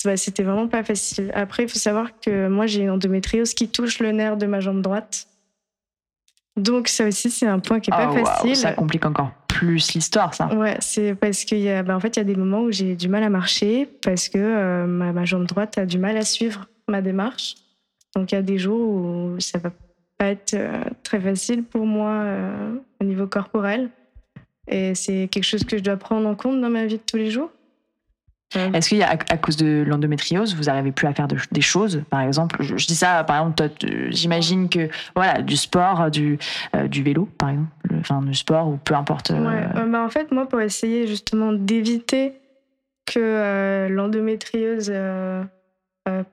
bah, 0.05 0.17
c'était 0.17 0.43
vraiment 0.43 0.69
pas 0.69 0.83
facile. 0.83 1.31
Après, 1.35 1.65
il 1.65 1.69
faut 1.69 1.79
savoir 1.79 2.19
que 2.21 2.49
moi 2.49 2.67
j'ai 2.67 2.83
une 2.83 2.91
endométriose 2.91 3.53
qui 3.55 3.69
touche 3.69 4.01
le 4.01 4.13
nerf 4.13 4.37
de 4.37 4.47
ma 4.47 4.61
jambe 4.61 4.81
droite. 4.81 5.29
Donc 6.57 6.89
ça 6.89 7.07
aussi 7.07 7.31
c'est 7.31 7.47
un 7.47 7.59
point 7.59 7.81
qui 7.81 7.91
est 7.91 7.93
pas 7.93 8.11
Ah, 8.15 8.25
facile. 8.25 8.57
ça 8.57 8.73
complique 8.73 9.05
encore 9.05 9.31
plus 9.57 9.95
l'histoire, 9.95 10.35
ça. 10.35 10.55
Ouais, 10.55 10.77
c'est 10.81 11.15
parce 11.15 11.45
qu'il 11.45 11.61
y 11.61 11.71
a, 11.71 11.83
bah, 11.83 11.97
en 11.97 12.01
fait, 12.01 12.17
il 12.17 12.19
y 12.19 12.21
a 12.21 12.25
des 12.25 12.37
moments 12.37 12.61
où 12.61 12.71
j'ai 12.73 12.95
du 12.95 13.09
mal 13.09 13.23
à 13.23 13.31
marcher 13.31 13.89
parce 14.03 14.29
que 14.29 14.37
euh, 14.39 14.87
ma, 14.87 15.13
ma 15.13 15.25
jambe 15.25 15.47
droite 15.47 15.79
a 15.79 15.87
du 15.87 15.99
mal 15.99 16.17
à 16.19 16.23
suivre 16.23 16.67
ma 16.89 17.01
démarche. 17.01 17.55
Donc, 18.15 18.33
il 18.33 18.35
y 18.35 18.39
a 18.39 18.43
des 18.43 18.59
jours 18.59 18.79
où 18.81 19.37
ça 19.41 19.59
va 19.59 19.71
pas 20.19 20.27
être 20.27 20.53
euh, 20.55 20.85
très 21.03 21.21
facile 21.21 21.63
pour 21.65 21.87
moi 21.87 22.11
euh, 22.11 22.75
au 23.01 23.05
niveau 23.05 23.27
corporel. 23.27 23.89
Et 24.69 24.95
c'est 24.95 25.29
quelque 25.31 25.45
chose 25.45 25.65
que 25.65 25.79
je 25.79 25.83
dois 25.83 25.97
prendre 25.97 26.29
en 26.29 26.35
compte 26.35 26.61
dans 26.61 26.71
ma 26.71 26.85
vie 26.85 26.97
de 26.97 27.03
tous 27.07 27.17
les 27.17 27.31
jours. 27.31 27.51
Euh, 28.55 28.71
Est-ce 28.73 28.91
qu'il 28.91 28.99
y 28.99 29.03
a, 29.03 29.11
à, 29.11 29.37
cause 29.37 29.57
de 29.57 29.83
l'endométriose, 29.85 30.55
vous 30.55 30.65
n'arrivez 30.65 30.93
plus 30.93 31.09
à 31.09 31.13
faire 31.13 31.27
de- 31.27 31.37
des 31.51 31.61
choses 31.61 32.03
Par 32.11 32.21
exemple, 32.21 32.57
je, 32.61 32.77
je 32.77 32.87
dis 32.87 32.95
ça, 32.95 33.25
par 33.25 33.39
exemple, 33.39 33.69
j'imagine 34.11 34.69
que 34.69 34.89
voilà, 35.17 35.43
du 35.43 35.57
sport, 35.57 36.11
du, 36.13 36.39
euh, 36.77 36.87
du 36.87 37.03
vélo, 37.03 37.29
par 37.39 37.49
exemple, 37.51 37.71
le- 37.91 37.99
enfin 37.99 38.23
du 38.23 38.35
sport 38.35 38.69
ou 38.69 38.77
peu 38.77 38.95
importe. 38.95 39.33
euh, 39.33 39.45
Ouais, 39.45 39.67
euh, 39.81 39.87
bah, 39.91 40.01
en 40.05 40.09
fait, 40.11 40.31
moi, 40.31 40.49
pour 40.49 40.61
essayer 40.61 41.09
justement 41.09 41.53
d'éviter 41.53 42.35
que 43.05 43.89
l'endométriose 43.91 44.93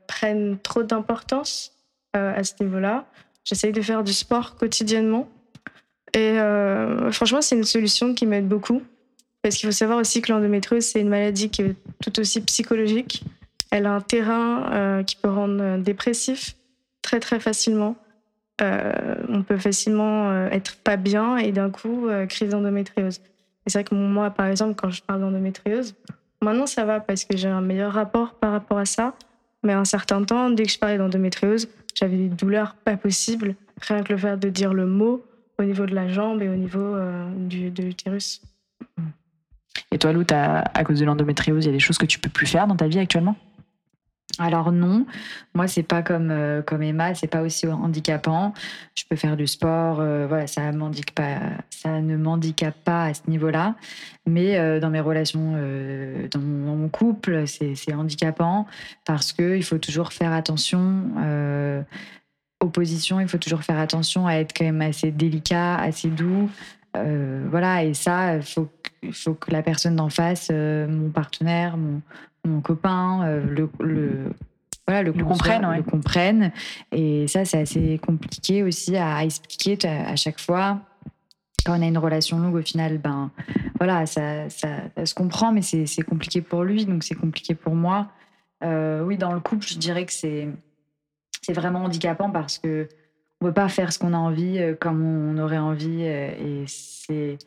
prenne 0.07 0.57
trop 0.59 0.83
d'importance 0.83 1.71
à 2.13 2.43
ce 2.43 2.53
niveau-là, 2.61 3.05
j'essaye 3.43 3.71
de 3.71 3.81
faire 3.81 4.03
du 4.03 4.13
sport 4.13 4.55
quotidiennement. 4.55 5.27
Et 6.13 6.37
franchement, 7.11 7.41
c'est 7.41 7.55
une 7.55 7.63
solution 7.63 8.13
qui 8.13 8.25
m'aide 8.27 8.47
beaucoup. 8.47 8.81
Parce 9.43 9.57
qu'il 9.57 9.67
faut 9.67 9.73
savoir 9.73 9.99
aussi 9.99 10.21
que 10.21 10.31
l'endométriose, 10.31 10.85
c'est 10.85 11.01
une 11.01 11.09
maladie 11.09 11.49
qui 11.49 11.63
est 11.63 11.75
tout 12.01 12.17
aussi 12.19 12.39
psychologique. 12.41 13.23
Elle 13.71 13.85
a 13.85 13.91
un 13.91 14.01
terrain 14.01 14.71
euh, 14.71 15.03
qui 15.03 15.17
peut 15.17 15.29
rendre 15.29 15.61
euh, 15.61 15.77
dépressif 15.77 16.55
très 17.01 17.19
très 17.19 17.41
facilement. 17.41 17.97
Euh, 18.61 19.15
on 19.27 19.43
peut 19.43 19.57
facilement 19.57 20.47
être 20.47 20.77
pas 20.77 20.95
bien 20.95 21.37
et 21.37 21.51
d'un 21.51 21.69
coup, 21.69 22.07
crise 22.29 22.51
d'endométriose. 22.51 23.19
Et 23.65 23.69
c'est 23.69 23.79
vrai 23.79 23.83
que 23.83 23.95
moi, 23.95 24.29
par 24.29 24.45
exemple, 24.45 24.75
quand 24.75 24.91
je 24.91 25.01
parle 25.01 25.19
d'endométriose, 25.19 25.95
maintenant 26.41 26.67
ça 26.67 26.85
va 26.85 27.01
parce 27.01 27.25
que 27.25 27.35
j'ai 27.35 27.49
un 27.49 27.61
meilleur 27.61 27.91
rapport 27.91 28.35
par 28.35 28.51
rapport 28.51 28.77
à 28.77 28.85
ça. 28.85 29.15
Mais 29.63 29.73
un 29.73 29.85
certain 29.85 30.23
temps, 30.23 30.49
dès 30.51 30.63
que 30.63 30.71
je 30.71 30.79
parlais 30.79 30.97
d'endométriose, 30.97 31.67
j'avais 31.95 32.15
des 32.15 32.29
douleurs 32.29 32.75
pas 32.75 32.95
possibles. 32.95 33.55
Rien 33.81 34.03
que 34.03 34.13
le 34.13 34.19
fait 34.19 34.37
de 34.37 34.49
dire 34.49 34.73
le 34.73 34.85
mot 34.85 35.25
au 35.59 35.63
niveau 35.63 35.85
de 35.85 35.95
la 35.95 36.07
jambe 36.07 36.41
et 36.41 36.47
au 36.47 36.55
niveau 36.55 36.95
du, 37.35 37.71
de 37.71 37.83
l'utérus. 37.83 38.41
Et 39.91 39.97
toi, 39.97 40.11
Lou, 40.11 40.23
à 40.31 40.83
cause 40.83 40.99
de 40.99 41.05
l'endométriose, 41.05 41.65
il 41.65 41.67
y 41.67 41.69
a 41.69 41.73
des 41.73 41.79
choses 41.79 41.97
que 41.97 42.05
tu 42.05 42.19
peux 42.19 42.29
plus 42.29 42.47
faire 42.47 42.67
dans 42.67 42.75
ta 42.75 42.87
vie 42.87 42.99
actuellement? 42.99 43.35
Alors 44.39 44.71
non, 44.71 45.05
moi 45.53 45.67
c'est 45.67 45.83
pas 45.83 46.01
comme 46.01 46.31
euh, 46.31 46.63
comme 46.63 46.81
Emma, 46.81 47.13
c'est 47.13 47.27
pas 47.27 47.43
aussi 47.43 47.67
handicapant. 47.67 48.53
Je 48.95 49.03
peux 49.07 49.15
faire 49.15 49.37
du 49.37 49.45
sport, 49.45 49.99
euh, 49.99 50.25
voilà, 50.27 50.47
ça 50.47 50.63
ça 51.69 52.01
ne 52.01 52.17
m'handicape 52.17 52.75
pas 52.83 53.03
à 53.05 53.13
ce 53.13 53.21
niveau-là. 53.27 53.75
Mais 54.25 54.57
euh, 54.57 54.79
dans 54.79 54.89
mes 54.89 55.01
relations, 55.01 55.53
euh, 55.55 56.27
dans, 56.29 56.39
mon, 56.39 56.89
couple, 56.89 57.45
c'est 57.45 57.93
handicapant 57.93 58.65
parce 59.05 59.33
que 59.33 59.55
il 59.55 59.63
faut 59.63 59.77
toujours 59.77 60.11
faire 60.13 60.31
attention. 60.31 61.03
Aux 62.59 62.69
positions, 62.69 63.19
il 63.19 63.27
faut 63.27 63.37
toujours 63.37 63.63
faire 63.63 63.77
attention 63.77 64.25
à 64.25 64.35
être 64.35 64.53
quand 64.57 64.63
même 64.63 64.81
assez 64.81 65.11
délicat, 65.11 65.75
assez 65.75 66.09
doux. 66.09 66.49
Voilà, 66.95 67.83
et 67.83 67.93
ça, 67.93 68.41
faut, 68.41 68.69
il 69.03 69.13
faut 69.13 69.33
que 69.33 69.51
la 69.51 69.61
personne 69.61 69.95
d'en 69.95 70.09
face, 70.09 70.49
euh, 70.51 70.87
mon 70.87 71.09
partenaire, 71.09 71.77
mon, 71.77 72.01
mon 72.45 72.61
copain, 72.61 73.25
euh, 73.25 73.43
le, 73.43 73.69
le, 73.79 74.31
voilà, 74.87 75.03
le, 75.03 75.11
Le 75.11 75.23
comprenne, 75.23 75.65
ouais. 75.65 75.77
le 75.77 75.83
comprenne. 75.83 76.51
Et 76.91 77.27
ça, 77.27 77.45
c'est 77.45 77.59
assez 77.59 77.99
compliqué 77.99 78.63
aussi 78.63 78.97
à 78.97 79.23
expliquer 79.23 79.77
à, 79.87 80.15
chaque 80.15 80.39
fois. 80.39 80.79
Quand 81.65 81.77
on 81.77 81.81
a 81.81 81.85
une 81.85 81.97
relation 81.97 82.39
longue, 82.39 82.55
au 82.55 82.61
final, 82.61 82.97
ben 82.97 83.31
voilà, 83.79 84.05
ça, 84.05 84.49
ça, 84.49 84.67
ça 84.97 85.05
se 85.05 85.13
comprend, 85.13 85.53
mais 85.53 85.61
c'est 85.61 86.03
compliqué 86.03 86.41
pour 86.41 86.63
lui, 86.63 86.85
donc 86.85 87.03
c'est 87.03 87.15
compliqué 87.15 87.55
pour 87.55 87.75
moi. 87.75 88.09
Euh, 88.63 89.03
oui, 89.03 89.17
dans 89.17 89.33
le 89.33 89.39
couple, 89.39 89.65
je 89.65 89.77
dirais 89.77 90.05
que 90.05 90.13
c'est 90.13 90.47
c'est 91.41 91.53
vraiment 91.53 91.83
handicapant 91.83 92.29
parce 92.29 92.57
que 92.57 92.87
on 93.41 93.45
peut 93.47 93.53
pas 93.53 93.67
faire 93.67 93.91
ce 93.91 93.99
qu'on 93.99 94.13
a 94.13 94.17
envie 94.17 94.61
comme 94.79 95.03
on 95.03 95.37
aurait 95.37 95.57
envie 95.57 96.03
et 96.03 96.63
c'est 96.67 97.37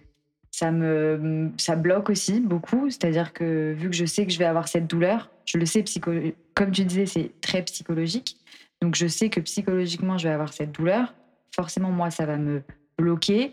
ça 0.57 0.71
me 0.71 1.51
ça 1.59 1.77
bloque 1.77 2.09
aussi 2.09 2.41
beaucoup. 2.41 2.89
C'est-à-dire 2.89 3.35
que 3.35 3.75
vu 3.75 3.91
que 3.91 3.95
je 3.95 4.07
sais 4.07 4.25
que 4.25 4.33
je 4.33 4.39
vais 4.39 4.47
avoir 4.47 4.69
cette 4.69 4.87
douleur 4.87 5.29
je 5.45 5.59
le 5.59 5.67
sais 5.67 5.83
psycho 5.83 6.11
comme 6.55 6.71
tu 6.71 6.83
disais 6.87 7.05
c'est 7.05 7.31
très 7.43 7.63
psychologique. 7.63 8.39
Donc 8.81 8.95
je 8.95 9.07
sais 9.07 9.29
que 9.29 9.39
psychologiquement 9.41 10.17
je 10.17 10.29
vais 10.29 10.33
avoir 10.33 10.55
cette 10.55 10.73
douleur. 10.73 11.13
Forcément 11.55 11.91
moi 11.91 12.11
ça 12.11 12.25
va 12.25 12.39
me 12.39 12.63
bloquer. 12.97 13.53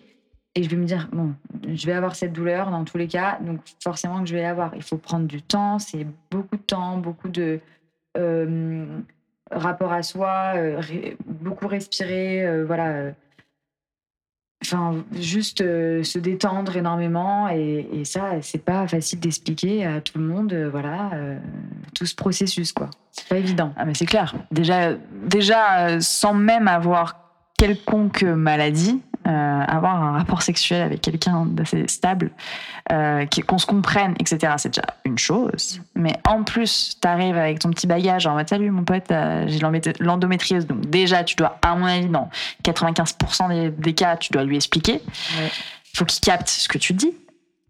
Et 0.55 0.63
je 0.63 0.69
vais 0.69 0.77
me 0.77 0.85
dire 0.85 1.09
bon 1.11 1.33
je 1.67 1.85
vais 1.85 1.91
avoir 1.91 2.15
cette 2.15 2.31
douleur 2.31 2.71
dans 2.71 2.85
tous 2.85 2.97
les 2.97 3.09
cas. 3.09 3.37
Donc 3.41 3.59
forcément 3.83 4.21
que 4.21 4.29
je 4.29 4.35
vais 4.35 4.43
l'avoir. 4.43 4.73
Il 4.73 4.81
faut 4.81 4.97
prendre 4.97 5.27
du 5.27 5.41
temps. 5.41 5.79
C'est 5.79 6.07
beaucoup 6.31 6.55
de 6.55 6.61
temps 6.61 6.99
beaucoup 6.99 7.27
de 7.27 7.59
euh, 8.17 8.85
rapport 9.51 9.91
à 9.91 10.03
soi, 10.03 10.53
euh, 10.55 10.81
beaucoup 11.25 11.67
respirer, 11.67 12.47
euh, 12.47 12.63
voilà. 12.65 13.11
Enfin, 14.65 15.03
juste 15.19 15.61
euh, 15.61 16.03
se 16.03 16.17
détendre 16.19 16.77
énormément 16.77 17.49
et, 17.49 18.03
ça, 18.05 18.41
c'est 18.41 18.63
pas 18.63 18.87
facile 18.87 19.19
d'expliquer 19.19 19.85
à 19.85 19.99
tout 19.99 20.17
le 20.17 20.25
monde, 20.25 20.53
euh, 20.53 20.69
voilà, 20.69 21.11
euh, 21.13 21.37
tout 21.93 22.05
ce 22.05 22.15
processus, 22.15 22.71
quoi. 22.71 22.89
C'est 23.11 23.27
pas 23.27 23.37
évident. 23.37 23.73
Ah 23.75 23.85
mais 23.85 23.93
c'est 23.93 24.05
clair. 24.05 24.35
Déjà, 24.51 24.93
déjà 25.27 25.99
sans 25.99 26.33
même 26.33 26.67
avoir 26.67 27.19
quelconque 27.57 28.23
maladie, 28.23 29.01
euh, 29.25 29.63
avoir 29.67 30.03
un 30.03 30.17
rapport 30.17 30.41
sexuel 30.41 30.81
avec 30.81 31.01
quelqu'un 31.01 31.45
d'assez 31.45 31.87
stable, 31.87 32.31
euh, 32.91 33.25
qu'on 33.47 33.57
se 33.57 33.65
comprenne, 33.65 34.15
etc., 34.19 34.53
c'est 34.57 34.69
déjà 34.69 34.85
une 35.05 35.17
chose. 35.17 35.81
Mais 35.95 36.17
en 36.27 36.43
plus, 36.43 36.97
tu 37.01 37.07
arrives 37.07 37.37
avec 37.37 37.59
ton 37.59 37.69
petit 37.69 37.87
bagage 37.87 38.27
en 38.27 38.35
mode 38.35 38.49
Salut 38.49 38.69
mon 38.69 38.83
pote, 38.83 39.11
euh, 39.11 39.45
j'ai 39.47 39.59
l'endométriose. 39.99 40.67
Donc, 40.67 40.81
déjà, 40.89 41.23
tu 41.23 41.35
dois, 41.35 41.57
à 41.61 41.75
mon 41.75 41.85
avis, 41.85 42.07
dans 42.07 42.29
95% 42.65 43.49
des, 43.49 43.69
des, 43.69 43.93
cas, 43.93 44.17
tu 44.17 44.33
dois 44.33 44.43
lui 44.43 44.57
expliquer. 44.57 45.01
Il 45.39 45.97
faut 45.97 46.05
qu'il 46.05 46.21
capte 46.21 46.49
ce 46.49 46.67
que 46.67 46.77
tu 46.77 46.93
dis. 46.93 47.13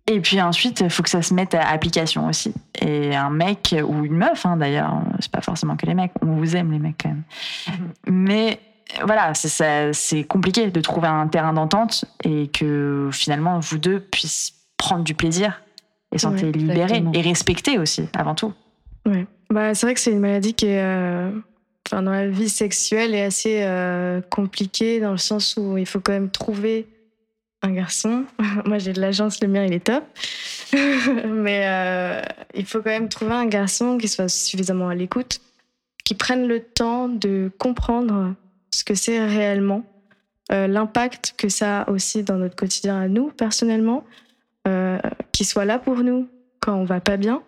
Et 0.08 0.20
puis 0.20 0.42
ensuite, 0.42 0.82
il 0.82 0.90
faut 0.90 1.02
que 1.02 1.10
ça 1.10 1.22
se 1.22 1.34
mette 1.34 1.54
à 1.54 1.70
application 1.70 2.28
aussi. 2.28 2.54
Et 2.82 3.16
un 3.16 3.30
mec 3.30 3.74
ou 3.88 4.04
une 4.04 4.18
meuf, 4.18 4.46
hein, 4.46 4.58
d'ailleurs, 4.58 5.02
c'est 5.20 5.32
pas 5.32 5.42
forcément 5.42 5.78
que 5.78 5.86
les 5.86 5.94
mecs, 5.94 6.12
on 6.22 6.36
vous 6.36 6.56
aime 6.58 6.72
les 6.72 6.80
mecs 6.80 6.98
quand 7.02 7.10
même. 7.10 7.24
Mm-hmm. 7.68 7.72
Mais 8.08 8.60
voilà, 9.06 9.34
c'est 9.34 10.24
compliqué 10.24 10.70
de 10.70 10.82
trouver 10.82 11.08
un 11.08 11.28
terrain 11.28 11.54
d'entente 11.54 12.06
et 12.24 12.48
que 12.48 13.10
finalement 13.12 13.60
vous 13.60 13.78
deux 13.78 14.00
puissiez 14.00 14.56
prendre 14.78 15.04
du 15.04 15.14
plaisir 15.16 15.62
et 16.14 16.18
sentir 16.18 16.52
libérés 16.52 17.04
et 17.14 17.22
respecter 17.22 17.80
aussi, 17.80 18.08
avant 18.14 18.36
tout. 18.36 18.54
Ouais. 19.06 19.26
Bah, 19.50 19.74
c'est 19.74 19.86
vrai 19.86 19.94
que 19.94 20.00
c'est 20.00 20.12
une 20.12 20.20
maladie 20.20 20.54
qui 20.54 20.66
est, 20.66 20.84
euh, 20.84 21.32
dans 21.92 22.02
la 22.02 22.28
vie 22.28 22.50
sexuelle, 22.50 23.14
est 23.14 23.24
assez 23.24 23.64
euh, 23.64 24.22
compliquée 24.30 25.00
dans 25.00 25.12
le 25.12 25.18
sens 25.18 25.56
où 25.58 25.78
il 25.78 25.86
faut 25.86 26.00
quand 26.00 26.14
même 26.14 26.30
trouver 26.30 26.88
un 27.62 27.72
garçon. 27.72 28.26
Moi, 28.66 28.78
j'ai 28.78 28.94
de 28.94 29.02
l'agence, 29.02 29.42
le 29.42 29.48
mien, 29.48 29.66
il 29.66 29.74
est 29.74 29.86
top. 29.86 30.04
Mais 30.74 31.66
euh, 31.68 32.22
il 32.56 32.66
faut 32.66 32.80
quand 32.80 32.90
même 32.90 33.10
trouver 33.10 33.34
un 33.34 33.46
garçon 33.46 33.98
qui 33.98 34.08
soit 34.08 34.30
suffisamment 34.30 34.90
à 34.90 34.96
l'écoute, 34.96 35.40
qui 36.04 36.16
prenne 36.16 36.48
le 36.48 36.62
temps 36.62 37.08
de 37.08 37.52
comprendre 37.58 38.34
ce 38.74 38.84
que 38.84 38.96
c'est 38.96 39.24
réellement, 39.24 39.84
euh, 40.52 40.68
l'impact 40.68 41.36
que 41.38 41.48
ça 41.48 41.82
a 41.82 41.90
aussi 41.92 42.24
dans 42.24 42.38
notre 42.38 42.56
quotidien 42.56 43.00
à 43.00 43.08
nous, 43.08 43.30
personnellement, 43.30 44.04
euh, 44.68 44.98
qui 45.32 45.46
soit 45.46 45.66
là 45.66 45.80
pour 45.80 45.98
nous 45.98 46.28
quand 46.60 46.76
on 46.76 46.84
va 46.84 47.00
pas 47.00 47.18
bien, 47.18 47.44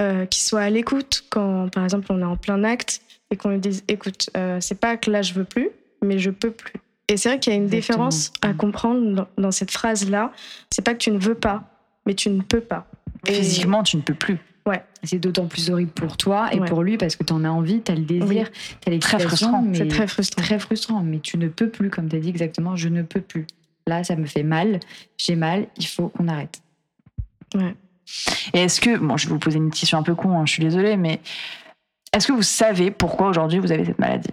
euh, 0.00 0.24
qui 0.26 0.42
soit 0.42 0.62
à 0.62 0.70
l'écoute 0.70 1.24
quand, 1.30 1.68
par 1.68 1.84
exemple, 1.84 2.06
on 2.10 2.20
est 2.20 2.24
en 2.24 2.36
plein 2.36 2.64
acte 2.64 3.02
et 3.30 3.36
qu'on 3.36 3.50
lui 3.50 3.58
dise 3.58 3.84
écoute, 3.88 4.30
euh, 4.36 4.58
c'est 4.60 4.80
pas 4.80 4.96
que 4.96 5.10
là 5.10 5.22
je 5.22 5.34
veux 5.34 5.44
plus, 5.44 5.70
mais 6.02 6.18
je 6.18 6.30
peux 6.30 6.50
plus. 6.50 6.74
Et 7.08 7.16
c'est 7.16 7.28
vrai 7.28 7.38
qu'il 7.38 7.52
y 7.52 7.56
a 7.56 7.58
une 7.58 7.68
différence 7.68 8.32
à 8.42 8.52
mm. 8.52 8.56
comprendre 8.56 9.14
dans, 9.14 9.28
dans 9.36 9.50
cette 9.50 9.70
phrase-là. 9.70 10.32
C'est 10.70 10.82
pas 10.82 10.94
que 10.94 10.98
tu 10.98 11.10
ne 11.10 11.18
veux 11.18 11.34
pas, 11.34 11.64
mais 12.06 12.14
tu 12.14 12.30
ne 12.30 12.40
peux 12.40 12.60
pas. 12.60 12.86
Physiquement, 13.26 13.82
tu 13.82 13.96
ne 13.96 14.02
peux 14.02 14.14
plus. 14.14 14.38
Ouais. 14.66 14.82
C'est 15.04 15.18
d'autant 15.18 15.46
plus 15.46 15.70
horrible 15.70 15.92
pour 15.92 16.16
toi 16.16 16.52
et 16.52 16.60
pour 16.60 16.82
lui 16.82 16.98
parce 16.98 17.14
que 17.14 17.22
tu 17.22 17.32
en 17.32 17.44
as 17.44 17.48
envie, 17.48 17.82
tu 17.82 17.92
as 17.92 17.94
le 17.94 18.02
désir, 18.02 18.50
tu 18.80 18.92
as 18.92 18.98
Très 18.98 19.20
frustrant. 19.20 19.64
C'est 19.72 19.88
très 19.88 20.06
frustrant. 20.08 20.42
Très 20.42 20.58
frustrant, 20.58 21.02
mais 21.02 21.20
tu 21.20 21.38
ne 21.38 21.48
peux 21.48 21.68
plus, 21.68 21.88
comme 21.88 22.08
tu 22.08 22.16
as 22.16 22.18
dit 22.18 22.28
exactement, 22.28 22.74
je 22.74 22.88
ne 22.88 23.02
peux 23.02 23.20
plus. 23.20 23.46
Là, 23.86 24.02
ça 24.02 24.16
me 24.16 24.26
fait 24.26 24.42
mal, 24.42 24.80
j'ai 25.16 25.36
mal, 25.36 25.68
il 25.76 25.86
faut 25.86 26.08
qu'on 26.08 26.26
arrête. 26.26 26.60
Ouais. 27.54 27.74
Et 28.52 28.64
est-ce 28.64 28.80
que, 28.80 28.98
bon, 28.98 29.16
je 29.16 29.28
vais 29.28 29.32
vous 29.32 29.38
poser 29.38 29.58
une 29.58 29.70
question 29.70 29.98
un 29.98 30.02
peu 30.02 30.16
con, 30.16 30.36
hein, 30.36 30.46
je 30.46 30.52
suis 30.52 30.64
désolée, 30.64 30.96
mais 30.96 31.20
est-ce 32.12 32.26
que 32.26 32.32
vous 32.32 32.42
savez 32.42 32.90
pourquoi 32.90 33.28
aujourd'hui 33.28 33.60
vous 33.60 33.70
avez 33.70 33.84
cette 33.84 33.98
maladie? 33.98 34.30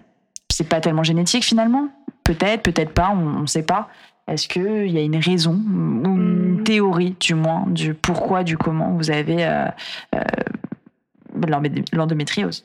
C'est 0.49 0.67
pas 0.67 0.81
tellement 0.81 1.03
génétique 1.03 1.43
finalement? 1.43 1.89
Peut-être, 2.23 2.63
peut-être 2.63 2.93
pas, 2.93 3.11
on 3.11 3.41
ne 3.41 3.47
sait 3.47 3.63
pas. 3.63 3.89
Est-ce 4.27 4.47
qu'il 4.47 4.89
y 4.89 4.97
a 4.97 5.01
une 5.01 5.17
raison 5.17 5.53
ou 5.53 6.07
une 6.07 6.59
hmm. 6.59 6.63
théorie, 6.63 7.15
du 7.19 7.35
moins, 7.35 7.65
du 7.67 7.93
pourquoi, 7.93 8.43
du 8.43 8.57
comment 8.57 8.95
vous 8.95 9.11
avez 9.11 9.45
euh, 9.45 9.65
euh, 10.15 10.21
l'endométriose? 11.91 12.63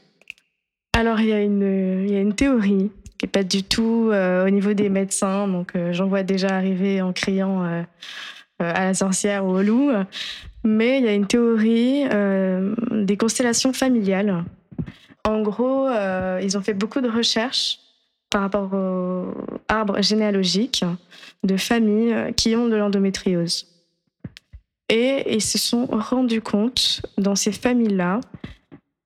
Alors, 0.97 1.21
il 1.21 1.27
y, 1.27 1.33
a 1.33 1.43
une, 1.43 2.05
il 2.07 2.13
y 2.13 2.17
a 2.17 2.21
une 2.21 2.35
théorie 2.35 2.91
qui 3.19 3.27
n'est 3.27 3.31
pas 3.31 3.43
du 3.43 3.65
tout 3.65 4.11
euh, 4.13 4.47
au 4.47 4.51
niveau 4.51 4.73
des 4.73 4.89
médecins. 4.89 5.49
Donc, 5.49 5.73
j'en 5.91 6.07
vois 6.07 6.23
déjà 6.23 6.49
arriver 6.49 7.03
en 7.03 7.13
criant 7.13 7.65
à 8.61 8.85
la 8.85 8.95
sorcière 8.95 9.45
ou 9.45 9.51
au 9.51 9.63
loup. 9.63 9.91
Mais 10.65 10.99
il 10.99 11.05
y 11.05 11.09
a 11.09 11.15
une 11.15 11.27
théorie 11.27 12.05
des 12.93 13.17
constellations 13.17 13.73
familiales. 13.73 14.45
En 15.25 15.43
gros, 15.43 15.89
ils 16.41 16.57
ont 16.57 16.63
fait 16.63 16.75
beaucoup 16.75 17.01
de 17.01 17.09
recherches 17.09 17.79
par 18.31 18.43
rapport 18.43 18.73
au 18.73 19.35
arbre 19.69 20.03
généalogique 20.03 20.85
de 21.45 21.57
familles 21.57 22.35
qui 22.37 22.57
ont 22.57 22.69
de 22.69 22.77
l'endométriose. 22.77 23.67
Et 24.89 25.35
ils 25.35 25.43
se 25.43 25.59
sont 25.59 25.87
rendus 25.87 26.41
compte 26.41 27.03
dans 27.19 27.37
ces 27.37 27.53
familles-là 27.53 28.21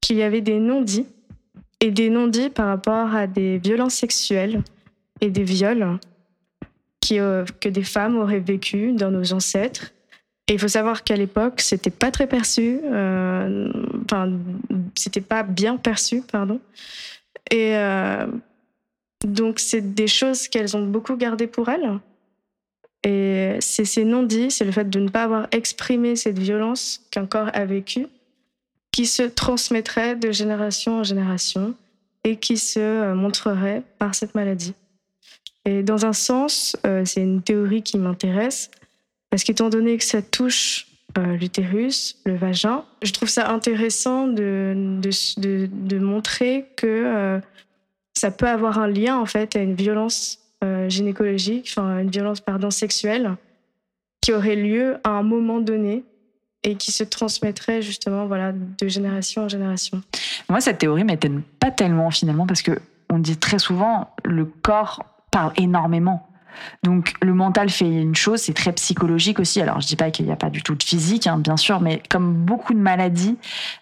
qu'il 0.01 0.17
y 0.17 0.23
avait 0.23 0.41
des 0.41 0.59
non-dits 0.59 1.07
et 1.81 1.91
des 1.91 2.11
non-dits 2.11 2.51
par 2.51 2.69
rapport 2.69 3.15
à 3.15 3.27
des 3.27 3.59
violences 3.59 3.95
sexuelles 3.95 4.63
et 5.21 5.31
des 5.31 5.43
viols 5.45 5.99
euh, 7.19 7.45
que 7.61 7.69
des 7.69 7.83
femmes 7.83 8.17
auraient 8.17 8.41
vécu 8.41 8.93
dans 8.93 9.11
nos 9.11 9.33
ancêtres. 9.33 9.93
Et 10.49 10.55
il 10.55 10.59
faut 10.59 10.69
savoir 10.69 11.05
qu'à 11.05 11.17
l'époque, 11.17 11.61
c'était 11.61 11.91
pas 11.91 12.11
très 12.11 12.27
perçu, 12.27 12.81
euh, 12.85 13.71
enfin, 14.05 14.33
c'était 14.95 15.21
pas 15.21 15.43
bien 15.43 15.77
perçu, 15.77 16.23
pardon. 16.23 16.61
Et 17.51 17.77
euh, 17.77 18.27
donc, 19.25 19.59
c'est 19.59 19.95
des 19.95 20.07
choses 20.07 20.49
qu'elles 20.49 20.77
ont 20.77 20.87
beaucoup 20.87 21.17
gardées 21.17 21.47
pour 21.47 21.69
elles. 21.69 21.99
Et 23.05 23.57
c'est 23.61 23.85
ces 23.85 24.05
non-dits, 24.05 24.51
c'est 24.51 24.65
le 24.65 24.73
fait 24.73 24.89
de 24.89 25.01
ne 25.01 25.09
pas 25.09 25.25
avoir 25.25 25.49
exprimé 25.51 26.15
cette 26.15 26.39
violence 26.39 27.03
qu'un 27.11 27.27
corps 27.27 27.51
a 27.53 27.65
vécue, 27.65 28.07
qui 28.93 29.07
se 29.07 29.23
transmettrait 29.23 30.15
de 30.15 30.31
génération 30.31 30.99
en 30.99 31.05
génération 31.05 31.75
et 32.25 32.37
qui 32.37 32.59
se 32.59 32.79
euh, 32.79 33.15
montrerait 33.15 33.83
par 33.99 34.15
cette 34.15 34.35
maladie. 34.35 34.75
Et 35.65 35.83
dans 35.83 36.07
un 36.07 36.13
sens, 36.13 36.77
euh, 36.87 37.05
c'est 37.05 37.23
une 37.23 37.43
théorie 37.43 37.83
qui 37.83 37.99
m'intéresse, 37.99 38.71
parce 39.31 39.43
qu'étant 39.43 39.69
donné 39.69 39.99
que 39.99 40.05
ça 40.05 40.23
touche 40.23 40.87
euh, 41.19 41.37
l'utérus, 41.37 42.19
le 42.25 42.37
vagin, 42.37 42.85
je 43.03 43.13
trouve 43.13 43.29
ça 43.29 43.51
intéressant 43.51 44.29
de, 44.29 44.75
de, 45.01 45.67
de, 45.67 45.99
montrer 45.99 46.67
que 46.77 47.41
ça 48.15 48.31
peut 48.31 48.49
avoir 48.49 48.79
un 48.79 48.87
lien 48.87 49.19
en 49.19 49.27
fait 49.27 49.57
à 49.57 49.61
une 49.61 49.75
violence 49.75 50.42
gynécologique, 50.89 51.69
enfin 51.71 51.99
une 51.99 52.11
violence 52.11 52.41
pardon 52.41 52.71
sexuelle 52.71 53.37
qui 54.21 54.33
aurait 54.33 54.57
lieu 54.57 54.99
à 55.05 55.11
un 55.11 55.23
moment 55.23 55.61
donné 55.61 56.05
et 56.63 56.77
qui 56.77 56.93
se 56.93 57.05
transmettrait 57.05 57.83
justement 57.83 58.27
voilà 58.27 58.53
de 58.53 58.89
génération 58.89 59.43
en 59.43 59.49
génération. 59.49 60.01
Moi 60.49 60.61
cette 60.61 60.79
théorie 60.79 61.05
m'étonne 61.05 61.43
pas 61.59 61.71
tellement 61.71 62.11
finalement 62.11 62.47
parce 62.47 62.63
que 62.63 62.79
on 63.11 63.19
dit 63.19 63.37
très 63.37 63.59
souvent 63.59 64.15
le 64.25 64.45
corps 64.45 65.05
parle 65.31 65.53
énormément. 65.57 66.29
Donc 66.83 67.15
le 67.23 67.35
mental 67.35 67.71
fait 67.71 67.89
une 67.89 68.15
chose, 68.15 68.41
c'est 68.41 68.55
très 68.55 68.73
psychologique 68.73 69.39
aussi. 69.41 69.61
Alors 69.61 69.81
je 69.81 69.87
dis 69.87 69.97
pas 69.97 70.11
qu'il 70.11 70.27
n'y 70.27 70.33
a 70.33 70.37
pas 70.37 70.51
du 70.51 70.63
tout 70.63 70.75
de 70.75 70.83
physique, 70.83 71.27
hein, 71.27 71.39
bien 71.39 71.57
sûr, 71.57 71.81
mais 71.81 72.03
comme 72.09 72.33
beaucoup 72.33 72.75
de 72.75 72.79
maladies, 72.79 73.37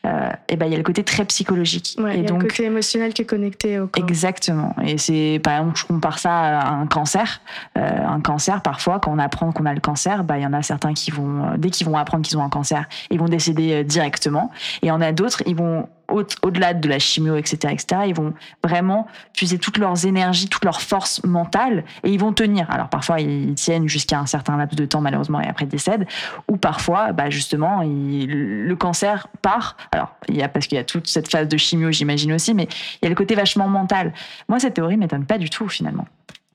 euh, 0.06 0.30
et 0.30 0.54
eh 0.54 0.56
ben 0.56 0.66
il 0.66 0.72
y 0.72 0.74
a 0.74 0.78
le 0.78 0.84
côté 0.84 1.04
très 1.04 1.24
psychologique. 1.24 1.96
et 1.98 2.14
il 2.14 2.22
y 2.22 2.24
a 2.24 2.28
donc, 2.28 2.42
le 2.42 2.48
côté 2.48 2.64
émotionnel 2.64 3.12
qui 3.12 3.22
est 3.22 3.26
connecté 3.26 3.78
au 3.78 3.86
corps. 3.86 4.04
Exactement. 4.04 4.74
Et 4.84 4.98
c'est 4.98 5.40
par 5.42 5.58
exemple, 5.58 5.78
je 5.78 5.84
compare 5.84 6.18
ça 6.18 6.60
à 6.60 6.72
un 6.72 6.86
cancer. 6.86 7.40
Euh, 7.78 8.06
un 8.06 8.20
cancer, 8.20 8.62
parfois, 8.62 9.00
quand 9.00 9.12
on 9.12 9.18
apprend 9.18 9.52
qu'on 9.52 9.66
a 9.66 9.74
le 9.74 9.80
cancer, 9.80 10.24
bah 10.24 10.38
il 10.38 10.42
y 10.42 10.46
en 10.46 10.52
a 10.52 10.62
certains 10.62 10.94
qui 10.94 11.10
vont, 11.10 11.44
euh, 11.44 11.56
dès 11.56 11.70
qu'ils 11.70 11.86
vont 11.86 11.96
apprendre 11.96 12.24
qu'ils 12.24 12.38
ont 12.38 12.42
un 12.44 12.48
cancer, 12.48 12.86
ils 13.10 13.18
vont 13.18 13.28
décéder 13.28 13.72
euh, 13.72 13.84
directement. 13.84 14.50
Et 14.82 14.86
il 14.86 14.88
y 14.88 14.92
en 14.92 15.00
a 15.00 15.12
d'autres, 15.12 15.42
ils 15.46 15.56
vont 15.56 15.88
au-delà 16.10 16.74
de 16.74 16.88
la 16.88 16.98
chimio, 16.98 17.36
etc., 17.36 17.72
etc., 17.72 18.02
ils 18.06 18.14
vont 18.14 18.34
vraiment 18.64 19.06
puiser 19.34 19.58
toutes 19.58 19.78
leurs 19.78 20.06
énergies, 20.06 20.48
toutes 20.48 20.64
leurs 20.64 20.80
forces 20.80 21.22
mentales 21.24 21.84
et 22.04 22.10
ils 22.10 22.20
vont 22.20 22.32
tenir. 22.32 22.70
Alors 22.70 22.88
parfois 22.88 23.20
ils 23.20 23.54
tiennent 23.54 23.88
jusqu'à 23.88 24.18
un 24.18 24.26
certain 24.26 24.56
laps 24.56 24.76
de 24.76 24.84
temps 24.84 25.00
malheureusement 25.00 25.40
et 25.40 25.46
après 25.46 25.66
décèdent, 25.66 26.06
ou 26.48 26.56
parfois 26.56 27.12
bah 27.12 27.30
justement 27.30 27.82
le 27.82 28.74
cancer 28.74 29.28
part. 29.42 29.76
Alors 29.92 30.14
il 30.28 30.36
y 30.36 30.42
a 30.42 30.48
parce 30.48 30.66
qu'il 30.66 30.76
y 30.76 30.80
a 30.80 30.84
toute 30.84 31.06
cette 31.06 31.30
phase 31.30 31.48
de 31.48 31.56
chimio, 31.56 31.90
j'imagine 31.90 32.32
aussi, 32.32 32.54
mais 32.54 32.68
il 33.00 33.04
y 33.04 33.06
a 33.06 33.08
le 33.08 33.14
côté 33.14 33.34
vachement 33.34 33.68
mental. 33.68 34.12
Moi 34.48 34.58
cette 34.58 34.74
théorie 34.74 34.96
m'étonne 34.96 35.26
pas 35.26 35.38
du 35.38 35.50
tout 35.50 35.68
finalement. 35.68 36.06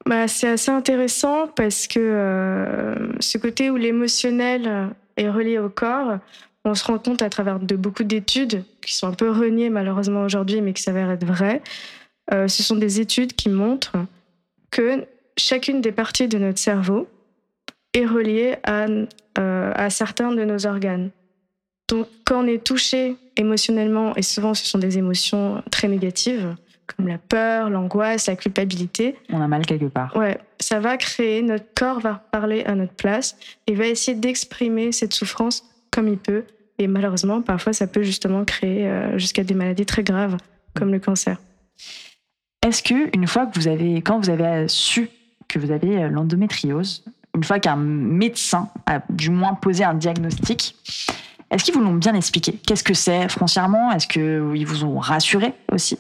Bah, 0.08 0.28
c'est 0.28 0.50
assez 0.50 0.70
intéressant 0.70 1.48
parce 1.48 1.88
que 1.88 2.00
euh, 2.00 3.20
ce 3.20 3.39
côté 3.39 3.72
où 3.72 3.76
l'émotionnel 3.76 4.91
est 5.18 5.30
relié 5.30 5.58
au 5.58 5.70
corps, 5.70 6.20
on 6.65 6.75
se 6.75 6.84
rend 6.84 6.97
compte 6.97 7.21
à 7.21 7.30
travers 7.30 7.60
de 7.60 7.75
beaucoup 7.75 8.04
d'études 8.04 8.63
qui 8.82 8.95
sont 8.95 9.08
un 9.08 9.13
peu 9.13 9.30
reniées 9.30 9.69
malheureusement 9.69 10.23
aujourd'hui, 10.23 10.62
mais 10.62 10.73
qui 10.73 10.82
s'avèrent 10.82 11.12
être 11.12 11.25
vraies. 11.25 11.62
Euh, 12.34 12.47
ce 12.47 12.63
sont 12.63 12.75
des 12.75 12.99
études 12.99 13.34
qui 13.34 13.49
montrent 13.49 13.97
que 14.71 15.06
chacune 15.38 15.80
des 15.82 15.91
parties 15.91 16.28
de 16.28 16.39
notre 16.39 16.58
cerveau 16.58 17.08
est 17.93 18.06
reliée 18.06 18.56
à, 18.63 18.88
euh, 19.38 19.71
à 19.75 19.89
certains 19.89 20.32
de 20.32 20.43
nos 20.43 20.65
organes. 20.65 21.12
Donc 21.88 22.08
quand 22.25 22.43
on 22.43 22.47
est 22.47 22.63
touché 22.63 23.15
émotionnellement, 23.38 24.15
et 24.15 24.23
souvent 24.23 24.56
ce 24.56 24.65
sont 24.65 24.80
des 24.80 24.97
émotions 24.97 25.63
très 25.69 25.88
négatives, 25.88 26.56
comme 26.88 27.08
la 27.08 27.17
peur, 27.17 27.69
l'angoisse, 27.69 28.28
la 28.28 28.36
culpabilité. 28.36 29.15
On 29.30 29.41
a 29.41 29.47
mal 29.47 29.65
quelque 29.65 29.86
part. 29.86 30.15
Ouais, 30.15 30.39
ça 30.60 30.80
va 30.80 30.97
créer, 30.97 31.41
notre 31.41 31.65
corps 31.75 31.99
va 31.99 32.23
parler 32.32 32.63
à 32.65 32.75
notre 32.75 32.93
place 32.93 33.38
et 33.67 33.75
va 33.75 33.88
essayer 33.88 34.17
d'exprimer 34.17 34.91
cette 34.91 35.13
souffrance 35.13 35.63
comme 35.96 36.10
il 36.10 36.18
peut. 36.18 36.44
Et 36.78 36.88
malheureusement, 36.88 37.42
parfois, 37.42 37.72
ça 37.72 37.88
peut 37.88 38.04
justement 38.04 38.44
créer 38.44 38.88
euh, 38.88 39.18
jusqu'à 39.18 39.44
des 39.44 39.54
maladies 39.54 39.86
très 39.86 40.04
graves, 40.04 40.36
comme 40.74 40.92
le 40.92 41.00
cancer. 41.00 41.38
Est-ce 42.62 42.84
que 42.84 43.16
une 43.16 43.28
fois 43.28 43.46
que 43.46 43.58
vous 43.58 43.68
avez, 43.68 44.02
quand 44.02 44.20
vous 44.20 44.30
avez 44.30 44.68
su 44.68 45.10
que 45.48 45.60
vous 45.60 45.72
avez 45.72 46.10
l'endométriose, 46.10 47.06
une 47.36 47.44
fois 47.44 47.60
qu'un 47.60 47.76
médecin 47.76 48.70
a 48.86 49.02
du 49.10 49.30
moins 49.30 49.54
posé 49.54 49.84
un 49.84 49.94
diagnostic, 49.94 50.76
est-ce 51.52 51.64
qu'ils 51.64 51.76
vous 51.76 51.82
l'ont 51.82 51.94
bien 51.94 52.16
expliqué? 52.16 52.54
Qu'est-ce 52.54 52.84
que 52.84 52.94
c'est 52.94 53.30
foncièrement? 53.30 53.92
Est-ce 53.92 54.08
qu'ils 54.08 54.66
vous 54.66 54.84
ont 54.84 55.00
rassuré 55.00 55.54
aussi? 55.72 55.98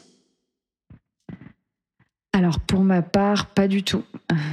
Alors 2.35 2.59
pour 2.59 2.81
ma 2.81 3.01
part, 3.01 3.45
pas 3.45 3.69
du 3.69 3.83
tout. 3.83 4.03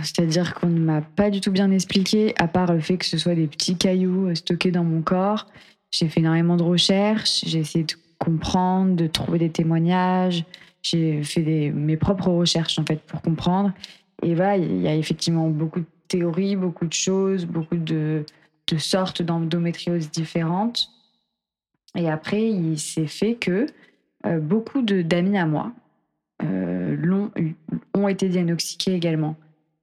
C'est-à-dire 0.05 0.55
qu'on 0.55 0.69
ne 0.69 0.79
m'a 0.79 1.01
pas 1.01 1.31
du 1.31 1.41
tout 1.41 1.51
bien 1.51 1.69
expliqué, 1.73 2.33
à 2.39 2.47
part 2.47 2.73
le 2.73 2.79
fait 2.79 2.97
que 2.97 3.05
ce 3.05 3.19
soit 3.19 3.35
des 3.35 3.49
petits 3.49 3.77
cailloux 3.77 4.33
stockés 4.37 4.71
dans 4.71 4.85
mon 4.85 5.03
corps. 5.03 5.49
J'ai 5.91 6.09
fait 6.09 6.21
énormément 6.21 6.57
de 6.57 6.63
recherches, 6.63 7.41
j'ai 7.45 7.59
essayé 7.59 7.85
de 7.85 7.95
comprendre, 8.19 8.95
de 8.95 9.09
trouver 9.09 9.41
des 9.41 9.51
témoignages, 9.51 10.45
j'ai 10.81 11.25
fait 11.25 11.73
mes 11.75 11.97
propres 11.97 12.29
recherches 12.29 12.79
en 12.79 12.85
fait 12.85 13.01
pour 13.03 13.21
comprendre. 13.21 13.73
Et 14.23 14.37
voilà, 14.37 14.59
il 14.59 14.81
y 14.81 14.87
a 14.87 14.95
effectivement 14.95 15.49
beaucoup 15.49 15.81
de 15.81 15.87
théories, 16.07 16.55
beaucoup 16.55 16.87
de 16.87 16.93
choses, 16.93 17.47
beaucoup 17.47 17.77
de, 17.77 18.25
sortes 18.79 19.23
d'endométriose 19.23 20.09
différentes. 20.09 20.89
Et 21.97 22.09
après, 22.09 22.49
il 22.49 22.79
s'est 22.79 23.09
fait 23.09 23.35
que 23.35 23.67
euh, 24.25 24.39
beaucoup 24.39 24.83
d'amis 24.83 25.37
à 25.37 25.47
moi 25.47 25.73
euh, 26.45 26.97
ont 27.95 28.09
été 28.09 28.29
diagnostiqués 28.29 28.95
également. 28.95 29.37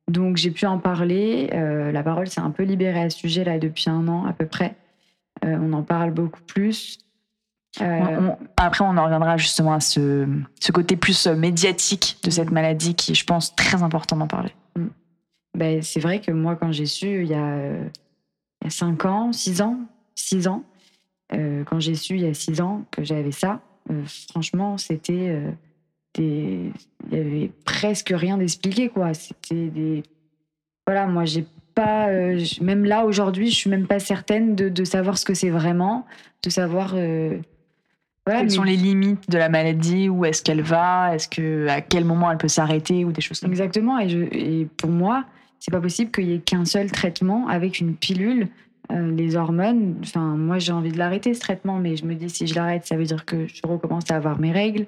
Donc 0.09 0.37
j'ai 0.37 0.51
pu 0.51 0.65
en 0.65 0.79
parler. 0.79 1.49
Euh, 1.53 1.91
la 1.91 2.03
parole 2.03 2.27
s'est 2.27 2.41
un 2.41 2.51
peu 2.51 2.63
libérée 2.63 3.01
à 3.01 3.09
ce 3.09 3.17
sujet 3.19 3.43
là 3.43 3.59
depuis 3.59 3.89
un 3.89 4.07
an 4.07 4.25
à 4.25 4.33
peu 4.33 4.45
près. 4.45 4.75
on 5.43 5.73
en 5.73 5.83
parle 5.83 6.11
beaucoup 6.11 6.41
plus. 6.41 6.97
après, 7.79 8.83
on 8.83 8.97
en 8.97 9.03
reviendra 9.03 9.37
justement 9.37 9.73
à 9.73 9.79
ce, 9.79 10.27
ce, 10.59 10.71
côté 10.71 10.95
plus 10.95 11.27
médiatique 11.27 12.17
de 12.23 12.29
cette 12.31 12.51
maladie 12.51 12.95
qui 12.95 13.11
est, 13.11 13.15
je 13.15 13.25
pense, 13.25 13.55
très 13.55 13.83
important 13.83 14.17
d'en 14.17 14.27
parler. 14.27 14.53
Mm. 14.75 14.87
Ben, 15.55 15.81
c'est 15.81 15.99
vrai 15.99 16.19
que 16.19 16.31
moi, 16.31 16.55
quand 16.55 16.71
j'ai 16.71 16.85
su, 16.85 17.23
il 17.23 17.27
y 17.27 17.35
a, 17.35 17.71
il 18.61 18.65
y 18.65 18.67
a 18.67 18.69
5 18.69 19.05
ans, 19.05 19.31
6 19.31 19.61
ans, 19.61 19.79
6 20.15 20.47
ans, 20.47 20.63
euh, 21.33 21.63
quand 21.63 21.79
j'ai 21.79 21.95
su 21.95 22.15
il 22.15 22.21
y 22.21 22.27
a 22.27 22.33
6 22.33 22.61
ans 22.61 22.85
que 22.91 23.03
j'avais 23.03 23.31
ça, 23.31 23.61
euh, 23.91 24.03
franchement, 24.29 24.77
c'était 24.77 25.29
euh. 25.29 25.51
Il 26.17 26.71
y 27.11 27.15
avait 27.15 27.51
presque 27.65 28.11
rien 28.15 28.37
d'expliqué, 28.37 28.89
quoi. 28.89 29.13
C'était 29.13 29.67
des... 29.67 30.03
Voilà, 30.87 31.05
moi, 31.05 31.25
j'ai 31.25 31.45
pas... 31.75 32.07
même 32.61 32.83
là, 32.83 33.05
aujourd'hui, 33.05 33.49
je 33.49 33.55
suis 33.55 33.69
même 33.69 33.87
pas 33.87 33.99
certaine 33.99 34.55
de, 34.55 34.69
de 34.69 34.83
savoir 34.83 35.17
ce 35.17 35.25
que 35.25 35.33
c'est 35.33 35.51
vraiment, 35.51 36.05
de 36.43 36.49
savoir... 36.49 36.95
Voilà, 38.25 38.41
Quelles 38.41 38.51
sont 38.51 38.63
les 38.63 38.75
limites 38.75 39.29
de 39.29 39.37
la 39.37 39.49
maladie 39.49 40.07
Où 40.07 40.25
est-ce 40.25 40.43
qu'elle 40.43 40.61
va 40.61 41.15
Est-ce 41.15 41.27
que 41.27 41.67
à 41.67 41.81
quel 41.81 42.05
moment 42.05 42.31
elle 42.31 42.37
peut 42.37 42.47
s'arrêter 42.47 43.03
ou 43.03 43.11
des 43.11 43.21
choses 43.21 43.39
comme 43.39 43.49
Exactement. 43.49 43.97
Et, 43.97 44.09
je, 44.09 44.19
et 44.19 44.67
pour 44.77 44.89
moi, 44.91 45.25
c'est 45.59 45.71
pas 45.71 45.81
possible 45.81 46.11
qu'il 46.11 46.29
y 46.29 46.33
ait 46.33 46.39
qu'un 46.39 46.65
seul 46.65 46.91
traitement 46.91 47.47
avec 47.47 47.79
une 47.79 47.95
pilule. 47.95 48.47
Euh, 48.91 49.11
les 49.11 49.35
hormones, 49.35 49.95
enfin, 50.01 50.35
moi 50.35 50.57
j'ai 50.57 50.71
envie 50.71 50.91
de 50.91 50.97
l'arrêter 50.97 51.33
ce 51.33 51.39
traitement, 51.39 51.77
mais 51.77 51.95
je 51.95 52.05
me 52.05 52.15
dis 52.15 52.29
si 52.29 52.47
je 52.47 52.55
l'arrête, 52.55 52.87
ça 52.87 52.95
veut 52.95 53.03
dire 53.03 53.23
que 53.25 53.47
je 53.47 53.61
recommence 53.63 54.09
à 54.09 54.15
avoir 54.15 54.39
mes 54.39 54.51
règles. 54.51 54.85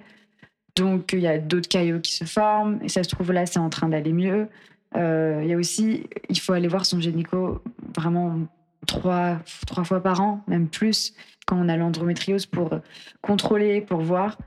Donc 0.76 1.14
il 1.14 1.20
y 1.20 1.28
a 1.28 1.38
d'autres 1.38 1.68
caillots 1.68 2.00
qui 2.00 2.14
se 2.14 2.26
forment, 2.26 2.80
et 2.82 2.90
ça 2.90 3.04
se 3.04 3.10
trouve 3.10 3.32
là, 3.32 3.46
c'est 3.46 3.60
en 3.60 3.70
train 3.70 3.90
d'aller 3.90 4.14
mieux. 4.14 4.48
Euh, 4.96 5.40
il 5.44 5.50
y 5.50 5.54
a 5.54 5.58
aussi, 5.58 6.08
il 6.30 6.40
faut 6.40 6.54
aller 6.54 6.68
voir 6.68 6.86
son 6.86 7.00
gynéco 7.00 7.62
vraiment 7.96 8.40
trois, 8.88 9.40
trois 9.68 9.84
fois 9.84 10.02
par 10.02 10.22
an, 10.22 10.44
même 10.48 10.68
plus, 10.68 11.14
quand 11.46 11.58
on 11.58 11.70
a 11.70 11.78
l'endométriose 11.78 12.46
pour 12.46 12.70
contrôler, 13.22 13.82
pour 13.82 14.02
voir. 14.02 14.38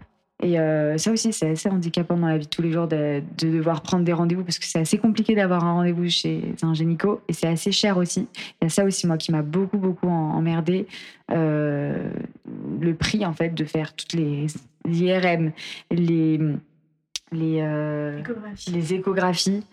Et 0.42 0.58
euh, 0.58 0.98
ça 0.98 1.12
aussi, 1.12 1.32
c'est 1.32 1.50
assez 1.50 1.68
handicapant 1.68 2.16
dans 2.16 2.26
la 2.26 2.38
vie 2.38 2.44
de 2.44 2.50
tous 2.50 2.60
les 2.60 2.72
jours 2.72 2.88
de, 2.88 3.22
devoir 3.38 3.82
prendre 3.82 4.04
des 4.04 4.12
rendez-vous 4.12 4.42
parce 4.42 4.58
que 4.58 4.66
c'est 4.66 4.80
assez 4.80 4.98
compliqué 4.98 5.34
d'avoir 5.34 5.64
un 5.64 5.74
rendez-vous 5.74 6.08
chez 6.08 6.54
un 6.62 6.74
gynéco 6.74 7.22
et 7.28 7.32
c'est 7.32 7.46
assez 7.46 7.70
cher 7.70 7.96
aussi. 7.96 8.26
Il 8.60 8.64
y 8.64 8.66
a 8.66 8.68
ça 8.68 8.84
aussi, 8.84 9.06
moi, 9.06 9.16
qui 9.16 9.30
m'a 9.30 9.42
beaucoup, 9.42 9.78
beaucoup 9.78 10.08
emmerdé. 10.08 10.86
Euh, 11.30 12.10
le 12.80 12.94
prix, 12.94 13.24
en 13.24 13.32
fait, 13.32 13.54
de 13.54 13.64
faire 13.64 13.94
toutes 13.94 14.12
les 14.12 14.46
IRM, 14.86 15.52
les, 15.90 16.40
les, 17.32 17.60
euh, 17.60 18.20
les 18.72 18.94
échographies. 18.94 19.64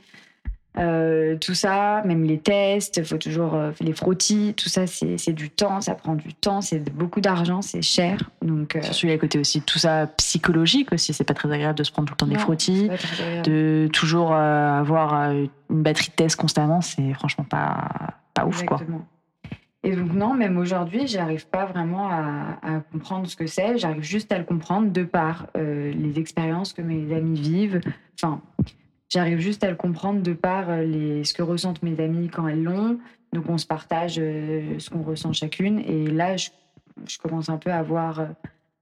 Euh, 0.77 1.35
tout 1.35 1.53
ça, 1.53 2.01
même 2.05 2.23
les 2.23 2.39
tests, 2.39 3.03
faut 3.03 3.17
toujours 3.17 3.55
euh, 3.55 3.71
les 3.81 3.91
frottis, 3.91 4.53
tout 4.55 4.69
ça, 4.69 4.87
c'est 4.87 5.33
du 5.33 5.49
temps, 5.49 5.81
ça 5.81 5.95
prend 5.95 6.15
du 6.15 6.33
temps, 6.33 6.61
c'est 6.61 6.79
beaucoup 6.93 7.19
d'argent, 7.19 7.61
c'est 7.61 7.81
cher. 7.81 8.29
Donc, 8.41 8.75
euh... 8.75 8.81
Surtout, 8.81 9.07
il 9.07 9.09
y 9.09 9.13
a 9.13 9.17
côté 9.17 9.37
aussi 9.37 9.61
tout 9.61 9.79
ça 9.79 10.07
psychologique 10.07 10.93
aussi, 10.93 11.13
c'est 11.13 11.25
pas 11.25 11.33
très 11.33 11.51
agréable 11.51 11.77
de 11.77 11.83
se 11.83 11.91
prendre 11.91 12.07
tout 12.07 12.13
le 12.13 12.17
temps 12.17 12.27
des 12.27 12.39
frottis, 12.39 12.89
de 13.43 13.89
toujours 13.91 14.33
euh, 14.33 14.79
avoir 14.79 15.13
une 15.31 15.49
batterie 15.69 16.09
de 16.09 16.15
tests 16.15 16.37
constamment, 16.37 16.79
c'est 16.79 17.13
franchement 17.13 17.43
pas, 17.43 17.89
pas 18.33 18.45
ouf 18.45 18.63
quoi. 18.63 18.79
Et 19.83 19.95
donc 19.95 20.13
non, 20.13 20.35
même 20.35 20.57
aujourd'hui, 20.57 21.07
j'arrive 21.07 21.47
pas 21.47 21.65
vraiment 21.65 22.07
à, 22.07 22.59
à, 22.61 22.79
comprendre 22.91 23.27
ce 23.27 23.35
que 23.35 23.47
c'est. 23.47 23.79
J'arrive 23.79 24.03
juste 24.03 24.31
à 24.31 24.37
le 24.37 24.43
comprendre 24.43 24.91
de 24.91 25.03
par 25.03 25.47
les 25.55 26.19
expériences 26.19 26.71
que 26.71 26.83
mes 26.83 27.13
amis 27.15 27.41
vivent. 27.41 27.81
Enfin, 28.13 28.41
J'arrive 29.11 29.39
juste 29.39 29.63
à 29.65 29.69
le 29.69 29.75
comprendre 29.75 30.21
de 30.21 30.31
par 30.31 30.69
euh, 30.69 30.83
les, 30.83 31.25
ce 31.25 31.33
que 31.33 31.43
ressentent 31.43 31.83
mes 31.83 31.99
amis 32.01 32.29
quand 32.29 32.47
elles 32.47 32.63
l'ont. 32.63 32.97
Donc 33.33 33.49
on 33.49 33.57
se 33.57 33.65
partage 33.65 34.15
euh, 34.17 34.79
ce 34.79 34.89
qu'on 34.89 35.03
ressent 35.03 35.33
chacune. 35.33 35.79
Et 35.79 36.07
là, 36.07 36.37
je, 36.37 36.49
commence 37.21 37.49
un 37.49 37.57
peu 37.57 37.71
à 37.71 37.83
voir, 37.83 38.21
euh, 38.21 38.25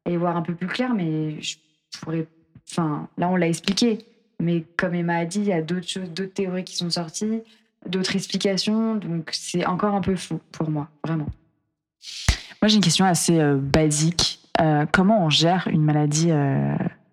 à 0.05 0.11
y 0.11 0.15
voir 0.15 0.37
un 0.37 0.43
peu 0.43 0.53
plus 0.53 0.67
clair, 0.67 0.93
mais 0.93 1.41
je 1.41 1.57
pourrais. 1.99 2.27
Enfin, 2.69 3.09
là, 3.17 3.27
on 3.27 3.35
l'a 3.35 3.47
expliqué. 3.47 4.05
Mais 4.39 4.65
comme 4.77 4.93
Emma 4.93 5.17
a 5.17 5.25
dit, 5.25 5.39
il 5.39 5.47
y 5.47 5.53
a 5.53 5.63
d'autres 5.63 5.87
choses, 5.87 6.11
d'autres 6.11 6.33
théories 6.33 6.63
qui 6.63 6.75
sont 6.75 6.91
sorties, 6.91 7.41
d'autres 7.87 8.15
explications. 8.15 8.95
Donc 8.95 9.31
c'est 9.33 9.65
encore 9.65 9.95
un 9.95 10.01
peu 10.01 10.15
fou 10.15 10.39
pour 10.51 10.69
moi, 10.69 10.89
vraiment. 11.03 11.27
Moi, 12.61 12.67
j'ai 12.67 12.75
une 12.75 12.83
question 12.83 13.05
assez 13.05 13.41
basique. 13.55 14.47
comment 14.93 15.25
on 15.25 15.29
gère 15.29 15.67
une 15.69 15.83
maladie 15.83 16.31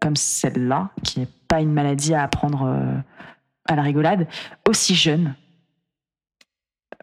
comme 0.01 0.17
celle-là, 0.17 0.91
qui 1.03 1.21
n'est 1.21 1.29
pas 1.49 1.61
une 1.61 1.73
maladie 1.73 2.15
à 2.15 2.23
apprendre 2.23 2.65
euh, 2.67 2.99
à 3.67 3.77
la 3.77 3.83
rigolade, 3.83 4.27
aussi 4.69 4.95
jeune 4.95 5.35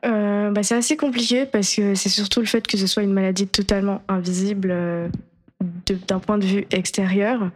euh, 0.05 0.51
bah, 0.51 0.63
C'est 0.63 0.75
assez 0.75 0.97
compliqué 0.97 1.45
parce 1.45 1.75
que 1.75 1.95
c'est 1.95 2.09
surtout 2.09 2.39
le 2.39 2.45
fait 2.45 2.65
que 2.67 2.77
ce 2.77 2.87
soit 2.87 3.03
une 3.03 3.13
maladie 3.13 3.47
totalement 3.47 4.01
invisible 4.07 4.69
euh, 4.71 5.09
d'un 6.07 6.19
point 6.19 6.37
de 6.37 6.45
vue 6.45 6.65
extérieur. 6.71 7.49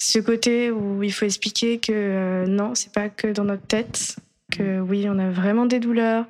Ce 0.00 0.18
côté 0.18 0.70
où 0.70 1.02
il 1.02 1.12
faut 1.12 1.24
expliquer 1.24 1.78
que 1.78 2.44
non, 2.46 2.74
c'est 2.74 2.92
pas 2.92 3.08
que 3.08 3.28
dans 3.28 3.44
notre 3.44 3.66
tête, 3.66 4.16
que 4.52 4.78
oui, 4.78 5.06
on 5.08 5.18
a 5.18 5.28
vraiment 5.28 5.66
des 5.66 5.80
douleurs. 5.80 6.24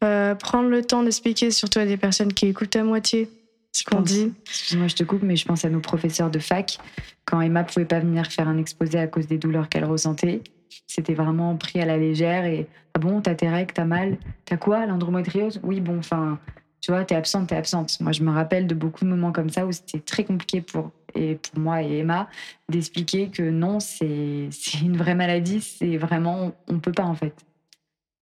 prendre 0.00 0.68
le 0.70 0.82
temps 0.82 1.02
d'expliquer 1.02 1.50
surtout 1.50 1.80
à 1.80 1.84
des 1.84 1.98
personnes 1.98 2.32
qui 2.32 2.46
écoutent 2.46 2.76
à 2.76 2.82
moitié 2.82 3.28
ce 3.74 3.84
qu'on 3.84 4.00
dit. 4.00 4.32
Excuse-moi, 4.46 4.88
je 4.88 4.94
te 4.94 5.04
coupe, 5.04 5.22
mais 5.22 5.36
je 5.36 5.44
pense 5.44 5.64
à 5.64 5.70
nos 5.70 5.80
professeurs 5.80 6.30
de 6.30 6.38
fac 6.38 6.78
quand 7.24 7.40
Emma 7.40 7.64
pouvait 7.64 7.84
pas 7.84 8.00
venir 8.00 8.26
faire 8.26 8.48
un 8.48 8.58
exposé 8.58 8.98
à 8.98 9.06
cause 9.06 9.26
des 9.26 9.38
douleurs 9.38 9.68
qu'elle 9.68 9.84
ressentait, 9.84 10.42
c'était 10.86 11.14
vraiment 11.14 11.56
pris 11.56 11.80
à 11.80 11.86
la 11.86 11.96
légère 11.96 12.44
et 12.44 12.66
ah 12.94 12.98
bon, 12.98 13.20
t'as 13.20 13.34
tes 13.34 13.48
règles, 13.48 13.72
t'as 13.72 13.84
mal, 13.84 14.18
t'as 14.44 14.56
quoi, 14.56 14.86
l'endométriose 14.86 15.60
Oui, 15.62 15.80
bon, 15.80 15.98
enfin, 15.98 16.38
tu 16.80 16.92
vois, 16.92 17.04
t'es 17.04 17.14
absente, 17.14 17.48
t'es 17.48 17.56
absente. 17.56 17.98
Moi, 18.00 18.12
je 18.12 18.22
me 18.22 18.30
rappelle 18.30 18.66
de 18.66 18.74
beaucoup 18.74 19.04
de 19.04 19.10
moments 19.10 19.32
comme 19.32 19.50
ça 19.50 19.66
où 19.66 19.72
c'était 19.72 20.00
très 20.00 20.24
compliqué 20.24 20.60
pour, 20.60 20.92
et 21.14 21.36
pour 21.36 21.58
moi 21.58 21.82
et 21.82 21.98
Emma 21.98 22.28
d'expliquer 22.68 23.30
que 23.30 23.42
non, 23.42 23.80
c'est 23.80 24.50
une 24.82 24.96
vraie 24.96 25.14
maladie, 25.14 25.60
c'est 25.60 25.96
vraiment, 25.96 26.52
on 26.68 26.78
peut 26.78 26.92
pas 26.92 27.04
en 27.04 27.14
fait. 27.14 27.34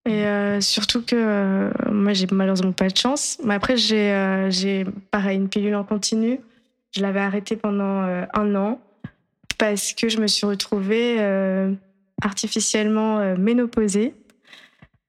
Et 0.05 0.27
euh, 0.27 0.61
surtout 0.61 1.03
que 1.03 1.15
euh, 1.17 1.71
moi, 1.91 2.13
j'ai 2.13 2.27
malheureusement 2.33 2.73
pas 2.73 2.89
de 2.89 2.97
chance. 2.97 3.39
Mais 3.45 3.55
après, 3.55 3.77
j'ai, 3.77 4.13
euh, 4.13 4.51
j'ai 4.51 4.85
pareil, 5.11 5.37
une 5.37 5.49
pilule 5.49 5.77
en 5.77 5.85
continu. 5.85 6.41
Je 6.95 7.01
l'avais 7.01 7.21
arrêtée 7.21 7.57
pendant 7.57 8.03
un 8.35 8.55
an 8.55 8.81
parce 9.63 9.93
que 9.93 10.09
je 10.09 10.19
me 10.19 10.27
suis 10.27 10.45
retrouvée 10.45 11.19
euh, 11.21 11.73
artificiellement 12.21 13.21
euh, 13.21 13.37
ménopausée. 13.37 14.13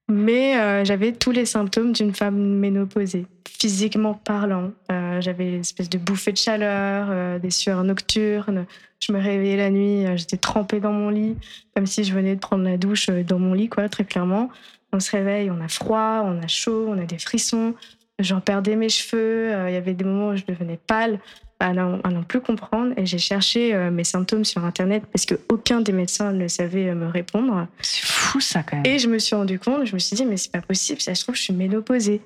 Mais 0.08 0.56
euh, 0.60 0.84
j'avais 0.84 1.10
tous 1.10 1.32
les 1.32 1.44
symptômes 1.44 1.92
d'une 1.92 2.14
femme 2.14 2.36
ménopausée, 2.36 3.26
physiquement 3.48 4.14
parlant. 4.14 4.70
j'avais 5.18 5.48
une 5.54 5.60
espèce 5.60 5.90
de 5.90 5.98
bouffée 5.98 6.30
de 6.30 6.36
chaleur, 6.36 7.40
des 7.40 7.50
sueurs 7.50 7.82
nocturnes. 7.82 8.66
Je 9.00 9.12
me 9.12 9.18
réveillais 9.18 9.56
la 9.56 9.70
nuit, 9.70 10.04
j'étais 10.16 10.36
trempée 10.36 10.78
dans 10.78 10.92
mon 10.92 11.08
lit, 11.08 11.36
comme 11.74 11.86
si 11.86 12.04
je 12.04 12.14
venais 12.14 12.36
de 12.36 12.40
prendre 12.40 12.62
la 12.62 12.76
douche 12.76 13.08
dans 13.08 13.40
mon 13.40 13.54
lit, 13.54 13.68
quoi, 13.68 13.88
très 13.88 14.04
clairement. 14.04 14.50
On 14.94 15.00
se 15.00 15.10
réveille, 15.10 15.50
on 15.50 15.60
a 15.60 15.68
froid, 15.68 16.22
on 16.24 16.42
a 16.42 16.46
chaud, 16.46 16.86
on 16.88 16.96
a 16.98 17.04
des 17.04 17.18
frissons. 17.18 17.74
J'en 18.20 18.40
perdais 18.40 18.76
mes 18.76 18.88
cheveux. 18.88 19.50
Il 19.68 19.74
y 19.74 19.76
avait 19.76 19.92
des 19.92 20.04
moments 20.04 20.28
où 20.28 20.36
je 20.36 20.44
devenais 20.46 20.78
pâle 20.86 21.18
à 21.60 21.72
n'en 21.72 22.22
plus 22.22 22.40
comprendre. 22.40 22.92
Et 22.96 23.06
j'ai 23.06 23.18
cherché 23.18 23.74
euh, 23.74 23.90
mes 23.90 24.04
symptômes 24.04 24.44
sur 24.44 24.64
Internet 24.64 25.04
parce 25.12 25.26
qu'aucun 25.26 25.80
des 25.80 25.92
médecins 25.92 26.32
ne 26.32 26.48
savait 26.48 26.88
euh, 26.88 26.94
me 26.94 27.06
répondre. 27.06 27.66
C'est 27.80 28.04
fou 28.04 28.40
ça 28.40 28.62
quand 28.62 28.76
même. 28.76 28.86
Et 28.86 28.98
je 28.98 29.08
me 29.08 29.18
suis 29.18 29.34
rendu 29.34 29.58
compte, 29.58 29.86
je 29.86 29.94
me 29.94 29.98
suis 29.98 30.16
dit, 30.16 30.24
mais 30.24 30.36
c'est 30.36 30.52
pas 30.52 30.60
possible, 30.60 31.00
ça 31.00 31.14
se 31.14 31.22
trouve, 31.22 31.36
je 31.36 31.42
suis 31.42 31.54
ménopausée. 31.54 32.20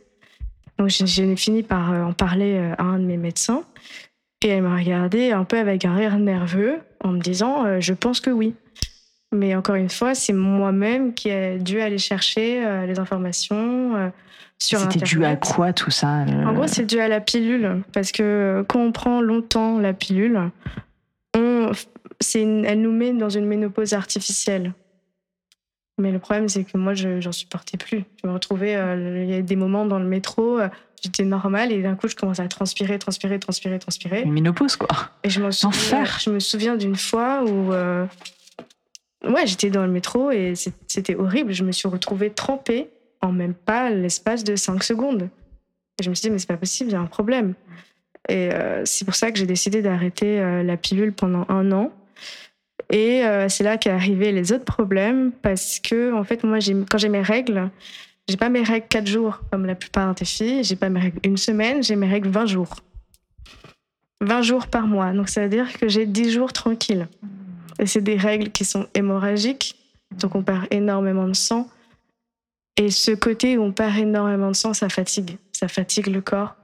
Donc 0.79 0.89
j'ai 0.89 1.37
fini 1.37 1.63
par 1.63 1.93
euh, 1.93 2.03
en 2.03 2.13
parler 2.13 2.59
à 2.79 2.83
un 2.83 2.99
de 2.99 3.05
mes 3.05 3.17
médecins. 3.17 3.65
Et 4.45 4.49
elle 4.49 4.63
m'a 4.63 4.77
regardé 4.77 5.33
un 5.33 5.43
peu 5.43 5.59
avec 5.59 5.85
un 5.85 5.97
rire 5.97 6.17
nerveux 6.19 6.79
en 7.03 7.09
me 7.09 7.19
disant, 7.19 7.81
je 7.81 7.93
pense 7.93 8.21
que 8.21 8.31
oui. 8.31 8.55
Mais 9.33 9.55
encore 9.55 9.75
une 9.75 9.91
fois, 9.91 10.15
c'est 10.15 10.33
moi-même 10.33 11.13
qui 11.13 11.29
ai 11.29 11.59
dû 11.59 11.81
aller 11.81 11.99
chercher 11.99 12.65
euh, 12.65 12.87
les 12.87 12.99
informations 12.99 13.95
euh, 13.97 14.09
sur 14.59 14.81
C'était 14.81 15.01
dû 15.01 15.25
à 15.25 15.37
quoi 15.37 15.73
tout 15.73 15.91
ça 15.91 16.09
En 16.47 16.53
gros, 16.55 16.67
c'est 16.67 16.87
dû 16.87 16.99
à 16.99 17.09
la 17.09 17.21
pilule. 17.21 17.83
Parce 17.93 18.11
que 18.11 18.65
quand 18.69 18.81
on 18.81 18.91
prend 18.93 19.21
longtemps 19.21 19.79
la 19.79 19.93
pilule, 19.93 20.51
on, 21.37 21.71
une- 22.35 22.65
elle 22.65 22.81
nous 22.81 22.91
met 22.93 23.13
dans 23.13 23.29
une 23.29 23.45
ménopause 23.45 23.93
artificielle. 23.93 24.73
Mais 26.01 26.11
le 26.13 26.21
problème, 26.21 26.49
c'est 26.49 26.65
que 26.65 26.79
moi, 26.79 26.95
je 26.95 27.21
j'en 27.21 27.33
supportais 27.33 27.77
plus. 27.77 28.05
Je 28.23 28.29
me 28.29 28.33
retrouvais, 28.33 28.77
euh, 28.77 29.25
il 29.25 29.31
y 29.31 29.35
a 29.35 29.43
des 29.43 29.57
moments 29.57 29.85
dans 29.85 29.99
le 29.99 30.05
métro, 30.07 30.59
euh, 30.61 30.69
j'étais 31.03 31.25
normale 31.25 31.71
et 31.73 31.83
d'un 31.83 31.97
coup, 31.97 32.09
je 32.09 32.15
commençais 32.17 32.41
à 32.43 32.49
transpirer, 32.49 32.99
transpirer, 32.99 33.39
transpirer, 33.39 33.79
transpirer. 33.79 34.23
une 34.23 34.33
ménopause 34.33 34.77
quoi. 34.77 35.11
Et 35.25 35.29
je, 35.31 35.41
m'en 35.43 35.51
souviens, 35.51 36.05
je 36.05 36.31
me 36.31 36.39
souviens 36.41 36.77
d'une 36.77 36.95
fois 36.97 37.43
où 37.45 37.73
euh, 37.73 38.07
ouais, 39.25 39.47
j'étais 39.47 39.71
dans 39.71 39.85
le 39.85 39.93
métro 39.93 40.31
et 40.31 40.55
c'était 40.87 41.17
horrible. 41.17 41.53
Je 41.53 41.65
me 41.65 41.73
suis 41.73 41.89
retrouvée 41.89 42.31
trempée 42.31 42.89
en 43.21 43.33
même 43.33 43.55
pas 43.55 43.91
l'espace 43.91 44.45
de 44.45 44.57
5 44.57 44.83
secondes. 44.83 45.29
Je 46.01 46.11
me 46.11 46.15
suis 46.15 46.29
dit, 46.29 46.31
mais 46.31 46.39
c'est 46.39 46.47
pas 46.47 46.57
possible, 46.57 46.91
il 46.91 46.93
y 46.93 46.97
a 46.97 47.01
un 47.01 47.07
problème. 47.07 47.55
Et 48.29 48.53
euh, 48.53 48.83
c'est 48.85 49.05
pour 49.05 49.15
ça 49.15 49.33
que 49.33 49.39
j'ai 49.39 49.47
décidé 49.47 49.83
d'arrêter 49.83 50.41
euh, 50.41 50.63
la 50.63 50.77
pilule 50.77 51.13
pendant 51.13 51.45
un 51.49 51.73
an. 51.73 51.93
Et 52.91 53.25
euh, 53.25 53.49
c'est 53.49 53.65
là 53.65 53.77
qu'est 53.77 53.91
arrivé 53.91 54.33
les 54.33 54.53
autres 54.53 54.65
problèmes 54.65 55.33
parce 55.43 55.81
que, 55.81 56.13
en 56.13 56.25
fait, 56.25 56.45
moi, 56.45 56.59
quand 56.89 56.99
j'ai 56.99 57.09
mes 57.09 57.23
règles, 57.23 57.71
j'ai 58.29 58.37
pas 58.37 58.49
mes 58.49 58.63
règles 58.63 58.87
4 58.89 59.07
jours 59.07 59.41
comme 59.51 59.67
la 59.67 59.75
plupart 59.75 60.15
des 60.15 60.25
filles, 60.25 60.63
j'ai 60.63 60.77
pas 60.77 60.89
mes 60.89 61.01
règles 61.01 61.19
une 61.25 61.37
semaine, 61.37 61.83
j'ai 61.83 61.97
mes 61.97 62.09
règles 62.09 62.29
20 62.29 62.47
jours. 62.47 62.77
20 64.21 64.43
jours 64.43 64.67
par 64.67 64.87
mois. 64.87 65.13
Donc 65.13 65.29
ça 65.29 65.43
veut 65.43 65.49
dire 65.49 65.73
que 65.79 65.89
j'ai 65.89 66.07
10 66.07 66.31
jours 66.31 66.53
tranquilles. 66.53 67.09
C'est 67.85 68.03
des 68.03 68.17
règles 68.17 68.51
qui 68.51 68.65
sont 68.65 68.87
hémorragiques, 68.95 69.77
donc 70.19 70.35
on 70.35 70.43
perd 70.43 70.67
énormément 70.71 71.29
de 71.29 71.35
sang. 71.35 71.69
Et 72.77 72.91
ce 72.91 73.11
côté 73.11 73.59
où 73.59 73.63
on 73.63 73.73
perd 73.73 73.97
énormément 73.97 74.49
de 74.49 74.57
sang, 74.57 74.73
ça 74.75 74.89
fatigue. 74.89 75.39
Ça 75.53 75.69
fatigue 75.69 76.07
le 76.07 76.21
corps. 76.21 76.55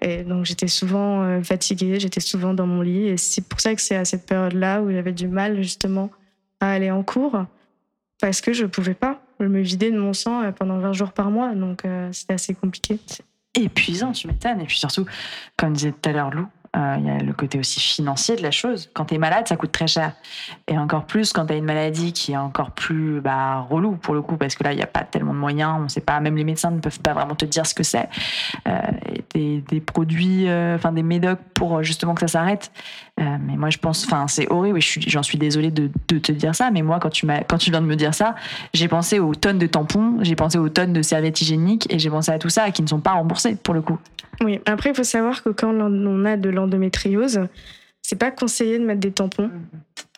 Et 0.00 0.22
donc 0.22 0.44
j'étais 0.44 0.68
souvent 0.68 1.22
euh, 1.22 1.42
fatiguée, 1.42 1.98
j'étais 1.98 2.20
souvent 2.20 2.54
dans 2.54 2.66
mon 2.66 2.82
lit. 2.82 3.08
Et 3.08 3.16
c'est 3.16 3.46
pour 3.48 3.60
ça 3.60 3.74
que 3.74 3.80
c'est 3.80 3.96
à 3.96 4.04
cette 4.04 4.26
période-là 4.26 4.82
où 4.82 4.90
j'avais 4.90 5.12
du 5.12 5.28
mal 5.28 5.56
justement 5.62 6.10
à 6.60 6.72
aller 6.72 6.90
en 6.90 7.02
cours, 7.02 7.44
parce 8.20 8.40
que 8.40 8.52
je 8.52 8.66
pouvais 8.66 8.94
pas 8.94 9.20
me 9.40 9.60
vider 9.60 9.90
de 9.90 9.98
mon 9.98 10.12
sang 10.12 10.42
euh, 10.42 10.52
pendant 10.52 10.78
20 10.78 10.92
jours 10.92 11.12
par 11.12 11.30
mois. 11.30 11.54
Donc 11.54 11.84
euh, 11.84 12.10
c'était 12.12 12.34
assez 12.34 12.54
compliqué. 12.54 12.98
épuisant, 13.54 14.12
tu 14.12 14.26
m'étonnes. 14.26 14.60
Et 14.60 14.66
puis 14.66 14.78
surtout, 14.78 15.06
comme 15.56 15.72
disait 15.72 15.92
tout 15.92 16.08
à 16.08 16.12
l'heure 16.12 16.30
Lou, 16.30 16.46
il 16.78 17.06
y 17.06 17.10
a 17.10 17.18
le 17.18 17.32
côté 17.32 17.58
aussi 17.58 17.80
financier 17.80 18.36
de 18.36 18.42
la 18.42 18.50
chose. 18.50 18.88
Quand 18.94 19.06
tu 19.06 19.14
es 19.14 19.18
malade, 19.18 19.48
ça 19.48 19.56
coûte 19.56 19.72
très 19.72 19.88
cher. 19.88 20.12
Et 20.68 20.78
encore 20.78 21.06
plus 21.06 21.32
quand 21.32 21.46
tu 21.46 21.52
as 21.52 21.56
une 21.56 21.64
maladie 21.64 22.12
qui 22.12 22.32
est 22.32 22.36
encore 22.36 22.70
plus 22.70 23.20
bah, 23.20 23.66
relou 23.68 23.96
pour 23.96 24.14
le 24.14 24.22
coup, 24.22 24.36
parce 24.36 24.54
que 24.54 24.64
là, 24.64 24.72
il 24.72 24.76
n'y 24.76 24.82
a 24.82 24.86
pas 24.86 25.02
tellement 25.02 25.34
de 25.34 25.38
moyens. 25.38 25.76
On 25.80 25.88
sait 25.88 26.00
pas, 26.00 26.20
même 26.20 26.36
les 26.36 26.44
médecins 26.44 26.70
ne 26.70 26.80
peuvent 26.80 27.00
pas 27.00 27.14
vraiment 27.14 27.34
te 27.34 27.44
dire 27.44 27.66
ce 27.66 27.74
que 27.74 27.82
c'est. 27.82 28.08
Euh, 28.66 28.80
des, 29.34 29.80
produits, 29.80 30.48
euh, 30.48 30.76
enfin 30.76 30.92
des 30.92 31.02
médocs 31.02 31.40
pour 31.54 31.78
euh, 31.78 31.82
justement 31.82 32.14
que 32.14 32.20
ça 32.20 32.28
s'arrête. 32.28 32.70
Euh, 33.18 33.36
mais 33.44 33.56
moi, 33.56 33.70
je 33.70 33.78
pense, 33.78 34.04
enfin, 34.04 34.28
c'est 34.28 34.50
horrible. 34.50 34.80
J'en 34.80 35.22
suis 35.22 35.38
désolée 35.38 35.70
de, 35.70 35.88
te 36.18 36.32
dire 36.32 36.54
ça. 36.54 36.70
Mais 36.70 36.82
moi, 36.82 36.98
quand 37.00 37.10
tu, 37.10 37.26
quand 37.48 37.58
tu 37.58 37.70
viens 37.70 37.80
de 37.80 37.86
me 37.86 37.96
dire 37.96 38.14
ça, 38.14 38.34
j'ai 38.74 38.88
pensé 38.88 39.18
aux 39.18 39.34
tonnes 39.34 39.58
de 39.58 39.66
tampons, 39.66 40.18
j'ai 40.22 40.36
pensé 40.36 40.58
aux 40.58 40.68
tonnes 40.68 40.92
de 40.92 41.02
serviettes 41.02 41.40
hygiéniques 41.40 41.92
et 41.92 41.98
j'ai 41.98 42.10
pensé 42.10 42.30
à 42.30 42.38
tout 42.38 42.48
ça 42.48 42.70
qui 42.70 42.82
ne 42.82 42.86
sont 42.86 43.00
pas 43.00 43.12
remboursés 43.12 43.56
pour 43.56 43.74
le 43.74 43.82
coup. 43.82 43.98
Oui, 44.40 44.60
après, 44.66 44.90
il 44.90 44.94
faut 44.94 45.04
savoir 45.04 45.42
que 45.42 45.50
quand 45.50 45.72
on 45.72 46.24
a 46.24 46.36
de 46.36 46.48
l'endométriose, 46.48 47.40
c'est 48.08 48.16
pas 48.16 48.30
conseillé 48.30 48.78
de 48.78 48.86
mettre 48.86 49.00
des 49.00 49.12
tampons. 49.12 49.50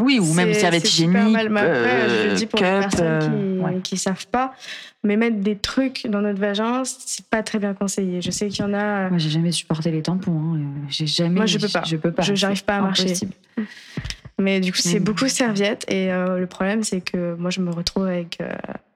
Oui, 0.01 0.21
ou 0.21 0.33
même 0.33 0.55
c'est 0.55 1.07
mal. 1.09 1.49
Mais 1.51 1.61
après, 1.61 2.09
je 2.09 2.15
le 2.29 2.31
euh, 2.31 2.35
dis 2.35 2.47
pour 2.47 2.61
les 2.61 2.71
personnes 2.71 3.19
qui, 3.19 3.27
euh, 3.29 3.61
ouais. 3.63 3.81
qui 3.83 3.97
savent 3.97 4.29
pas. 4.29 4.55
Mais 5.03 5.17
mettre 5.17 5.39
des 5.39 5.57
trucs 5.57 6.07
dans 6.07 6.21
notre 6.21 6.39
vagin, 6.39 6.85
c'est 6.85 7.25
pas 7.27 7.43
très 7.43 7.59
bien 7.59 7.75
conseillé. 7.75 8.23
Je 8.23 8.31
sais 8.31 8.47
qu'il 8.47 8.65
y 8.65 8.69
en 8.69 8.75
a. 8.75 9.09
Moi, 9.09 9.19
j'ai 9.19 9.31
jamais 9.31 9.51
supporté 9.51 9.91
les 9.91 10.03
tampons. 10.03 10.31
hein. 10.31 10.57
Euh, 10.59 10.87
J'ai 10.89 11.09
jamais. 11.09 11.35
Moi, 11.35 11.47
je 11.47 11.59
peux 11.59 11.67
pas. 11.69 11.83
Je 11.85 11.97
peux 11.97 12.13
pas. 12.13 12.23
Je- 12.23 12.37
j'arrive 12.37 12.63
pas 12.63 12.77
à 12.77 12.81
marcher. 12.81 13.07
impossible. 13.07 13.33
Mais 14.39 14.61
du 14.61 14.71
coup, 14.71 14.79
c'est 14.79 15.01
beaucoup 15.01 15.27
serviettes. 15.27 15.85
Et 15.89 16.13
euh, 16.13 16.39
le 16.39 16.47
problème, 16.47 16.85
c'est 16.85 17.01
que 17.01 17.35
moi, 17.35 17.51
je 17.51 17.61
me 17.61 17.73
retrouve 17.73 18.07
avec. 18.07 18.39
euh, 18.41 18.53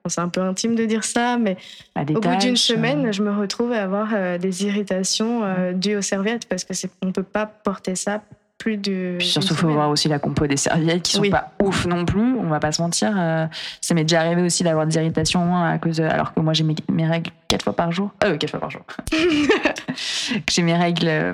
c'est 0.07 0.21
un 0.21 0.29
peu 0.29 0.39
intime 0.39 0.75
de 0.75 0.85
dire 0.85 1.03
ça, 1.03 1.37
mais 1.37 1.57
à 1.95 2.05
des 2.05 2.15
au 2.15 2.21
bout 2.21 2.35
d'une 2.37 2.55
semaine, 2.55 3.07
euh, 3.07 3.11
je 3.11 3.21
me 3.23 3.31
retrouve 3.33 3.73
à 3.73 3.83
avoir 3.83 4.11
euh, 4.13 4.37
des 4.37 4.63
irritations 4.63 5.43
euh, 5.43 5.73
dues 5.73 5.97
aux 5.97 6.01
serviettes 6.01 6.47
parce 6.47 6.63
que 6.63 6.73
c'est 6.73 6.89
on 7.01 7.11
peut 7.11 7.23
pas 7.23 7.45
porter 7.45 7.95
ça 7.95 8.23
plus 8.57 8.77
de. 8.77 9.15
Puis 9.19 9.27
surtout, 9.27 9.49
il 9.53 9.57
faut 9.57 9.69
voir 9.69 9.89
aussi 9.89 10.07
la 10.07 10.17
compo 10.19 10.47
des 10.47 10.57
serviettes 10.57 11.03
qui 11.03 11.11
sont 11.13 11.21
Oui. 11.21 11.29
pas 11.29 11.51
ouf 11.61 11.85
non 11.85 12.05
plus. 12.05 12.35
On 12.37 12.47
va 12.47 12.59
pas 12.59 12.71
se 12.71 12.81
mentir. 12.81 13.13
euh, 13.17 13.45
ça 13.81 13.93
m'est 13.93 14.03
déjà 14.03 14.21
arrivé 14.21 14.41
aussi 14.41 14.63
d'avoir 14.63 14.85
des 14.87 14.95
irritations 14.95 15.55
hein, 15.55 15.69
à 15.71 15.77
cause 15.77 15.97
de- 15.97 16.03
alors 16.03 16.33
que 16.33 16.39
moi 16.39 16.53
j'ai 16.53 16.63
mes, 16.63 16.75
mes 16.91 17.05
règles 17.07 17.31
quatre 17.47 17.63
fois 17.63 17.73
par 17.75 17.91
jour. 17.91 18.11
Euh, 18.23 18.37
quatre 18.37 18.51
fois 18.51 18.59
par 18.61 18.71
jour. 18.71 18.81
j'ai 20.49 20.61
mes 20.61 20.75
règles. 20.75 21.07
euh, 21.07 21.33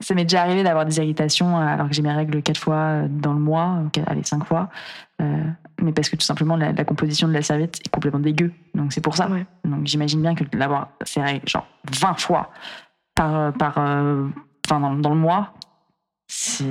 ça 0.00 0.14
m'est 0.14 0.24
déjà 0.24 0.42
arrivé 0.42 0.62
d'avoir 0.62 0.84
des 0.84 0.98
irritations 0.98 1.56
euh, 1.58 1.62
alors 1.66 1.88
que 1.88 1.94
j'ai 1.94 2.02
mes 2.02 2.12
règles 2.12 2.42
quatre 2.42 2.60
fois 2.60 3.02
dans 3.08 3.32
le 3.32 3.40
mois, 3.40 3.78
allez 4.06 4.22
cinq 4.24 4.44
fois. 4.44 4.68
Euh, 5.22 5.42
mais 5.80 5.92
parce 5.92 6.10
que 6.10 6.16
tout 6.16 6.24
simplement 6.26 6.56
la, 6.56 6.72
la 6.72 6.84
composition 6.84 7.26
de 7.28 7.32
la 7.32 7.40
serviette 7.42 7.80
est 7.84 7.88
complètement 7.88 8.20
dégueu. 8.20 8.52
Donc 8.74 8.92
c'est 8.92 9.00
pour 9.00 9.16
ça. 9.16 9.28
Ouais. 9.30 9.46
Donc 9.64 9.86
j'imagine 9.86 10.20
bien 10.20 10.34
que 10.34 10.44
d'avoir 10.44 10.88
ces 11.02 11.22
règles 11.22 11.48
genre 11.48 11.66
20 11.98 12.20
fois 12.20 12.50
par, 13.14 13.54
par, 13.54 13.78
euh, 13.78 14.26
enfin, 14.66 14.80
dans, 14.80 14.94
dans 14.94 15.10
le 15.10 15.16
mois, 15.16 15.54
c'est 16.28 16.64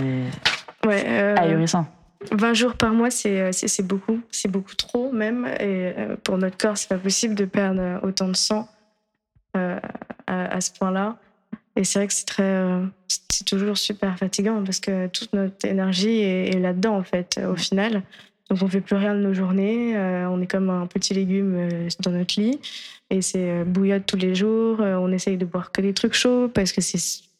Ouais, 0.85 1.03
euh, 1.07 1.35
ahurissant. 1.37 1.87
20 2.31 2.53
jours 2.53 2.73
par 2.75 2.91
mois, 2.93 3.09
c'est 3.11 3.39
euh, 3.41 3.51
c'est- 3.51 3.83
beaucoup. 3.83 4.19
C'est 4.31 4.49
beaucoup 4.49 4.75
trop, 4.75 5.11
même. 5.11 5.45
Et 5.59 5.93
euh, 5.97 6.15
pour 6.23 6.37
notre 6.37 6.57
corps, 6.57 6.77
c'est 6.77 6.89
pas 6.89 6.97
possible 6.97 7.35
de 7.35 7.45
perdre 7.45 7.81
euh, 7.81 7.99
autant 8.03 8.27
de 8.27 8.35
sang 8.35 8.67
euh, 9.57 9.79
à, 10.27 10.55
à 10.55 10.61
ce 10.61 10.71
point-là. 10.71 11.17
Et 11.75 11.83
c'est 11.83 11.99
vrai 11.99 12.07
que 12.07 12.13
c'est 12.13 12.25
très. 12.25 12.43
euh, 12.43 12.85
c'est 13.29 13.45
toujours 13.45 13.77
super 13.77 14.17
fatigant 14.17 14.63
parce 14.63 14.79
que 14.79 15.07
toute 15.07 15.33
notre 15.33 15.65
énergie 15.67 16.19
est, 16.21 16.55
est 16.55 16.59
là-dedans, 16.59 16.95
en 16.97 17.03
fait, 17.03 17.39
au 17.47 17.55
final. 17.55 18.01
Donc, 18.49 18.61
on 18.61 18.67
fait 18.67 18.81
plus 18.81 18.95
rien 18.95 19.13
de 19.15 19.19
nos 19.21 19.33
journées. 19.33 19.97
euh, 19.97 20.29
on 20.29 20.39
est 20.41 20.47
comme 20.47 20.69
un 20.69 20.85
petit 20.87 21.13
légume 21.13 21.87
dans 22.01 22.11
notre 22.11 22.39
lit. 22.39 22.59
Et 23.09 23.21
c'est 23.21 23.63
bouillotte 23.65 24.05
tous 24.05 24.17
les 24.17 24.33
jours. 24.35 24.79
on 24.79 25.11
essaye 25.11 25.37
de 25.37 25.45
boire 25.45 25.71
que 25.71 25.81
des 25.81 25.93
trucs 25.93 26.13
chauds 26.13 26.47
parce 26.47 26.71
que 26.71 26.81
c'est 26.81 26.97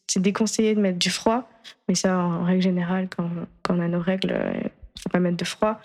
c'est 0.08 0.22
déconseillé 0.22 0.76
de 0.76 0.82
mettre 0.82 1.00
du 1.00 1.10
froid. 1.10 1.50
Mais 1.88 1.96
ça, 1.96 2.18
en 2.18 2.44
règle 2.44 2.62
générale, 2.62 3.08
quand, 3.16 3.30
quand 3.64 3.76
on 3.78 3.82
a 3.82 3.88
nos 3.88 4.00
règles, 4.00 4.32
euh, 4.32 4.54
faut 5.02 5.10
pas 5.10 5.20
mettre 5.20 5.38
de 5.38 5.46
froid. 5.46 5.80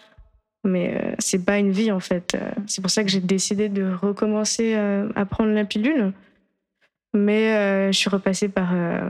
Mais 0.64 0.94
euh, 0.94 1.14
c'est 1.18 1.44
pas 1.44 1.58
une 1.58 1.70
vie 1.70 1.90
en 1.90 2.00
fait. 2.00 2.34
Euh, 2.34 2.50
C'est 2.66 2.82
pour 2.82 2.90
ça 2.90 3.02
que 3.02 3.08
j'ai 3.10 3.20
décidé 3.20 3.68
de 3.68 3.90
recommencer 3.92 4.74
euh, 4.76 5.08
à 5.14 5.24
prendre 5.24 5.52
la 5.52 5.64
pilule. 5.64 6.12
Mais 7.14 7.54
euh, 7.54 7.92
je 7.92 7.98
suis 7.98 8.10
repassée 8.10 8.48
par 8.48 8.70
euh, 8.74 9.08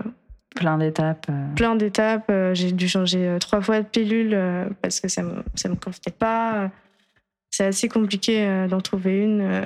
Plein 0.55 0.79
d'étapes. 0.79 1.29
plein 1.55 1.77
d'étapes. 1.77 2.31
J'ai 2.55 2.73
dû 2.73 2.88
changer 2.88 3.37
trois 3.40 3.61
fois 3.61 3.81
de 3.83 3.87
pilule 3.87 4.37
parce 4.83 4.99
que 5.01 5.07
ça 5.07 5.23
me, 5.23 5.44
ça 5.55 5.68
me 5.68 5.77
convenait 5.77 6.16
pas. 6.18 6.70
C'est 7.51 7.66
assez 7.66 7.88
compliqué 7.88 8.66
d'en 8.68 8.81
trouver 8.81 9.23
une 9.23 9.64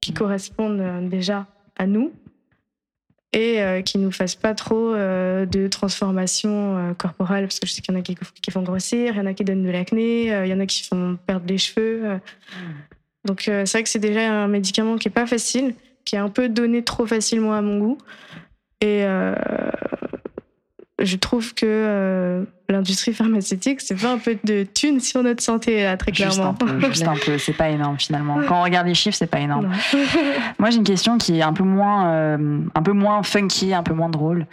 qui 0.00 0.14
corresponde 0.14 1.08
déjà 1.08 1.46
à 1.76 1.86
nous 1.88 2.12
et 3.32 3.60
euh, 3.60 3.82
qui 3.82 3.98
nous 3.98 4.10
fasse 4.10 4.34
pas 4.34 4.54
trop 4.54 4.94
euh, 4.94 5.44
de 5.44 5.68
transformation 5.68 6.78
euh, 6.78 6.92
parce 6.94 7.60
que 7.60 7.66
je 7.66 7.72
sais 7.72 7.82
qu'il 7.82 7.94
y 7.94 7.96
en 7.96 8.00
a 8.00 8.02
qui, 8.02 8.16
font 8.50 8.62
grossir, 8.62 9.14
il 9.14 9.18
y 9.18 9.20
en 9.20 9.26
a 9.26 9.34
qui 9.34 9.44
donnent 9.44 9.64
de 9.64 9.70
l'acné, 9.70 10.32
euh, 10.34 10.46
il 10.46 10.50
y 10.50 10.54
en 10.54 10.60
a 10.60 10.66
qui 10.66 10.82
font 10.82 11.18
perdre 11.26 11.46
les 11.46 11.58
cheveux. 11.58 12.02
euh. 12.04 12.18
Donc 13.24 13.42
c'est 13.42 13.70
vrai 13.70 13.82
que 13.82 13.88
c'est 13.88 13.98
déjà 13.98 14.32
un 14.44 14.48
médicament 14.48 14.96
qui 14.96 15.08
est 15.08 15.12
pas 15.12 15.26
facile, 15.26 15.74
qui 16.04 16.16
est 16.16 16.18
un 16.18 16.30
peu 16.30 16.48
donné 16.48 16.82
trop 16.82 17.04
facilement 17.04 17.52
à 17.52 17.60
mon 17.60 17.78
goût. 17.78 17.98
Et 18.80 19.04
je 20.98 21.16
trouve 21.16 21.52
que 21.52 22.46
l'industrie 22.70 23.14
pharmaceutique 23.14 23.80
se 23.80 23.94
fait 23.94 24.06
un 24.06 24.18
peu 24.18 24.36
de 24.44 24.64
thunes 24.64 25.00
sur 25.00 25.22
notre 25.22 25.42
santé, 25.42 25.82
là, 25.82 25.96
très 25.96 26.12
Juste 26.12 26.32
clairement. 26.32 26.50
un 26.50 26.54
peu, 26.54 26.80
juste 26.88 27.06
un 27.06 27.16
peu. 27.16 27.38
C'est 27.38 27.52
pas 27.52 27.70
énorme 27.70 27.98
finalement. 27.98 28.38
Quand 28.46 28.60
on 28.60 28.62
regarde 28.62 28.86
les 28.86 28.94
chiffres, 28.94 29.16
c'est 29.16 29.26
pas 29.26 29.40
énorme. 29.40 29.70
Moi, 30.58 30.70
j'ai 30.70 30.76
une 30.76 30.84
question 30.84 31.18
qui 31.18 31.38
est 31.38 31.42
un 31.42 31.52
peu 31.52 31.64
moins, 31.64 32.08
euh, 32.08 32.60
un 32.74 32.82
peu 32.82 32.92
moins 32.92 33.22
funky, 33.22 33.74
un 33.74 33.82
peu 33.82 33.94
moins 33.94 34.08
drôle. 34.10 34.46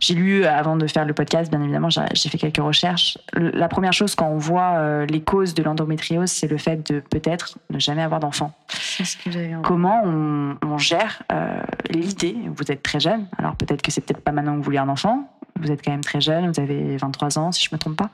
J'ai 0.00 0.14
lu 0.14 0.44
euh, 0.44 0.50
avant 0.50 0.76
de 0.76 0.86
faire 0.86 1.04
le 1.04 1.12
podcast, 1.12 1.50
bien 1.50 1.62
évidemment, 1.62 1.88
j'ai 1.90 2.28
fait 2.30 2.38
quelques 2.38 2.56
recherches. 2.56 3.18
La 3.34 3.68
première 3.68 3.92
chose 3.92 4.14
quand 4.14 4.28
on 4.28 4.38
voit 4.38 4.76
euh, 4.78 5.04
les 5.06 5.20
causes 5.20 5.52
de 5.52 5.62
l'endométriose, 5.62 6.30
c'est 6.30 6.48
le 6.48 6.56
fait 6.56 6.90
de 6.90 7.00
peut-être 7.00 7.58
ne 7.68 7.78
jamais 7.78 8.02
avoir 8.02 8.18
d'enfant. 8.20 8.52
C'est. 8.68 9.18
Comment 9.62 10.02
on, 10.04 10.56
on 10.66 10.78
gère 10.78 11.22
euh, 11.30 11.60
l'idée? 11.90 12.34
Vous 12.56 12.72
êtes 12.72 12.82
très 12.82 12.98
jeune, 12.98 13.26
alors 13.36 13.56
peut-être 13.56 13.82
que 13.82 13.90
c'est 13.90 14.00
peut-être 14.00 14.22
pas 14.22 14.32
maintenant 14.32 14.52
que 14.52 14.58
vous 14.58 14.62
voulez 14.64 14.78
un 14.78 14.88
enfant. 14.88 15.28
Vous 15.58 15.70
êtes 15.70 15.82
quand 15.84 15.90
même 15.90 16.04
très 16.04 16.20
jeune, 16.20 16.50
vous 16.50 16.60
avez 16.60 16.96
23 16.96 17.38
ans, 17.38 17.52
si 17.52 17.64
je 17.64 17.70
me 17.72 17.78
trompe 17.78 17.96
pas, 17.96 18.10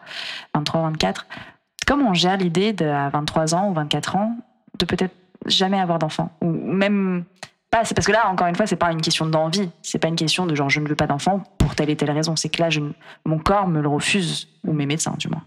23, 0.54 0.82
24. 0.82 1.26
Comment 1.86 2.10
on 2.10 2.14
gère 2.14 2.36
l'idée 2.36 2.74
à 2.82 3.08
23 3.10 3.54
ans 3.54 3.70
ou 3.70 3.74
24 3.74 4.16
ans 4.16 4.36
de 4.78 4.84
peut-être 4.84 5.14
jamais 5.46 5.78
avoir 5.78 5.98
d'enfant 5.98 6.30
ou 6.40 6.50
même 6.50 7.24
pas 7.70 7.84
c'est 7.84 7.94
parce 7.94 8.06
que 8.06 8.12
là 8.12 8.28
encore 8.28 8.48
une 8.48 8.56
fois 8.56 8.66
c'est 8.66 8.74
pas 8.76 8.90
une 8.90 9.00
question 9.00 9.26
d'envie 9.26 9.70
c'est 9.80 9.98
pas 9.98 10.08
une 10.08 10.16
question 10.16 10.44
de 10.46 10.54
genre 10.56 10.68
je 10.68 10.80
ne 10.80 10.88
veux 10.88 10.96
pas 10.96 11.06
d'enfant 11.06 11.44
pour 11.58 11.74
telle 11.76 11.88
et 11.90 11.96
telle 11.96 12.10
raison 12.10 12.34
c'est 12.34 12.48
que 12.48 12.60
là 12.60 12.68
ne- 12.68 12.92
mon 13.24 13.38
corps 13.38 13.68
me 13.68 13.80
le 13.80 13.88
refuse 13.88 14.48
ou 14.64 14.72
mes 14.72 14.86
médecins 14.86 15.14
du 15.18 15.28
moins 15.28 15.44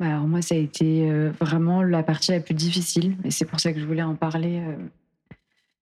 Alors 0.00 0.26
moi, 0.26 0.42
ça 0.42 0.54
a 0.54 0.58
été 0.58 1.08
euh, 1.10 1.30
vraiment 1.40 1.82
la 1.82 2.02
partie 2.02 2.32
la 2.32 2.40
plus 2.40 2.54
difficile, 2.54 3.16
et 3.24 3.30
c'est 3.30 3.44
pour 3.44 3.58
ça 3.60 3.72
que 3.72 3.80
je 3.80 3.84
voulais 3.84 4.02
en 4.02 4.14
parler 4.14 4.60
euh, 4.60 4.76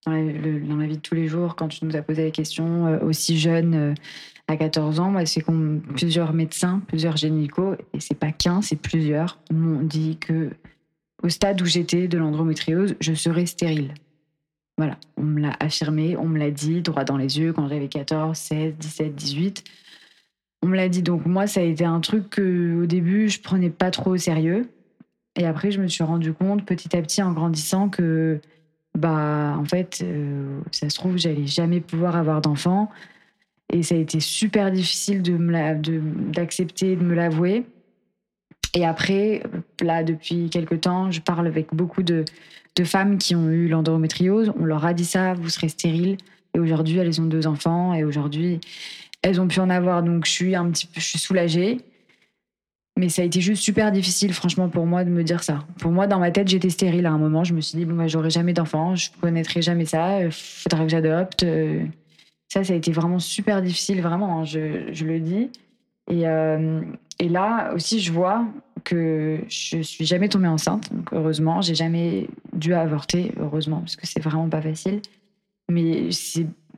dans, 0.05 0.11
la, 0.11 0.21
dans 0.67 0.75
la 0.77 0.87
vie 0.87 0.97
de 0.97 1.01
tous 1.01 1.13
les 1.15 1.27
jours. 1.27 1.55
Quand 1.55 1.67
tu 1.67 1.85
nous 1.85 1.95
as 1.95 2.01
posé 2.01 2.25
la 2.25 2.31
question, 2.31 2.87
euh, 2.87 2.99
aussi 3.01 3.39
jeune, 3.39 3.93
à 4.47 4.55
14 4.55 4.99
ans, 4.99 5.13
c'est 5.25 5.41
qu'on 5.41 5.81
plusieurs 5.95 6.33
médecins, 6.33 6.81
plusieurs 6.87 7.17
gynécos, 7.17 7.77
et 7.93 7.99
c'est 7.99 8.17
pas 8.17 8.31
qu'un, 8.31 8.61
c'est 8.61 8.77
plusieurs, 8.77 9.39
m'ont 9.51 9.81
dit 9.81 10.17
que 10.17 10.51
au 11.23 11.29
stade 11.29 11.61
où 11.61 11.65
j'étais 11.65 12.07
de 12.07 12.17
l'endométriose, 12.17 12.95
je 12.99 13.13
serais 13.13 13.45
stérile. 13.45 13.93
Voilà, 14.77 14.97
on 15.17 15.23
me 15.23 15.41
l'a 15.41 15.55
affirmé, 15.59 16.15
on 16.17 16.27
me 16.27 16.37
l'a 16.37 16.51
dit 16.51 16.81
droit 16.81 17.03
dans 17.03 17.17
les 17.17 17.39
yeux 17.39 17.51
quand 17.51 17.67
j'avais 17.67 17.87
14, 17.87 18.37
16, 18.37 18.75
17, 18.75 19.15
18. 19.15 19.63
On 20.61 20.67
me 20.67 20.75
l'a 20.75 20.87
dit. 20.87 21.01
Donc 21.01 21.25
moi, 21.25 21.47
ça 21.47 21.61
a 21.61 21.63
été 21.63 21.83
un 21.83 21.99
truc 21.99 22.29
que 22.29 22.83
au 22.83 22.85
début, 22.85 23.29
je 23.29 23.41
prenais 23.41 23.71
pas 23.71 23.89
trop 23.89 24.11
au 24.11 24.17
sérieux. 24.17 24.69
Et 25.35 25.45
après, 25.45 25.71
je 25.71 25.81
me 25.81 25.87
suis 25.87 26.03
rendu 26.03 26.33
compte 26.33 26.63
petit 26.63 26.95
à 26.95 27.01
petit 27.01 27.23
en 27.23 27.31
grandissant 27.31 27.89
que, 27.89 28.39
bah, 28.95 29.55
en 29.57 29.65
fait, 29.65 30.01
euh, 30.03 30.59
ça 30.71 30.89
se 30.89 30.95
trouve, 30.95 31.17
j'allais 31.17 31.47
jamais 31.47 31.79
pouvoir 31.79 32.15
avoir 32.15 32.41
d'enfant. 32.41 32.89
Et 33.73 33.83
ça 33.83 33.95
a 33.95 33.97
été 33.97 34.19
super 34.19 34.71
difficile 34.71 35.21
d'accepter, 35.21 36.95
de, 36.95 37.03
me 37.03 37.13
l'avouer. 37.13 37.65
Et 38.73 38.85
après, 38.85 39.43
là, 39.81 40.03
depuis 40.03 40.49
quelques 40.49 40.81
temps, 40.81 41.11
je 41.11 41.19
parle 41.19 41.47
avec 41.47 41.73
beaucoup 41.73 42.03
de, 42.03 42.23
de 42.75 42.83
femmes 42.83 43.17
qui 43.17 43.35
ont 43.35 43.49
eu 43.49 43.67
l'endométriose. 43.67 44.53
On 44.57 44.65
leur 44.65 44.85
a 44.85 44.93
dit 44.93 45.05
ça, 45.05 45.33
vous 45.33 45.49
serez 45.49 45.69
stérile. 45.69 46.17
Et 46.53 46.59
aujourd'hui, 46.59 46.97
elles 46.97 47.19
ont 47.19 47.25
deux 47.25 47.45
enfants. 47.45 47.93
Et 47.93 48.05
aujourd'hui, 48.05 48.61
elles 49.21 49.41
ont 49.41 49.47
pu 49.47 49.59
en 49.59 49.69
avoir. 49.69 50.01
Donc, 50.01 50.25
je 50.25 50.31
suis 50.31 50.55
un 50.55 50.69
petit 50.71 50.87
peu, 50.87 51.01
je 51.01 51.05
suis 51.05 51.19
soulagée. 51.19 51.79
Mais 52.97 53.09
ça 53.09 53.21
a 53.21 53.25
été 53.25 53.41
juste 53.41 53.61
super 53.61 53.91
difficile, 53.91 54.33
franchement, 54.33 54.69
pour 54.69 54.85
moi 54.87 55.03
de 55.03 55.09
me 55.09 55.23
dire 55.23 55.43
ça. 55.43 55.59
Pour 55.77 55.91
moi, 55.91 56.07
dans 56.07 56.19
ma 56.19 56.31
tête, 56.31 56.47
j'étais 56.47 56.69
stérile 56.69 57.05
à 57.05 57.11
un 57.11 57.17
moment. 57.19 57.43
Je 57.43 57.53
me 57.53 57.61
suis 57.61 57.77
dit, 57.77 57.85
bon, 57.85 57.95
bah, 57.95 58.07
j'aurai 58.07 58.31
jamais 58.31 58.53
d'enfant, 58.53 58.95
je 58.95 59.09
connaîtrai 59.21 59.61
jamais 59.61 59.85
ça, 59.85 60.23
il 60.23 60.31
faudra 60.31 60.83
que 60.83 60.89
j'adopte. 60.89 61.45
Ça, 62.49 62.63
ça 62.63 62.73
a 62.73 62.75
été 62.75 62.91
vraiment 62.91 63.19
super 63.19 63.61
difficile, 63.61 64.01
vraiment, 64.01 64.39
hein, 64.39 64.45
je, 64.45 64.93
je 64.93 65.05
le 65.05 65.19
dis. 65.19 65.49
Et, 66.09 66.27
euh, 66.27 66.81
et 67.19 67.27
là 67.27 67.73
aussi, 67.75 67.99
je 67.99 68.11
vois 68.13 68.45
que 68.85 69.39
je 69.49 69.81
suis 69.81 70.05
jamais 70.05 70.29
tombée 70.29 70.47
enceinte. 70.47 70.91
Donc, 70.93 71.09
heureusement, 71.11 71.61
j'ai 71.61 71.75
jamais 71.75 72.27
dû 72.53 72.73
avorter, 72.73 73.33
heureusement, 73.39 73.79
parce 73.81 73.97
que 73.97 74.07
c'est 74.07 74.21
vraiment 74.21 74.47
pas 74.47 74.61
facile. 74.61 75.01
Mais 75.69 76.07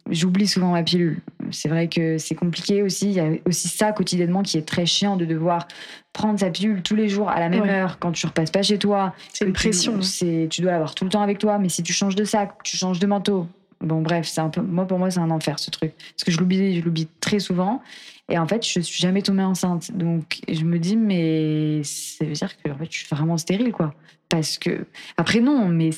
j'oublie 0.10 0.48
souvent 0.48 0.72
ma 0.72 0.82
pilule. 0.82 1.20
C'est 1.52 1.70
vrai 1.70 1.88
que 1.88 2.18
c'est 2.18 2.34
compliqué 2.34 2.82
aussi. 2.82 3.06
Il 3.10 3.14
y 3.14 3.20
a 3.20 3.30
aussi 3.46 3.68
ça 3.68 3.92
quotidiennement 3.92 4.42
qui 4.42 4.58
est 4.58 4.68
très 4.68 4.88
chiant 4.88 5.16
de 5.18 5.26
devoir 5.26 5.68
prendre 6.14 6.40
sa 6.40 6.50
pilule 6.50 6.82
tous 6.82 6.96
les 6.96 7.08
jours 7.10 7.30
à 7.30 7.40
la 7.40 7.50
même 7.50 7.62
Ouais. 7.62 7.70
heure 7.70 8.00
quand 8.00 8.12
tu 8.12 8.26
repasses 8.26 8.50
pas 8.50 8.64
chez 8.64 8.80
toi. 8.80 9.14
C'est 9.32 9.46
une 9.46 9.52
tu- 9.52 9.60
pression. 9.60 9.98
hein. 9.98 10.02
C'est, 10.02 10.48
tu 10.50 10.62
dois 10.62 10.72
l'avoir 10.72 10.96
tout 10.96 11.04
le 11.04 11.12
temps 11.12 11.22
avec 11.22 11.38
toi, 11.38 11.60
mais 11.60 11.70
si 11.70 11.84
tu 11.84 11.94
changes 11.94 12.16
de 12.16 12.24
sac, 12.24 12.54
tu 12.64 12.76
changes 12.76 12.98
de 13.00 13.06
manteau. 13.06 13.46
Bon, 13.82 14.02
bref, 14.02 14.28
c'est 14.28 14.42
un 14.42 14.50
peu, 14.50 14.62
moi, 14.62 14.86
pour 14.86 15.00
moi, 15.00 15.10
c'est 15.10 15.20
un 15.20 15.32
enfer, 15.32 15.58
ce 15.58 15.72
truc. 15.72 15.94
Parce 15.96 16.24
que 16.26 16.32
je 16.32 16.38
l'oublie, 16.40 16.80
je 16.80 16.84
l'oublie 16.84 17.08
très 17.22 17.40
souvent. 17.40 17.82
Et 18.28 18.38
en 18.38 18.48
fait, 18.48 18.66
je 18.66 18.82
suis 18.82 19.02
jamais 19.02 19.22
tombée 19.22 19.44
enceinte. 19.44 19.92
Donc, 19.92 20.42
je 20.48 20.64
me 20.66 20.78
dis, 20.80 20.98
mais 20.98 21.82
ça 21.84 22.26
veut 22.26 22.34
dire 22.34 22.62
que 22.62 22.70
en 22.72 22.78
fait, 22.78 22.92
je 22.92 22.98
suis 22.98 23.08
vraiment 23.10 23.38
stérile, 23.38 23.72
quoi. 23.72 23.94
Parce 24.28 24.58
que, 24.58 24.86
après, 25.18 25.40
non, 25.40 25.68
mais 25.70 25.92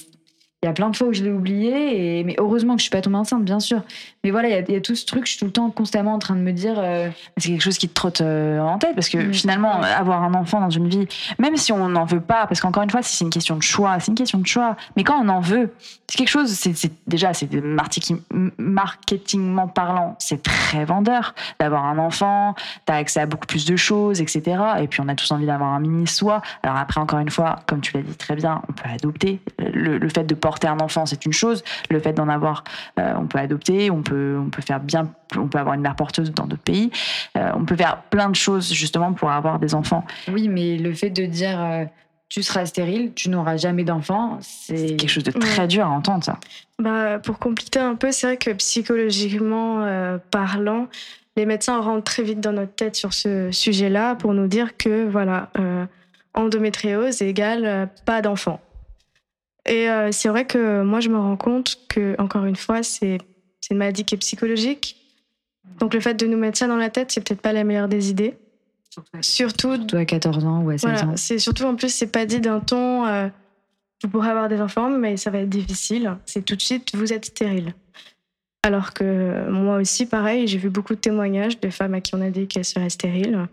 il 0.63 0.67
y 0.67 0.69
a 0.69 0.73
plein 0.73 0.89
de 0.89 0.95
fois 0.95 1.07
où 1.07 1.13
je 1.13 1.23
l'ai 1.23 1.31
oublié. 1.31 2.19
Et, 2.19 2.23
mais 2.23 2.35
heureusement 2.39 2.73
que 2.75 2.79
je 2.79 2.83
suis 2.83 2.91
pas 2.91 3.01
tombée 3.01 3.15
enceinte, 3.17 3.43
bien 3.43 3.59
sûr. 3.59 3.81
Mais 4.23 4.29
voilà, 4.31 4.49
il 4.49 4.51
y 4.51 4.55
a- 4.55 4.59
il 4.67 4.73
y, 4.73 4.77
a 4.77 4.81
tout 4.81 4.93
ce 4.95 5.05
truc, 5.05 5.25
je 5.25 5.31
suis 5.31 5.39
tout 5.39 5.45
le 5.45 5.51
temps 5.51 5.69
constamment 5.71 6.13
en 6.13 6.19
train 6.19 6.35
de 6.35 6.41
me 6.41 6.51
dire, 6.51 6.75
euh, 6.77 7.09
C'est 7.37 7.49
quelque 7.49 7.61
chose 7.63 7.77
qui 7.79 7.89
te 7.89 7.93
trotte 7.95 8.21
euh, 8.21 8.59
en 8.59 8.77
tête 8.77 8.93
parce 8.93 9.09
que 9.09 9.17
Mm. 9.17 9.33
finalement, 9.33 9.81
avoir 9.81 10.21
un 10.23 10.33
enfant 10.35 10.59
dans 10.61 10.69
une 10.69 10.87
vie, 10.87 11.07
même 11.39 11.57
si 11.57 11.71
on 11.71 11.89
n'en 11.89 12.05
veut 12.05 12.21
pas, 12.21 12.45
parce 12.45 12.61
qu'encore 12.61 12.83
une 12.83 12.89
fois, 12.91 13.01
si 13.01 13.15
c'est 13.15 13.23
une 13.25 13.31
question 13.31 13.55
de 13.57 13.63
choix, 13.63 13.99
c'est 13.99 14.09
une 14.11 14.17
question 14.17 14.37
de 14.37 14.45
choix. 14.45 14.75
Mais 14.95 15.03
quand 15.03 15.19
on 15.19 15.27
en 15.29 15.39
veut, 15.39 15.73
c'est 16.07 16.17
quelque 16.17 16.29
chose, 16.29 16.51
c'est 16.51 16.91
déjà, 17.07 17.33
c'est 17.33 17.51
marketing- 17.51 18.21
marketingment 18.59 19.67
parlant, 19.67 20.15
c'est 20.19 20.43
très 20.43 20.85
vendeur 20.85 21.33
d'avoir 21.59 21.85
un 21.85 21.97
enfant, 21.97 22.53
t'as 22.85 22.95
accès 22.97 23.19
à 23.21 23.25
beaucoup 23.25 23.47
plus 23.47 23.65
de 23.65 23.75
choses, 23.75 24.21
etc. 24.21 24.61
Et 24.81 24.87
puis 24.87 25.01
on 25.01 25.07
a 25.07 25.15
tous 25.15 25.31
envie 25.31 25.47
d'avoir 25.47 25.71
un 25.73 25.79
mini 25.79 26.05
soi. 26.07 26.41
Alors 26.63 26.77
après, 26.77 27.01
encore 27.01 27.19
une 27.19 27.29
fois, 27.31 27.57
comme 27.67 27.81
tu 27.81 27.93
l'as 27.97 28.03
dit 28.03 28.15
très 28.15 28.35
bien, 28.35 28.61
on 28.69 28.73
peut 28.73 28.89
adopter. 28.93 29.39
Le, 29.57 29.97
le 29.97 30.09
fait 30.09 30.23
de 30.25 30.35
porter 30.35 30.50
un 30.63 30.79
enfant, 30.79 31.05
c'est 31.05 31.25
une 31.25 31.33
chose. 31.33 31.63
Le 31.89 31.99
fait 31.99 32.13
d'en 32.13 32.29
avoir, 32.29 32.63
euh, 32.99 33.13
on 33.17 33.27
peut 33.27 33.39
adopter, 33.39 33.91
on 33.91 34.01
peut, 34.01 34.37
on 34.39 34.49
peut 34.49 34.61
faire 34.61 34.79
bien, 34.79 35.11
on 35.37 35.47
peut 35.47 35.57
avoir 35.57 35.75
une 35.75 35.81
mère 35.81 35.95
porteuse 35.95 36.31
dans 36.31 36.45
d'autres 36.45 36.61
pays. 36.61 36.91
Euh, 37.37 37.51
on 37.55 37.65
peut 37.65 37.75
faire 37.75 38.01
plein 38.09 38.29
de 38.29 38.35
choses 38.35 38.71
justement 38.71 39.13
pour 39.13 39.31
avoir 39.31 39.59
des 39.59 39.75
enfants. 39.75 40.05
oui, 40.31 40.47
mais 40.47 40.77
le 40.77 40.93
fait 40.93 41.09
de 41.09 41.25
dire, 41.25 41.59
euh, 41.61 41.85
tu 42.31 42.43
seras 42.43 42.65
stérile, 42.65 43.11
tu 43.13 43.29
n'auras 43.29 43.57
jamais 43.57 43.83
d'enfant, 43.83 44.37
c'est. 44.39 44.95
Quelque 44.95 45.09
chose 45.09 45.25
de 45.25 45.31
très 45.31 45.67
dur 45.67 45.85
à 45.85 45.89
entendre, 45.89 46.23
ça. 46.23 46.39
Bah, 46.79 47.19
pour 47.19 47.39
compléter 47.39 47.79
un 47.79 47.95
peu, 47.95 48.13
c'est 48.13 48.25
vrai 48.25 48.37
que 48.37 48.51
psychologiquement 48.51 49.83
euh, 49.83 50.17
parlant, 50.31 50.87
les 51.35 51.45
médecins 51.45 51.81
rentrent 51.81 52.05
très 52.05 52.23
vite 52.23 52.39
dans 52.39 52.53
notre 52.53 52.73
tête 52.73 52.95
sur 52.95 53.13
ce 53.13 53.51
sujet-là 53.51 54.15
pour 54.15 54.33
nous 54.33 54.47
dire 54.47 54.77
que 54.77 55.09
voilà, 55.09 55.49
euh, 55.59 55.85
endométriose 56.33 57.21
égale 57.21 57.65
euh, 57.65 57.85
pas 58.05 58.21
d'enfant. 58.21 58.61
Et 59.67 59.89
euh, 59.89 60.11
c'est 60.11 60.29
vrai 60.29 60.45
que 60.45 60.83
moi, 60.83 60.99
je 60.99 61.09
me 61.09 61.17
rends 61.17 61.37
compte 61.37 61.77
que, 61.87 62.15
encore 62.19 62.45
une 62.45 62.55
fois, 62.55 62.83
c'est 62.83 63.19
une 63.69 63.77
maladie 63.77 64.03
qui 64.03 64.15
est 64.15 64.17
psychologique. 64.17 64.97
Donc 65.79 65.93
le 65.93 65.99
fait 65.99 66.13
de 66.13 66.25
nous 66.27 66.37
mettre 66.37 66.57
ça 66.57 66.67
dans 66.67 66.77
la 66.77 66.89
tête, 66.89 67.11
c'est 67.11 67.21
peut-être 67.21 67.41
pas 67.41 67.53
la 67.53 67.63
meilleure 67.63 67.87
des 67.87 68.09
idées. 68.09 68.37
Surtout 69.21 69.21
Surtout 69.21 69.95
à 69.95 70.05
14 70.05 70.45
ans 70.45 70.61
ou 70.61 70.69
à 70.69 70.77
16 70.77 70.81
voilà, 70.81 71.05
ans. 71.05 71.13
c'est 71.15 71.39
surtout 71.39 71.63
en 71.63 71.75
plus, 71.75 71.93
c'est 71.93 72.11
pas 72.11 72.25
dit 72.25 72.41
d'un 72.41 72.59
ton, 72.59 73.05
euh, 73.05 73.29
vous 74.03 74.09
pourrez 74.09 74.29
avoir 74.29 74.49
des 74.49 74.59
enfants, 74.59 74.89
mais 74.89 75.15
ça 75.15 75.31
va 75.31 75.39
être 75.39 75.49
difficile. 75.49 76.17
C'est 76.25 76.43
tout 76.43 76.55
de 76.55 76.61
suite, 76.61 76.93
vous 76.95 77.13
êtes 77.13 77.25
stérile. 77.25 77.73
Alors 78.63 78.93
que 78.93 79.49
moi 79.49 79.77
aussi, 79.77 80.05
pareil, 80.05 80.47
j'ai 80.47 80.57
vu 80.57 80.69
beaucoup 80.69 80.93
de 80.93 80.99
témoignages 80.99 81.59
de 81.59 81.69
femmes 81.69 81.93
à 81.93 82.01
qui 82.01 82.13
on 82.15 82.21
a 82.21 82.29
dit 82.29 82.47
qu'elles 82.47 82.65
seraient 82.65 82.89
stériles, 82.89 83.47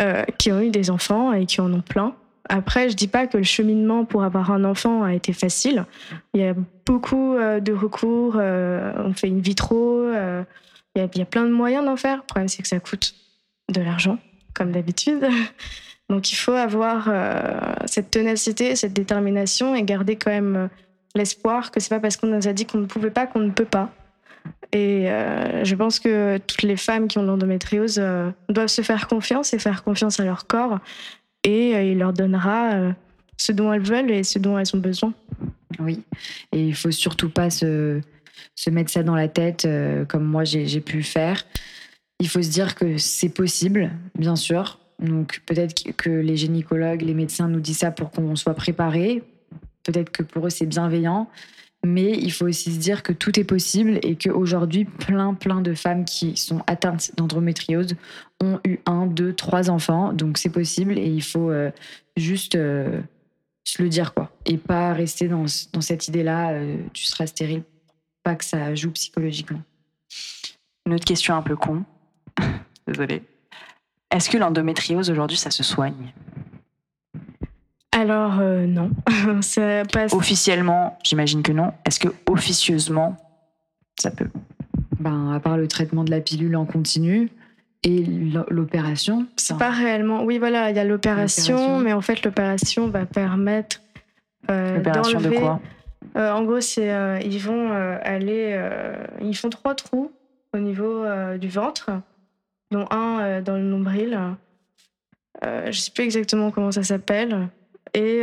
euh, 0.00 0.22
qui 0.38 0.52
ont 0.52 0.60
eu 0.60 0.70
des 0.70 0.90
enfants 0.90 1.32
et 1.32 1.46
qui 1.46 1.60
en 1.60 1.72
ont 1.72 1.80
plein. 1.80 2.14
Après, 2.48 2.90
je 2.90 2.96
dis 2.96 3.08
pas 3.08 3.26
que 3.26 3.36
le 3.36 3.44
cheminement 3.44 4.04
pour 4.04 4.24
avoir 4.24 4.50
un 4.50 4.64
enfant 4.64 5.02
a 5.04 5.14
été 5.14 5.32
facile. 5.32 5.84
Il 6.34 6.40
y 6.40 6.44
a 6.44 6.54
beaucoup 6.86 7.34
euh, 7.34 7.60
de 7.60 7.72
recours, 7.72 8.36
euh, 8.38 8.92
on 8.96 9.14
fait 9.14 9.28
une 9.28 9.40
vitro, 9.40 10.00
euh, 10.00 10.42
il 10.96 11.02
y, 11.02 11.22
a- 11.22 11.24
plein 11.24 11.44
de 11.44 11.50
moyens 11.52 11.84
d'en 11.84 11.96
faire. 11.96 12.18
Le 12.18 12.22
problème, 12.24 12.48
c'est 12.48 12.62
que 12.62 12.68
ça 12.68 12.80
coûte 12.80 13.14
de 13.70 13.80
l'argent, 13.80 14.18
comme 14.54 14.72
d'habitude. 14.72 15.26
Donc 16.10 16.30
il 16.30 16.34
faut 16.34 16.52
avoir 16.52 17.08
cette 17.86 18.10
ténacité, 18.10 18.76
cette 18.76 18.92
détermination 18.92 19.74
et 19.74 19.82
garder 19.82 20.16
quand 20.16 20.30
même 20.30 20.68
l'espoir 21.14 21.70
que 21.70 21.80
c'est 21.80 21.88
pas 21.88 22.00
parce 22.00 22.18
qu'on 22.18 22.26
nous 22.26 22.48
a 22.48 22.52
dit 22.52 22.66
qu'on 22.66 22.78
ne 22.78 22.86
pouvait 22.86 23.10
pas 23.10 23.26
qu'on 23.26 23.38
ne 23.38 23.50
peut 23.50 23.64
pas. 23.64 23.88
Et 24.72 25.06
je 25.62 25.74
pense 25.74 26.00
que 26.00 26.36
toutes 26.36 26.64
les 26.64 26.76
femmes 26.76 27.08
qui 27.08 27.16
ont 27.16 27.22
l'endométriose 27.22 28.02
doivent 28.50 28.66
se 28.68 28.82
faire 28.82 29.08
confiance 29.08 29.54
et 29.54 29.58
faire 29.58 29.84
confiance 29.84 30.20
à 30.20 30.24
leur 30.24 30.46
corps 30.46 30.80
et 31.44 31.74
euh, 31.74 31.82
il 31.84 31.98
leur 31.98 32.12
donnera 32.12 32.72
euh, 32.74 32.92
ce 33.36 33.52
dont 33.52 33.72
elles 33.72 33.82
veulent 33.82 34.10
et 34.10 34.22
ce 34.22 34.38
dont 34.38 34.58
elles 34.58 34.74
ont 34.74 34.78
besoin. 34.80 35.12
Oui. 35.78 36.00
Et 36.52 36.66
il 36.66 36.74
faut 36.74 36.90
surtout 36.90 37.30
pas 37.30 37.50
se, 37.50 38.00
se 38.54 38.70
mettre 38.70 38.90
ça 38.90 39.02
dans 39.02 39.14
la 39.14 39.28
tête 39.28 39.64
euh, 39.64 40.04
comme 40.04 40.24
moi 40.24 40.44
j'ai 40.44 40.80
pu 40.80 41.02
faire. 41.02 41.44
Il 42.20 42.28
faut 42.28 42.42
se 42.42 42.50
dire 42.50 42.74
que 42.74 42.98
c'est 42.98 43.30
possible, 43.30 43.90
bien 44.16 44.36
sûr. 44.36 44.78
Donc 45.00 45.40
peut-être 45.46 45.82
que- 45.82 45.90
que 45.90 46.10
les 46.10 46.36
gynécologues, 46.36 47.02
les 47.02 47.14
médecins 47.14 47.48
nous 47.48 47.60
disent 47.60 47.78
ça 47.78 47.90
pour 47.90 48.10
qu'on 48.10 48.36
soit 48.36 48.54
préparé. 48.54 49.22
Peut-être 49.82 50.10
que 50.12 50.22
pour 50.22 50.46
eux 50.46 50.50
c'est 50.50 50.66
bienveillant. 50.66 51.28
Mais 51.84 52.12
il 52.12 52.30
faut 52.32 52.46
aussi 52.46 52.72
se 52.72 52.78
dire 52.78 53.02
que 53.02 53.12
tout 53.12 53.40
est 53.40 53.44
possible 53.44 53.98
et 54.02 54.16
qu'aujourd'hui, 54.16 54.84
plein, 54.84 55.34
plein 55.34 55.60
de 55.60 55.74
femmes 55.74 56.04
qui 56.04 56.36
sont 56.36 56.62
atteintes 56.68 57.10
d'endométriose 57.16 57.96
ont 58.40 58.60
eu 58.64 58.78
un, 58.86 59.06
deux, 59.06 59.32
trois 59.32 59.68
enfants. 59.68 60.12
Donc 60.12 60.38
c'est 60.38 60.50
possible 60.50 60.96
et 60.96 61.06
il 61.06 61.22
faut 61.22 61.50
euh, 61.50 61.72
juste 62.16 62.54
euh, 62.54 63.00
se 63.64 63.82
le 63.82 63.88
dire, 63.88 64.14
quoi. 64.14 64.30
Et 64.46 64.58
pas 64.58 64.92
rester 64.92 65.26
dans, 65.26 65.46
dans 65.72 65.80
cette 65.80 66.06
idée-là, 66.06 66.52
euh, 66.52 66.76
tu 66.92 67.04
seras 67.04 67.26
stérile. 67.26 67.62
Pas 68.22 68.36
que 68.36 68.44
ça 68.44 68.74
joue 68.76 68.92
psychologiquement. 68.92 69.62
Une 70.86 70.94
autre 70.94 71.04
question 71.04 71.34
un 71.34 71.42
peu 71.42 71.56
con. 71.56 71.84
Désolée. 72.86 73.22
Est-ce 74.12 74.30
que 74.30 74.38
l'endométriose 74.38 75.10
aujourd'hui, 75.10 75.36
ça 75.36 75.50
se 75.50 75.64
soigne? 75.64 76.12
Alors 77.92 78.38
euh, 78.40 78.66
non, 78.66 78.90
ça 79.42 79.82
passe. 79.92 80.14
Officiellement, 80.14 80.98
j'imagine 81.04 81.42
que 81.42 81.52
non. 81.52 81.72
Est-ce 81.84 82.00
que 82.00 82.08
officieusement, 82.26 83.16
ça 83.98 84.10
peut? 84.10 84.28
Ben, 84.98 85.32
à 85.32 85.40
part 85.40 85.56
le 85.56 85.68
traitement 85.68 86.04
de 86.04 86.10
la 86.10 86.20
pilule 86.20 86.56
en 86.56 86.64
continu 86.64 87.30
et 87.82 88.02
l'o- 88.04 88.46
l'opération. 88.48 89.26
C'est 89.36 89.58
pas 89.58 89.70
réellement. 89.70 90.22
Oui, 90.22 90.38
voilà, 90.38 90.70
il 90.70 90.76
y 90.76 90.78
a 90.78 90.84
l'opération, 90.84 91.78
mais 91.80 91.92
en 91.92 92.00
fait, 92.00 92.22
l'opération 92.24 92.88
va 92.88 93.04
permettre 93.04 93.80
euh, 94.50 94.76
L'opération 94.76 95.20
de 95.20 95.30
quoi? 95.30 95.60
Euh, 96.16 96.32
en 96.32 96.44
gros, 96.44 96.60
c'est 96.60 96.90
euh, 96.90 97.18
ils 97.20 97.38
vont 97.40 97.72
euh, 97.72 97.98
aller, 98.02 98.52
euh, 98.56 98.94
ils 99.20 99.36
font 99.36 99.50
trois 99.50 99.74
trous 99.74 100.10
au 100.54 100.58
niveau 100.58 101.04
euh, 101.04 101.36
du 101.38 101.48
ventre, 101.48 101.90
dont 102.70 102.86
un 102.90 103.20
euh, 103.20 103.40
dans 103.42 103.56
le 103.56 103.62
nombril. 103.62 104.18
je 105.42 105.66
ne 105.66 105.72
sais 105.72 105.90
plus 105.90 106.04
exactement 106.04 106.50
comment 106.50 106.70
ça 106.72 106.82
s'appelle. 106.82 107.48
Et 107.94 108.22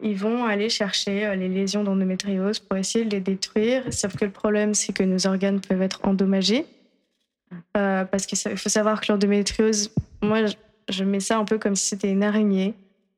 ils 0.00 0.16
vont 0.16 0.44
aller 0.44 0.68
chercher 0.68 1.34
les 1.36 1.48
lésions 1.48 1.82
d'endométriose 1.82 2.60
pour 2.60 2.76
essayer 2.76 3.04
de 3.04 3.10
les 3.10 3.20
détruire. 3.20 3.82
Sauf 3.92 4.16
que 4.16 4.24
le 4.24 4.30
problème, 4.30 4.74
c'est 4.74 4.92
que 4.92 5.02
nos 5.02 5.26
organes 5.26 5.60
peuvent 5.60 5.82
être 5.82 6.00
endommagés. 6.04 6.66
parce 7.72 8.26
qu'il 8.26 8.38
faut 8.38 8.68
savoir 8.68 9.00
que 9.00 9.10
l'endométriose, 9.10 9.92
moi, 10.22 10.40
je 10.88 11.04
mets 11.04 11.20
ça 11.20 11.38
un 11.38 11.44
peu 11.44 11.58
comme 11.58 11.74
si 11.74 11.88
c'était 11.88 12.10
une 12.10 12.22
araignée 12.22 12.74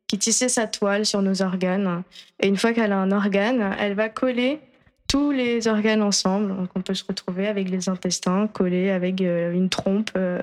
qui 0.07 0.19
tissait 0.19 0.49
sa 0.49 0.67
toile 0.67 1.07
sur 1.07 1.23
nos 1.23 1.43
organes. 1.43 2.03
Et 2.41 2.49
une 2.49 2.57
fois 2.57 2.73
qu'elle 2.73 2.93
a 2.93 2.99
un 2.99 3.13
organe, 3.13 3.75
elle 3.79 3.95
va 3.95 4.09
coller 4.09 4.61
tous 5.09 5.31
les 5.31 5.69
organes 5.69 6.03
ensemble. 6.03 6.57
Donc 6.57 6.69
on 6.75 6.81
peut 6.81 6.95
se 6.95 7.05
retrouver 7.05 7.47
avec 7.47 7.71
les 7.71 7.89
intestins 7.89 8.47
collés 8.47 8.91
avec 8.91 9.21
euh, 9.21 9.53
une 9.53 9.69
trompe, 9.69 10.11
euh, 10.17 10.41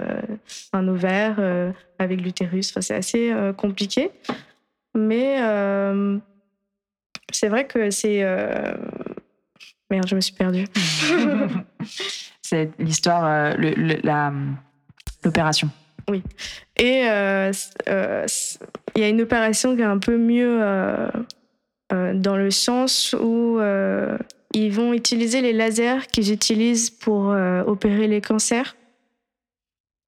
un 0.74 0.88
ovaire, 0.88 1.36
euh, 1.39 1.72
avec 1.99 2.22
l'utérus. 2.22 2.74
C'est 2.80 2.95
assez 2.95 3.34
compliqué. 3.58 4.12
Mais 4.95 5.37
c'est 7.31 7.49
vrai 7.49 7.65
que 7.67 7.89
c'est... 7.89 8.23
Merde, 9.89 10.07
je 10.07 10.15
me 10.15 10.21
suis 10.21 10.33
perdue. 10.33 10.65
c'est 12.41 12.71
l'histoire, 12.79 13.55
l'opération. 15.23 15.69
Oui. 16.09 16.23
Et 16.77 17.01
il 17.01 17.51
y 18.97 19.03
a 19.03 19.07
une 19.09 19.21
opération 19.21 19.75
qui 19.75 19.81
est 19.81 19.85
un 19.85 19.99
peu 19.99 20.17
mieux 20.17 20.59
dans 21.91 22.37
le 22.37 22.51
sens 22.51 23.15
où 23.19 23.59
ils 24.53 24.71
vont 24.71 24.93
utiliser 24.93 25.41
les 25.41 25.53
lasers 25.53 26.07
qu'ils 26.11 26.31
utilisent 26.31 26.89
pour 26.89 27.35
opérer 27.65 28.07
les 28.07 28.21
cancers. 28.21 28.75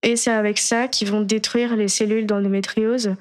Et 0.01 0.17
c'est 0.17 0.31
avec 0.31 0.59
ça 0.59 0.87
qu'ils 0.89 1.09
vont 1.09 1.21
détruire 1.21 1.75
les 1.75 1.87
cellules 1.87 2.25
d'endométriose 2.25 3.15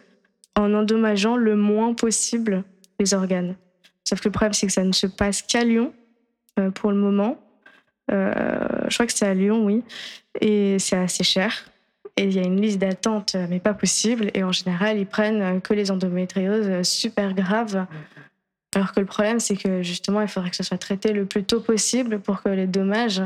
en 0.56 0.74
endommageant 0.74 1.36
le 1.36 1.56
moins 1.56 1.94
possible 1.94 2.64
les 3.00 3.14
organes. 3.14 3.56
Sauf 4.04 4.20
que 4.20 4.28
le 4.28 4.32
problème, 4.32 4.52
c'est 4.52 4.66
que 4.66 4.72
ça 4.72 4.84
ne 4.84 4.92
se 4.92 5.06
passe 5.06 5.42
qu'à 5.42 5.64
Lyon 5.64 5.92
pour 6.74 6.90
le 6.90 6.98
moment. 6.98 7.38
je 8.08 8.94
crois 8.94 9.06
que 9.06 9.12
c'est 9.12 9.26
à 9.26 9.34
Lyon, 9.34 9.64
oui. 9.64 9.82
Et 10.40 10.78
c'est 10.78 10.96
assez 10.96 11.24
cher 11.24 11.64
et 12.16 12.24
il 12.24 12.32
y 12.32 12.38
a 12.38 12.42
une 12.42 12.60
liste 12.60 12.78
d'attente, 12.78 13.36
mais 13.48 13.58
pas 13.58 13.74
possible. 13.74 14.30
Et 14.34 14.44
en 14.44 14.52
général, 14.52 14.98
ils 14.98 15.06
prennent 15.06 15.60
que 15.60 15.72
les 15.72 15.90
endométrioses 15.90 16.86
super 16.86 17.34
graves. 17.34 17.86
Alors 18.74 18.92
que 18.92 19.00
le 19.00 19.06
problème, 19.06 19.40
c'est 19.40 19.56
que 19.56 19.82
justement, 19.82 20.20
il 20.20 20.28
faudrait 20.28 20.50
que 20.50 20.56
ce 20.56 20.62
soit 20.62 20.78
traité 20.78 21.12
le 21.12 21.26
plus 21.26 21.44
tôt 21.44 21.60
possible 21.60 22.20
pour 22.20 22.42
que 22.42 22.48
les 22.48 22.66
dommages 22.66 23.22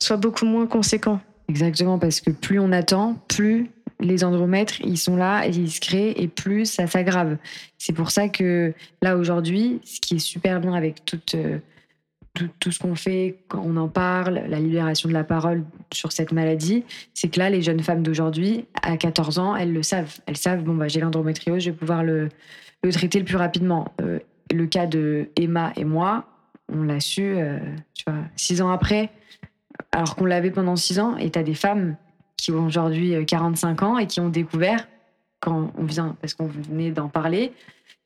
soient 0.00 0.16
beaucoup 0.16 0.46
moins 0.46 0.66
conséquents. 0.66 1.20
Exactement, 1.48 1.98
parce 1.98 2.20
que 2.20 2.30
plus 2.30 2.58
on 2.58 2.72
attend, 2.72 3.14
plus 3.28 3.70
les 4.02 4.24
endomètres, 4.24 4.80
ils 4.82 4.98
sont 4.98 5.16
là 5.16 5.46
et 5.46 5.50
ils 5.50 5.70
se 5.70 5.80
créent 5.80 6.14
et 6.20 6.28
plus 6.28 6.66
ça 6.66 6.86
s'aggrave. 6.86 7.36
C'est 7.78 7.92
pour 7.92 8.10
ça 8.10 8.28
que 8.28 8.74
là, 9.00 9.16
aujourd'hui, 9.16 9.80
ce 9.84 10.00
qui 10.00 10.16
est 10.16 10.18
super 10.18 10.60
bien 10.60 10.74
avec 10.74 11.04
toute 11.04 11.34
euh, 11.34 11.58
tout, 12.60 12.70
ce 12.70 12.78
qu'on 12.78 12.94
fait, 12.94 13.36
quand 13.48 13.62
on 13.64 13.76
en 13.76 13.88
parle, 13.88 14.42
la 14.48 14.58
libération 14.58 15.08
de 15.08 15.14
la 15.14 15.24
parole 15.24 15.64
sur 15.92 16.12
cette 16.12 16.32
maladie, 16.32 16.84
c'est 17.12 17.28
que 17.28 17.38
là, 17.38 17.50
les 17.50 17.60
jeunes 17.60 17.80
femmes 17.80 18.02
d'aujourd'hui, 18.02 18.64
à 18.82 18.96
14 18.96 19.38
ans, 19.38 19.54
elles 19.54 19.72
le 19.72 19.82
savent. 19.82 20.18
Elles 20.26 20.36
savent, 20.36 20.62
bon, 20.62 20.74
bah, 20.74 20.88
j'ai 20.88 21.00
l'endométriose, 21.00 21.62
je 21.62 21.70
vais 21.70 21.76
pouvoir 21.76 22.02
le, 22.02 22.30
le, 22.82 22.92
traiter 22.92 23.18
le 23.18 23.24
plus 23.24 23.36
rapidement. 23.36 23.92
Euh, 24.00 24.18
le 24.50 24.66
cas 24.66 24.86
de 24.86 25.28
Emma 25.36 25.72
et 25.76 25.84
moi, 25.84 26.24
on 26.72 26.82
l'a 26.82 27.00
su, 27.00 27.22
euh, 27.22 27.58
tu 27.92 28.04
vois, 28.06 28.20
six 28.36 28.62
ans 28.62 28.70
après, 28.70 29.10
alors 29.92 30.16
qu'on 30.16 30.24
l'avait 30.24 30.50
pendant 30.50 30.76
six 30.76 30.98
ans, 31.00 31.16
et 31.18 31.30
tu 31.30 31.38
as 31.38 31.42
des 31.42 31.54
femmes 31.54 31.96
qui 32.42 32.52
ont 32.52 32.66
aujourd'hui 32.66 33.14
45 33.26 33.82
euh, 33.82 33.86
ans 33.86 33.98
et 33.98 34.06
qui 34.06 34.20
ont 34.20 34.28
découvert, 34.28 34.88
quand 35.40 35.72
on 35.76 35.84
vient, 35.84 36.16
parce 36.20 36.34
qu'on 36.34 36.46
venait 36.46 36.90
d'en 36.90 37.08
parler, 37.08 37.52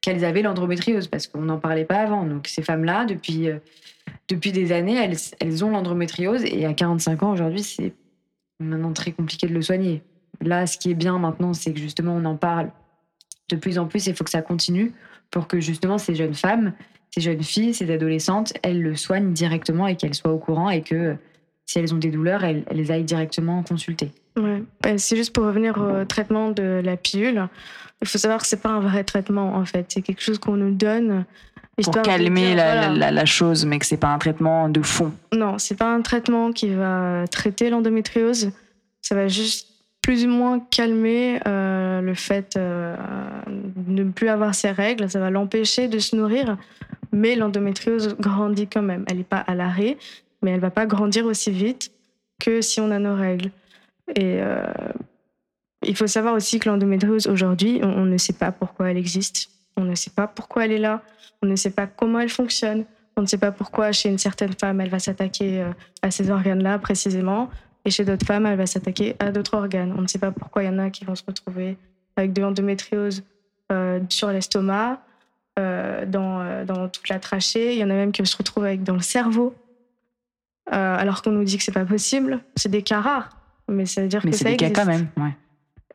qu'elles 0.00 0.24
avaient 0.24 0.42
l'endométriose, 0.42 1.08
parce 1.08 1.26
qu'on 1.26 1.42
n'en 1.42 1.58
parlait 1.58 1.84
pas 1.84 2.00
avant. 2.00 2.24
Donc 2.24 2.46
ces 2.46 2.62
femmes-là, 2.62 3.04
depuis 3.04 3.48
depuis 4.28 4.52
des 4.52 4.72
années, 4.72 4.96
elles, 5.40 5.64
ont 5.64 5.70
l'endométriose 5.70 6.44
et 6.44 6.66
à 6.66 6.74
45 6.74 7.22
ans 7.22 7.32
aujourd'hui, 7.32 7.62
c'est 7.62 7.94
maintenant 8.58 8.92
très 8.92 9.12
compliqué 9.12 9.46
de 9.46 9.54
le 9.54 9.62
soigner. 9.62 10.02
Là, 10.40 10.66
ce 10.66 10.78
qui 10.78 10.90
est 10.90 10.94
bien 10.94 11.18
maintenant, 11.18 11.54
c'est 11.54 11.72
que 11.72 11.78
justement, 11.78 12.14
on 12.14 12.24
en 12.24 12.36
parle 12.36 12.70
de 13.48 13.56
plus 13.56 13.78
en 13.78 13.86
plus 13.86 14.06
et 14.06 14.10
il 14.10 14.16
faut 14.16 14.24
que 14.24 14.30
ça 14.30 14.42
continue 14.42 14.92
pour 15.30 15.46
que 15.46 15.60
justement 15.60 15.98
ces 15.98 16.14
jeunes 16.14 16.34
femmes, 16.34 16.72
ces 17.14 17.20
jeunes 17.20 17.42
filles, 17.42 17.74
ces 17.74 17.90
adolescentes, 17.90 18.52
elles 18.62 18.82
le 18.82 18.96
soignent 18.96 19.32
directement 19.32 19.86
et 19.86 19.96
qu'elles 19.96 20.14
soient 20.14 20.32
au 20.32 20.38
courant 20.38 20.70
et 20.70 20.82
que 20.82 21.16
si 21.64 21.78
elles 21.78 21.94
ont 21.94 21.98
des 21.98 22.10
douleurs, 22.10 22.44
elles, 22.44 22.64
elles 22.68 22.92
aillent 22.92 23.04
directement 23.04 23.62
consulter. 23.62 24.10
Ouais. 24.36 24.62
C'est 24.98 25.16
juste 25.16 25.32
pour 25.32 25.44
revenir 25.44 25.78
au 25.78 26.04
traitement 26.04 26.50
de 26.50 26.80
la 26.84 26.96
pilule. 26.96 27.48
Il 28.02 28.08
faut 28.08 28.18
savoir 28.18 28.40
que 28.40 28.46
c'est 28.46 28.60
pas 28.60 28.70
un 28.70 28.80
vrai 28.80 29.04
traitement 29.04 29.54
en 29.54 29.64
fait. 29.64 29.86
C'est 29.88 30.02
quelque 30.02 30.22
chose 30.22 30.38
qu'on 30.38 30.56
nous 30.56 30.74
donne 30.74 31.24
pour 31.82 32.02
calmer 32.02 32.54
la, 32.54 33.24
chose, 33.26 33.66
mais 33.66 33.78
que 33.78 33.86
c'est 33.86 33.96
pas 33.96 34.08
un 34.08 34.18
traitement 34.18 34.68
de 34.68 34.82
fond. 34.82 35.12
Non, 35.32 35.58
c'est 35.58 35.76
pas 35.76 35.92
un 35.92 36.00
traitement 36.00 36.52
qui 36.52 36.74
va 36.74 37.24
traiter 37.30 37.70
l'endométriose. 37.70 38.50
Ça 39.02 39.14
va 39.14 39.28
juste 39.28 39.68
plus 40.02 40.24
ou 40.24 40.28
moins 40.28 40.60
calmer 40.60 41.40
euh, 41.46 42.00
le 42.00 42.14
fait 42.14 42.56
euh, 42.56 42.96
de 43.46 44.04
ne 44.04 44.10
plus 44.10 44.28
avoir 44.28 44.54
ses 44.54 44.70
règles. 44.70 45.10
Ça 45.10 45.18
va 45.18 45.30
l'empêcher 45.30 45.88
de 45.88 45.98
se 45.98 46.16
nourrir, 46.16 46.56
mais 47.12 47.34
l'endométriose 47.34 48.16
grandit 48.18 48.68
quand 48.68 48.82
même. 48.82 49.04
Elle 49.08 49.18
n'est 49.18 49.24
pas 49.24 49.38
à 49.38 49.54
l'arrêt, 49.54 49.98
mais 50.42 50.52
elle 50.52 50.60
va 50.60 50.70
pas 50.70 50.86
grandir 50.86 51.26
aussi 51.26 51.50
vite 51.50 51.90
que 52.38 52.60
si 52.60 52.80
on 52.80 52.90
a 52.90 52.98
nos 52.98 53.16
règles. 53.16 53.50
Et 54.14 54.40
euh, 54.40 54.64
il 55.82 55.96
faut 55.96 56.06
savoir 56.06 56.34
aussi 56.34 56.58
que 56.58 56.68
l'endométriose 56.68 57.26
aujourd'hui, 57.26 57.80
on 57.82 58.04
ne 58.04 58.18
sait 58.18 58.32
pas 58.32 58.52
pourquoi 58.52 58.90
elle 58.90 58.96
existe. 58.96 59.50
On 59.76 59.84
ne 59.84 59.94
sait 59.94 60.10
pas 60.10 60.26
pourquoi 60.26 60.64
elle 60.64 60.72
est 60.72 60.78
là. 60.78 61.02
On 61.42 61.46
ne 61.46 61.56
sait 61.56 61.70
pas 61.70 61.86
comment 61.86 62.20
elle 62.20 62.28
fonctionne. 62.28 62.84
On 63.16 63.22
ne 63.22 63.26
sait 63.26 63.38
pas 63.38 63.52
pourquoi 63.52 63.92
chez 63.92 64.08
une 64.08 64.18
certaine 64.18 64.52
femme, 64.52 64.80
elle 64.80 64.90
va 64.90 64.98
s'attaquer 64.98 65.62
euh, 65.62 65.70
à 66.02 66.10
ces 66.10 66.30
organes-là 66.30 66.78
précisément. 66.78 67.50
Et 67.84 67.90
chez 67.90 68.04
d'autres 68.04 68.26
femmes, 68.26 68.46
elle 68.46 68.58
va 68.58 68.66
s'attaquer 68.66 69.16
à 69.18 69.30
d'autres 69.30 69.54
organes. 69.54 69.94
On 69.96 70.02
ne 70.02 70.06
sait 70.06 70.18
pas 70.18 70.32
pourquoi 70.32 70.62
il 70.62 70.66
y 70.66 70.68
en 70.68 70.78
a 70.78 70.90
qui 70.90 71.04
vont 71.04 71.14
se 71.14 71.22
retrouver 71.26 71.76
avec 72.16 72.32
de 72.32 72.42
l'endométriose 72.42 73.22
euh, 73.72 74.00
sur 74.08 74.30
l'estomac, 74.30 75.02
dans, 75.56 76.66
dans, 76.66 76.86
toute 76.90 77.08
la 77.08 77.18
trachée. 77.18 77.72
Il 77.72 77.78
y 77.78 77.84
en 77.84 77.88
a 77.88 77.94
même 77.94 78.12
qui 78.12 78.24
se 78.26 78.36
retrouvent 78.36 78.66
avec 78.66 78.82
dans 78.82 78.92
le 78.92 79.00
cerveau, 79.00 79.54
alors 80.70 81.22
qu'on 81.22 81.30
nous 81.30 81.44
dit 81.44 81.56
que 81.56 81.64
c'est 81.64 81.72
pas 81.72 81.86
possible. 81.86 82.40
C'est 82.56 82.68
des 82.68 82.82
cas 82.82 83.00
rares, 83.00 83.35
mais 83.68 83.86
ça 83.86 84.02
veut 84.02 84.08
dire 84.08 84.20
mais 84.24 84.30
que 84.30 84.36
ça 84.36 84.50
existe. 84.50 84.60
des 84.60 84.72
cas 84.72 84.84
quand 84.84 84.90
même. 84.90 85.08
Ouais. 85.16 85.34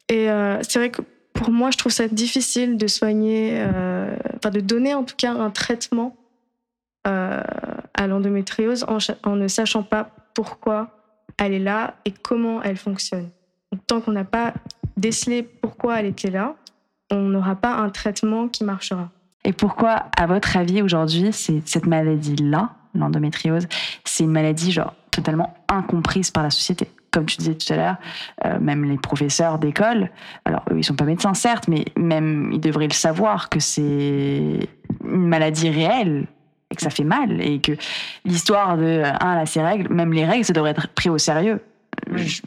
Et 0.09 0.27
c'est 0.63 0.79
vrai 0.79 0.89
que 0.89 1.01
pour 1.41 1.51
moi, 1.51 1.71
je 1.71 1.77
trouve 1.77 1.91
ça 1.91 2.07
difficile 2.07 2.77
de 2.77 2.85
soigner, 2.85 3.53
euh, 3.55 4.15
enfin 4.35 4.51
de 4.51 4.59
donner 4.59 4.93
en 4.93 5.03
tout 5.03 5.15
cas 5.17 5.33
un 5.33 5.49
traitement 5.49 6.15
euh, 7.07 7.41
à 7.95 8.07
l'endométriose 8.07 8.85
en, 9.23 9.35
ne 9.35 9.47
sachant 9.47 9.81
pas 9.81 10.11
pourquoi 10.35 10.91
elle 11.39 11.53
est 11.53 11.59
là 11.59 11.95
et 12.05 12.11
comment 12.11 12.61
elle 12.61 12.77
fonctionne. 12.77 13.29
tant 13.87 14.01
qu'on 14.01 14.11
n'a 14.11 14.23
pas 14.23 14.53
décelé 14.97 15.41
pourquoi 15.41 15.99
elle 15.99 16.05
était 16.05 16.29
là, 16.29 16.55
on 17.09 17.21
n'aura 17.21 17.55
pas 17.55 17.73
un 17.73 17.89
traitement 17.89 18.47
qui 18.47 18.63
marchera. 18.63 19.09
Et 19.43 19.53
pourquoi, 19.53 20.11
à 20.15 20.27
votre 20.27 20.55
avis, 20.55 20.83
aujourd'hui, 20.83 21.33
cette 21.33 21.87
maladie-là, 21.87 22.75
l'endométriose, 22.93 23.67
c'est 24.05 24.25
une 24.25 24.31
maladie 24.31 24.71
genre 24.71 24.93
totalement 25.09 25.55
incomprise 25.67 26.29
par 26.29 26.43
la 26.43 26.51
société? 26.51 26.87
Comme 27.11 27.25
tu 27.25 27.37
disais 27.37 27.55
tout 27.55 27.71
à 27.73 27.75
l'heure, 27.75 27.95
euh, 28.45 28.59
même 28.59 28.85
les 28.85 28.97
professeurs 28.97 29.59
d'école, 29.59 30.09
alors 30.45 30.63
eux, 30.71 30.77
ils 30.77 30.83
sont 30.83 30.95
pas 30.95 31.05
médecins 31.05 31.33
certes, 31.33 31.67
mais 31.67 31.85
même 31.97 32.51
ils 32.53 32.59
devraient 32.59 32.87
le 32.87 32.93
savoir 32.93 33.49
que 33.49 33.59
c'est 33.59 34.59
une 35.03 35.27
maladie 35.27 35.69
réelle 35.69 36.27
et 36.69 36.75
que 36.75 36.81
ça 36.81 36.89
fait 36.89 37.03
mal 37.03 37.41
et 37.41 37.59
que 37.59 37.73
l'histoire 38.23 38.77
de 38.77 39.03
ah 39.03 39.35
là 39.35 39.45
ces 39.45 39.61
règles, 39.61 39.93
même 39.93 40.13
les 40.13 40.25
règles, 40.25 40.45
ça 40.45 40.53
devrait 40.53 40.71
être 40.71 40.87
pris 40.87 41.09
au 41.09 41.17
sérieux. 41.17 41.61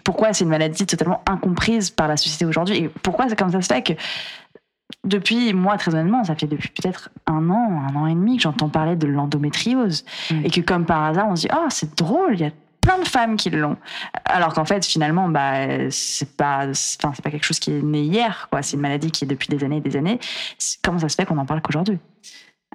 Pourquoi 0.02 0.32
c'est 0.32 0.44
une 0.44 0.50
maladie 0.50 0.86
totalement 0.86 1.22
incomprise 1.26 1.90
par 1.90 2.08
la 2.08 2.16
société 2.16 2.46
aujourd'hui 2.46 2.76
et 2.76 2.88
pourquoi 2.88 3.28
c'est 3.28 3.38
comme 3.38 3.52
ça 3.52 3.60
se 3.60 3.72
fait 3.72 3.82
que 3.82 3.92
depuis, 5.04 5.52
moi, 5.52 5.76
très 5.76 5.94
honnêtement, 5.94 6.24
ça 6.24 6.34
fait 6.34 6.46
depuis 6.46 6.70
peut-être 6.70 7.10
un 7.26 7.50
an, 7.50 7.82
un 7.90 7.96
an 7.96 8.06
et 8.06 8.14
demi 8.14 8.36
que 8.36 8.42
j'entends 8.42 8.68
parler 8.68 8.96
de 8.96 9.06
l'endométriose. 9.06 10.04
Et 10.44 10.50
que 10.50 10.60
comme 10.60 10.86
par 10.86 11.02
hasard, 11.04 11.26
on 11.28 11.36
se 11.36 11.42
dit, 11.42 11.48
ah, 11.50 11.66
c'est 11.68 11.96
drôle, 11.96 12.34
il 12.34 12.40
y 12.40 12.44
a 12.44 12.50
plein 12.84 12.98
de 12.98 13.08
femmes 13.08 13.36
qui 13.36 13.50
l'ont. 13.50 13.76
Alors 14.26 14.52
qu'en 14.52 14.64
fait, 14.64 14.84
finalement, 14.84 15.28
bah, 15.28 15.90
c'est 15.90 16.36
pas, 16.36 16.66
enfin, 16.68 17.12
pas 17.22 17.30
quelque 17.30 17.44
chose 17.44 17.58
qui 17.58 17.70
est 17.72 17.82
né 17.82 18.02
hier, 18.02 18.48
quoi. 18.50 18.62
C'est 18.62 18.76
une 18.76 18.82
maladie 18.82 19.10
qui 19.10 19.24
est 19.24 19.26
depuis 19.26 19.48
des 19.48 19.64
années 19.64 19.78
et 19.78 19.80
des 19.80 19.96
années. 19.96 20.18
Comment 20.82 20.98
ça 20.98 21.08
se 21.08 21.16
fait 21.16 21.24
qu'on 21.24 21.38
en 21.38 21.46
parle 21.46 21.62
qu'aujourd'hui? 21.62 21.98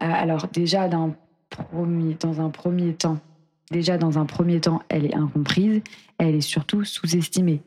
Euh, 0.02 0.06
Alors, 0.12 0.48
déjà, 0.48 0.88
dans, 0.88 1.16
premier, 1.50 2.16
dans 2.20 2.42
un 2.42 2.50
premier 2.50 2.94
temps, 2.94 3.20
déjà, 3.72 3.98
dans 3.98 4.18
un 4.18 4.26
premier 4.26 4.60
temps, 4.60 4.82
elle 4.90 5.06
est 5.06 5.16
incomprise. 5.16 5.82
Elle 6.18 6.36
est 6.36 6.42
surtout 6.42 6.84
sous-estimée. 6.84 7.62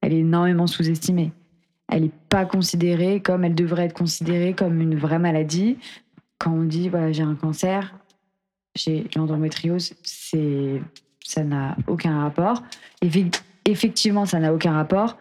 Elle 0.00 0.14
est 0.14 0.20
énormément 0.20 0.66
sous-estimée. 0.66 1.32
Elle 1.88 2.04
n'est 2.04 2.10
pas 2.30 2.46
considérée 2.46 3.20
comme 3.20 3.44
elle 3.44 3.54
devrait 3.54 3.84
être 3.84 3.96
considérée 3.96 4.54
comme 4.54 4.80
une 4.80 4.96
vraie 4.96 5.18
maladie. 5.18 5.76
Quand 6.38 6.52
on 6.52 6.64
dit, 6.64 6.88
voilà, 6.88 7.12
j'ai 7.12 7.22
un 7.22 7.34
cancer, 7.34 7.94
j'ai 8.74 9.06
l'endométriose, 9.14 9.94
c'est 10.02 10.80
ça 11.24 11.42
n'a 11.42 11.76
aucun 11.88 12.20
rapport. 12.20 12.62
effectivement, 13.64 14.26
ça 14.26 14.38
n'a 14.38 14.54
aucun 14.54 14.72
rapport, 14.72 15.18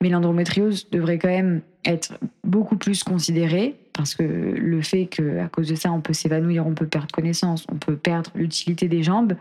mais 0.00 0.08
l'endométriose 0.08 0.90
devrait 0.90 1.18
quand 1.18 1.28
même 1.28 1.60
être 1.84 2.18
beaucoup 2.42 2.76
plus 2.76 3.04
considérée 3.04 3.76
parce 3.92 4.14
que 4.14 4.22
le 4.22 4.82
fait 4.82 5.06
qu'à 5.06 5.48
cause 5.48 5.68
de 5.68 5.74
ça, 5.74 5.92
on 5.92 6.00
peut 6.00 6.14
s'évanouir, 6.14 6.66
on 6.66 6.74
peut 6.74 6.86
perdre 6.86 7.12
connaissance, 7.12 7.66
on 7.70 7.76
peut 7.76 7.96
perdre 7.96 8.30
l'utilité 8.34 8.88
des 8.88 9.02
jambes, 9.02 9.34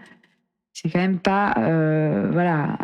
c'est 0.74 0.90
quand 0.90 1.00
même 1.00 1.20
pas, 1.20 1.56
euh, 1.58 2.30
voilà, 2.32 2.78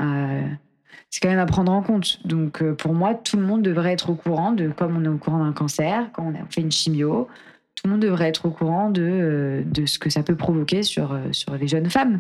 c'est 1.09 1.19
quand 1.21 1.29
même 1.29 1.39
à 1.39 1.45
prendre 1.45 1.71
en 1.71 1.81
compte. 1.81 2.25
Donc 2.25 2.61
euh, 2.61 2.73
pour 2.73 2.93
moi, 2.93 3.15
tout 3.15 3.37
le 3.37 3.43
monde 3.43 3.61
devrait 3.61 3.93
être 3.93 4.09
au 4.09 4.15
courant 4.15 4.51
de, 4.51 4.69
comme 4.69 4.97
on 4.97 5.03
est 5.03 5.09
au 5.09 5.17
courant 5.17 5.43
d'un 5.43 5.53
cancer, 5.53 6.09
quand 6.13 6.23
on 6.23 6.51
fait 6.51 6.61
une 6.61 6.71
chimio, 6.71 7.27
le 7.87 7.93
monde 7.93 8.01
devrait 8.01 8.27
être 8.27 8.45
au 8.45 8.51
courant 8.51 8.89
de, 8.89 9.01
euh, 9.03 9.63
de 9.65 9.85
ce 9.85 9.99
que 9.99 10.09
ça 10.09 10.23
peut 10.23 10.35
provoquer 10.35 10.83
sur, 10.83 11.17
sur 11.31 11.55
les 11.55 11.67
jeunes 11.67 11.89
femmes. 11.89 12.19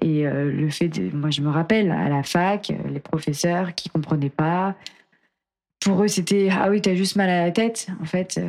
Et 0.00 0.24
le 0.24 0.70
fait, 0.70 0.88
de, 0.88 1.14
moi 1.14 1.30
je 1.30 1.42
me 1.42 1.50
rappelle 1.50 1.90
à 1.90 2.08
la 2.08 2.22
fac, 2.22 2.72
les 2.90 2.98
professeurs 2.98 3.74
qui 3.74 3.88
comprenaient 3.90 4.30
pas, 4.30 4.74
pour 5.80 6.02
eux 6.02 6.08
c'était 6.08 6.48
ah 6.50 6.70
oui 6.70 6.80
t'as 6.80 6.94
juste 6.94 7.14
mal 7.14 7.28
à 7.28 7.44
la 7.44 7.52
tête. 7.52 7.88
En 8.00 8.06
fait, 8.06 8.40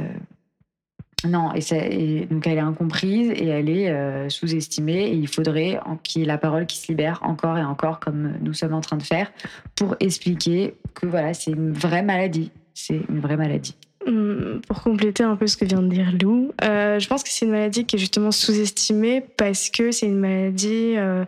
non, 1.26 1.52
et, 1.54 2.26
donc 2.26 2.46
elle 2.48 2.58
est 2.58 2.62
incomprise 2.62 3.32
et 3.32 3.48
elle 3.48 3.70
est 3.70 3.90
euh, 3.90 4.28
sous-estimée 4.30 5.06
et 5.06 5.14
il 5.14 5.28
faudrait 5.28 5.80
qu'il 6.04 6.22
y 6.22 6.24
ait 6.26 6.28
la 6.28 6.38
parole 6.38 6.66
qui 6.66 6.78
se 6.78 6.88
libère 6.90 7.20
encore 7.24 7.58
et 7.58 7.64
encore 7.64 8.00
comme 8.00 8.34
nous 8.42 8.54
sommes 8.54 8.74
en 8.74 8.82
train 8.82 8.98
de 8.98 9.04
faire 9.04 9.32
pour 9.76 9.96
expliquer 10.00 10.76
que 10.94 11.06
voilà, 11.06 11.34
c'est 11.34 11.52
une 11.52 11.72
vraie 11.72 12.04
maladie. 12.04 12.52
C'est 12.74 13.02
une 13.08 13.20
vraie 13.20 13.38
maladie. 13.38 13.76
Hum, 14.06 14.62
pour 14.68 14.82
compléter 14.82 15.24
un 15.24 15.36
peu 15.36 15.48
ce 15.48 15.56
que 15.56 15.66
vient 15.66 15.82
de 15.82 15.88
dire 15.88 16.12
Lou, 16.22 16.52
euh, 16.64 17.00
je 17.00 17.08
pense 17.08 17.24
que 17.24 17.30
c'est 17.30 17.46
une 17.46 17.52
maladie 17.52 17.86
qui 17.86 17.96
est 17.96 18.00
justement 18.00 18.32
sous-estimée 18.32 19.22
parce 19.38 19.70
que 19.70 19.92
c'est 19.92 20.08
une 20.08 20.20
maladie 20.20 20.96
euh, 20.98 21.24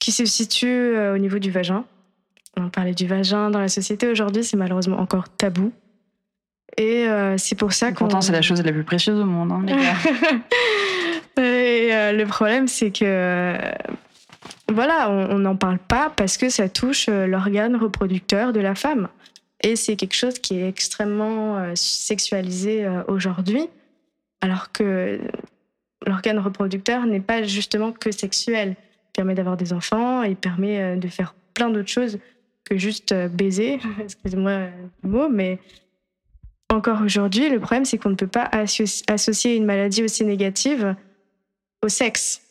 qui 0.00 0.10
se 0.10 0.24
situe 0.24 0.98
au 0.98 1.18
niveau 1.18 1.38
du 1.38 1.50
vagin. 1.50 1.84
On 2.56 2.68
parlait 2.68 2.94
du 2.94 3.06
vagin 3.06 3.50
dans 3.50 3.60
la 3.60 3.68
société 3.68 4.08
aujourd'hui, 4.08 4.44
c'est 4.44 4.56
malheureusement 4.56 4.98
encore 4.98 5.28
tabou. 5.28 5.72
Et 6.76 7.06
euh, 7.06 7.36
c'est 7.36 7.54
pour 7.54 7.72
ça 7.72 7.92
que. 7.92 7.98
Pourtant, 7.98 8.20
c'est 8.20 8.32
la 8.32 8.42
chose 8.42 8.62
la 8.62 8.72
plus 8.72 8.84
précieuse 8.84 9.20
au 9.20 9.24
monde, 9.24 9.52
hein, 9.52 9.62
les 9.66 9.72
gars. 9.74 11.42
et 11.42 11.94
euh, 11.94 12.12
le 12.12 12.24
problème, 12.24 12.66
c'est 12.66 12.90
que. 12.90 13.58
voilà, 14.68 15.10
on 15.10 15.38
n'en 15.38 15.56
parle 15.56 15.78
pas 15.78 16.10
parce 16.14 16.36
que 16.36 16.48
ça 16.48 16.68
touche 16.68 17.06
euh, 17.08 17.26
l'organe 17.26 17.76
reproducteur 17.76 18.52
de 18.52 18.60
la 18.60 18.74
femme. 18.74 19.08
Et 19.62 19.76
c'est 19.76 19.96
quelque 19.96 20.14
chose 20.14 20.38
qui 20.38 20.56
est 20.56 20.68
extrêmement 20.68 21.74
sexualisé 21.76 22.88
aujourd'hui, 23.06 23.68
alors 24.40 24.72
que 24.72 25.20
l'organe 26.06 26.38
reproducteur 26.38 27.06
n'est 27.06 27.20
pas 27.20 27.44
justement 27.44 27.92
que 27.92 28.10
sexuel. 28.10 28.76
Il 29.10 29.12
permet 29.12 29.34
d'avoir 29.34 29.56
des 29.56 29.72
enfants, 29.72 30.22
il 30.22 30.36
permet 30.36 30.96
de 30.96 31.06
faire 31.06 31.34
plein 31.54 31.70
d'autres 31.70 31.90
choses 31.90 32.18
que 32.64 32.76
juste 32.76 33.14
baiser, 33.28 33.78
excusez-moi 34.02 34.66
le 35.02 35.08
mot, 35.08 35.28
mais 35.28 35.58
encore 36.72 37.02
aujourd'hui, 37.02 37.48
le 37.50 37.60
problème, 37.60 37.84
c'est 37.84 37.98
qu'on 37.98 38.10
ne 38.10 38.14
peut 38.14 38.26
pas 38.26 38.50
associer 39.08 39.56
une 39.56 39.64
maladie 39.64 40.02
aussi 40.02 40.24
négative 40.24 40.96
au 41.82 41.88
sexe. 41.88 42.42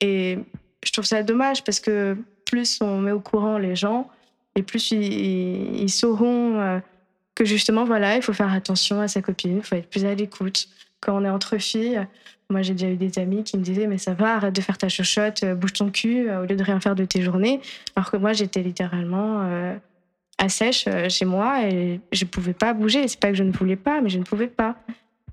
Et 0.00 0.38
je 0.84 0.92
trouve 0.92 1.04
ça 1.04 1.22
dommage 1.22 1.64
parce 1.64 1.80
que 1.80 2.16
plus 2.44 2.80
on 2.80 2.98
met 2.98 3.12
au 3.12 3.20
courant 3.20 3.58
les 3.58 3.76
gens, 3.76 4.08
et 4.56 4.62
plus 4.62 4.90
ils, 4.90 5.90
sauront 5.90 6.58
euh, 6.58 6.80
que 7.34 7.44
justement, 7.44 7.84
voilà, 7.84 8.16
il 8.16 8.22
faut 8.22 8.32
faire 8.32 8.52
attention 8.52 9.00
à 9.00 9.06
sa 9.06 9.22
copine, 9.22 9.58
il 9.58 9.62
faut 9.62 9.76
être 9.76 9.88
plus 9.88 10.04
à 10.04 10.14
l'écoute. 10.14 10.68
Quand 11.00 11.16
on 11.16 11.24
est 11.24 11.30
entre 11.30 11.58
filles, 11.58 12.04
moi 12.48 12.62
j'ai 12.62 12.72
déjà 12.72 12.88
eu 12.88 12.96
des 12.96 13.18
amis 13.18 13.44
qui 13.44 13.58
me 13.58 13.62
disaient 13.62 13.86
Mais 13.86 13.98
ça 13.98 14.14
va, 14.14 14.34
arrête 14.34 14.54
de 14.54 14.60
faire 14.62 14.78
ta 14.78 14.88
chochotte, 14.88 15.44
euh, 15.44 15.54
bouge 15.54 15.74
ton 15.74 15.90
cul, 15.90 16.28
euh, 16.28 16.42
au 16.42 16.46
lieu 16.46 16.56
de 16.56 16.64
rien 16.64 16.80
faire 16.80 16.94
de 16.94 17.04
tes 17.04 17.20
journées. 17.20 17.60
Alors 17.94 18.10
que 18.10 18.16
moi 18.16 18.32
j'étais 18.32 18.62
littéralement 18.62 19.46
à 20.38 20.48
sèche 20.48 20.88
chez 21.08 21.24
moi 21.26 21.62
et 21.66 22.00
je 22.12 22.24
pouvais 22.24 22.54
pas 22.54 22.72
bouger. 22.72 23.06
C'est 23.08 23.20
pas 23.20 23.28
que 23.28 23.36
je 23.36 23.44
ne 23.44 23.52
voulais 23.52 23.76
pas, 23.76 24.00
mais 24.00 24.08
je 24.08 24.18
ne 24.18 24.24
pouvais 24.24 24.48
pas. 24.48 24.76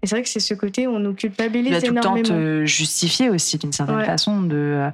Et 0.03 0.07
c'est 0.07 0.15
vrai 0.15 0.23
que 0.23 0.29
c'est 0.29 0.41
ce 0.41 0.53
côté 0.53 0.85
où 0.85 0.91
on 0.91 0.99
nous 0.99 1.13
culpabilise 1.13 1.79
tu 1.81 1.89
énormément. 1.89 2.15
tout 2.15 2.17
le 2.17 2.23
temps 2.23 2.35
te 2.35 2.65
justifier 2.65 3.29
aussi 3.29 3.57
d'une 3.57 3.71
certaine 3.71 4.03
façon 4.03 4.41
de, 4.41 4.91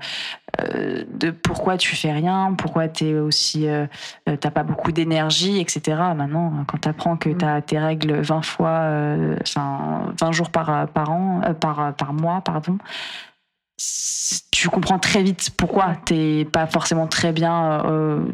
euh, 0.61 1.03
de 1.11 1.31
pourquoi 1.31 1.77
tu 1.77 1.95
fais 1.95 2.11
rien, 2.11 2.53
pourquoi 2.55 2.87
tu 2.87 3.15
aussi 3.15 3.67
euh, 3.67 3.87
t'as 4.39 4.51
pas 4.51 4.61
beaucoup 4.61 4.91
d'énergie, 4.91 5.59
etc. 5.59 5.97
Maintenant, 6.15 6.63
quand 6.67 6.77
tu 6.77 6.87
apprends 6.87 7.17
que 7.17 7.31
tu 7.31 7.43
as 7.43 7.59
tes 7.63 7.79
règles 7.79 8.21
20 8.21 8.43
fois, 8.43 8.87
enfin 9.41 10.13
20 10.21 10.31
jours 10.31 10.51
par, 10.51 10.87
par 10.89 11.09
an, 11.09 11.41
par, 11.59 11.95
par 11.95 12.13
mois, 12.13 12.41
pardon, 12.41 12.77
tu 14.51 14.69
comprends 14.69 14.99
très 14.99 15.23
vite 15.23 15.49
pourquoi 15.57 15.95
t'es 16.05 16.45
pas 16.45 16.67
forcément 16.67 17.07
très 17.07 17.31
bien 17.31 17.81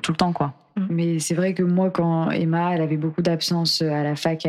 tout 0.01 0.11
le 0.11 0.17
temps, 0.17 0.33
quoi. 0.33 0.53
Mm. 0.75 0.85
Mais 0.89 1.19
c'est 1.19 1.35
vrai 1.35 1.53
que 1.53 1.63
moi, 1.63 1.89
quand 1.89 2.31
Emma, 2.31 2.75
elle 2.75 2.81
avait 2.81 2.97
beaucoup 2.97 3.21
d'absences 3.21 3.81
à 3.81 4.03
la 4.03 4.15
fac 4.15 4.47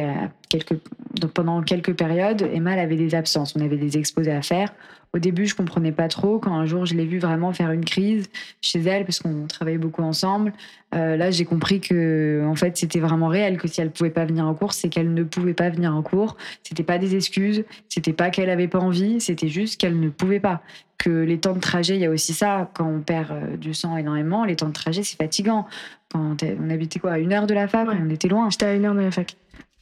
pendant 1.35 1.63
quelques 1.63 1.95
périodes, 1.95 2.43
Emma, 2.53 2.73
elle 2.73 2.81
avait 2.81 2.97
des 2.97 3.15
absences. 3.15 3.55
On 3.57 3.65
avait 3.65 3.77
des 3.77 3.97
exposés 3.99 4.33
à 4.33 4.43
faire. 4.43 4.73
Au 5.17 5.19
début, 5.19 5.47
je 5.47 5.55
comprenais 5.55 5.93
pas 5.93 6.09
trop. 6.09 6.39
Quand 6.39 6.55
un 6.55 6.67
jour, 6.67 6.85
je 6.85 6.95
l'ai 6.95 7.07
vue 7.07 7.19
vraiment 7.19 7.51
faire 7.55 7.71
une 7.71 7.87
crise 7.87 8.29
chez 8.61 8.81
elle, 8.81 9.07
parce 9.07 9.19
qu'on 9.19 9.47
travaillait 9.47 9.79
beaucoup 9.79 10.03
ensemble, 10.03 10.53
euh, 10.95 11.17
là, 11.17 11.31
j'ai 11.31 11.47
compris 11.47 11.81
que, 11.81 12.45
en 12.47 12.55
fait, 12.55 12.77
c'était 12.77 13.01
vraiment 13.01 13.29
réel 13.29 13.57
que 13.57 13.67
si 13.67 13.81
elle 13.81 13.91
pouvait 13.91 14.11
pas 14.11 14.27
venir 14.27 14.47
en 14.47 14.53
cours, 14.53 14.75
c'est 14.75 14.91
qu'elle 14.91 15.15
ne 15.15 15.23
pouvait 15.23 15.55
pas 15.55 15.71
venir 15.71 15.97
en 15.97 16.03
cours. 16.03 16.37
C'était 16.63 16.83
pas 16.83 16.99
des 16.99 17.17
excuses. 17.17 17.65
C'était 17.89 18.13
pas 18.13 18.29
qu'elle 18.29 18.51
avait 18.51 18.69
pas 18.69 18.79
envie. 18.79 19.19
C'était 19.23 19.49
juste 19.49 19.81
qu'elle 19.81 19.99
ne 19.99 20.11
pouvait 20.11 20.41
pas. 20.41 20.61
Que 20.99 21.09
les 21.09 21.39
temps 21.39 21.55
de 21.55 21.61
trajet, 21.61 21.95
il 21.95 22.03
y 22.03 22.07
a 22.07 22.11
aussi 22.11 22.35
ça. 22.35 22.71
Quand 22.75 22.87
on 22.87 23.01
perd 23.01 23.31
euh, 23.31 23.57
du 23.57 23.73
sang 23.73 23.97
énormément, 23.97 24.45
les 24.45 24.57
temps 24.57 24.69
de 24.69 24.75
trajet, 24.75 25.03
c'est 25.03 25.17
fatigant. 25.17 25.67
Quand 26.13 26.37
on 26.43 26.71
habitait 26.71 26.99
quoi, 26.99 27.13
à 27.13 27.19
une 27.19 27.33
heure 27.33 27.47
de 27.47 27.55
la 27.55 27.69
fac, 27.69 27.89
on 27.91 28.11
était 28.11 28.29
loin. 28.29 28.51
J'étais 28.51 28.67
à 28.67 28.75
une 28.75 28.85
heure 28.85 28.95
de 28.95 29.01
la 29.01 29.11
fac. 29.11 29.35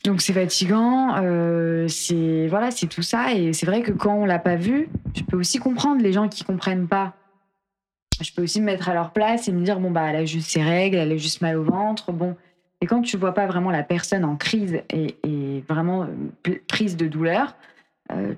Donc 0.04 0.20
c'est 0.20 0.34
fatigant, 0.34 1.16
euh, 1.16 1.88
c'est 1.88 2.46
voilà, 2.48 2.70
c'est 2.70 2.86
tout 2.86 3.02
ça. 3.02 3.32
Et 3.32 3.54
c'est 3.54 3.64
vrai 3.64 3.82
que 3.82 3.90
quand 3.90 4.14
on 4.14 4.26
l'a 4.26 4.38
pas 4.38 4.56
vu, 4.56 4.88
je 5.14 5.22
peux 5.22 5.38
aussi 5.38 5.58
comprendre 5.58 6.02
les 6.02 6.12
gens 6.12 6.28
qui 6.28 6.44
comprennent 6.44 6.86
pas. 6.86 7.14
Je 8.20 8.30
peux 8.32 8.42
aussi 8.42 8.60
me 8.60 8.66
mettre 8.66 8.88
à 8.88 8.94
leur 8.94 9.12
place 9.12 9.48
et 9.48 9.52
me 9.52 9.64
dire 9.64 9.80
bon 9.80 9.90
bah 9.90 10.04
elle 10.10 10.16
a 10.16 10.24
juste 10.24 10.50
ses 10.50 10.62
règles, 10.62 10.98
elle 10.98 11.12
a 11.12 11.16
juste 11.16 11.40
mal 11.40 11.56
au 11.56 11.64
ventre, 11.64 12.12
bon. 12.12 12.36
Et 12.82 12.86
quand 12.86 13.00
tu 13.00 13.16
vois 13.16 13.32
pas 13.32 13.46
vraiment 13.46 13.70
la 13.70 13.82
personne 13.82 14.26
en 14.26 14.36
crise 14.36 14.82
et, 14.90 15.64
vraiment 15.66 16.02
euh, 16.02 16.58
prise 16.68 16.98
de 16.98 17.06
douleur, 17.06 17.56
euh, 18.12 18.34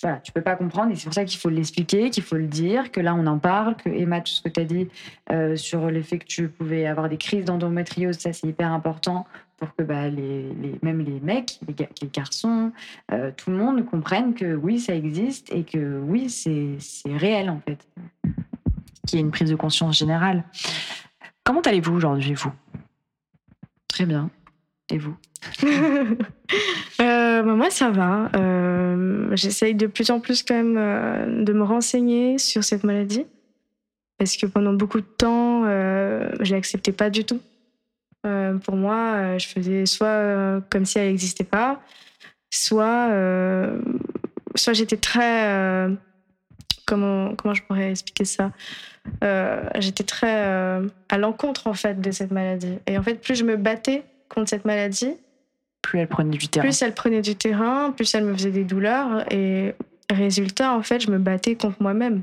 voilà, 0.00 0.18
tu 0.18 0.32
peux 0.32 0.42
pas 0.42 0.56
comprendre 0.56 0.92
et 0.92 0.96
c'est 0.96 1.04
pour 1.04 1.14
ça 1.14 1.24
qu'il 1.24 1.38
faut 1.38 1.48
l'expliquer, 1.48 2.10
qu'il 2.10 2.22
faut 2.22 2.36
le 2.36 2.46
dire, 2.46 2.90
que 2.92 3.00
là 3.00 3.14
on 3.14 3.26
en 3.26 3.38
parle, 3.38 3.76
que 3.76 3.88
Emma, 3.88 4.20
tout 4.20 4.32
ce 4.32 4.42
que 4.42 4.48
tu 4.48 4.60
as 4.60 4.64
dit 4.64 4.88
euh, 5.30 5.56
sur 5.56 5.90
le 5.90 6.02
fait 6.02 6.18
que 6.18 6.26
tu 6.26 6.48
pouvais 6.48 6.86
avoir 6.86 7.08
des 7.08 7.16
crises 7.16 7.44
d'endométriose, 7.44 8.18
ça 8.18 8.32
c'est 8.32 8.46
hyper 8.46 8.72
important 8.72 9.26
pour 9.56 9.74
que 9.74 9.82
bah, 9.82 10.08
les, 10.08 10.78
même 10.82 11.00
les 11.00 11.18
mecs, 11.20 11.58
les, 11.66 12.08
garçons, 12.12 12.70
euh, 13.12 13.32
tout 13.36 13.50
le 13.50 13.56
monde 13.56 13.84
comprenne 13.84 14.34
que 14.34 14.54
oui, 14.54 14.78
ça 14.78 14.94
existe 14.94 15.52
et 15.52 15.64
que 15.64 16.00
oui, 16.00 16.30
c'est 16.30 16.78
réel 17.12 17.50
en 17.50 17.60
fait. 17.60 17.86
Qu'il 19.06 19.18
y 19.18 19.22
ait 19.22 19.24
une 19.24 19.32
prise 19.32 19.50
de 19.50 19.56
conscience 19.56 19.98
générale. 19.98 20.44
Comment 21.42 21.60
allez-vous 21.62 21.94
aujourd'hui, 21.94 22.34
vous? 22.34 22.52
Très 23.88 24.06
bien. 24.06 24.30
Et 24.90 24.98
vous? 24.98 25.16
Euh, 27.00 27.42
bah, 27.42 27.54
Moi, 27.54 27.70
ça 27.70 27.90
va. 27.90 28.30
Euh, 28.34 29.28
J'essaye 29.36 29.74
de 29.74 29.86
plus 29.86 30.10
en 30.10 30.18
plus 30.18 30.42
quand 30.42 30.54
même 30.54 30.76
euh, 30.76 31.44
de 31.44 31.52
me 31.52 31.62
renseigner 31.62 32.38
sur 32.38 32.64
cette 32.64 32.82
maladie. 32.82 33.24
Parce 34.18 34.36
que 34.36 34.46
pendant 34.46 34.72
beaucoup 34.72 35.00
de 35.00 35.06
temps, 35.06 35.62
je 35.64 36.52
l'acceptais 36.52 36.90
pas 36.90 37.08
du 37.08 37.24
tout. 37.24 37.40
Pour 38.64 38.74
moi, 38.74 39.38
je 39.38 39.46
faisais 39.46 39.86
soit 39.86 40.60
comme 40.70 40.84
si 40.84 40.98
elle 40.98 41.06
n'existait 41.06 41.44
pas, 41.44 41.80
soit, 42.50 43.12
soit 44.56 44.72
j'étais 44.72 44.96
très... 44.96 45.88
comment, 46.84 47.36
comment 47.36 47.54
je 47.54 47.62
pourrais 47.62 47.90
expliquer 47.92 48.24
ça? 48.24 48.50
J'étais 49.78 50.02
très 50.02 50.82
à 51.08 51.18
l'encontre 51.18 51.68
en 51.68 51.74
fait 51.74 52.00
de 52.00 52.10
cette 52.10 52.32
maladie. 52.32 52.80
Et 52.88 52.98
en 52.98 53.04
fait, 53.04 53.20
plus 53.22 53.36
je 53.36 53.44
me 53.44 53.56
battais 53.56 54.02
contre 54.28 54.50
cette 54.50 54.64
maladie, 54.64 55.16
plus 55.82 56.00
elle 56.00 56.08
prenait 56.08 56.36
du 56.36 56.48
terrain. 56.48 56.64
Plus 56.64 56.82
elle 56.82 56.94
prenait 56.94 57.22
du 57.22 57.34
terrain, 57.34 57.92
plus 57.92 58.14
elle 58.14 58.24
me 58.24 58.34
faisait 58.34 58.50
des 58.50 58.64
douleurs. 58.64 59.24
Et 59.32 59.74
résultat, 60.10 60.74
en 60.74 60.82
fait, 60.82 61.00
je 61.00 61.10
me 61.10 61.18
battais 61.18 61.56
contre 61.56 61.82
moi-même. 61.82 62.22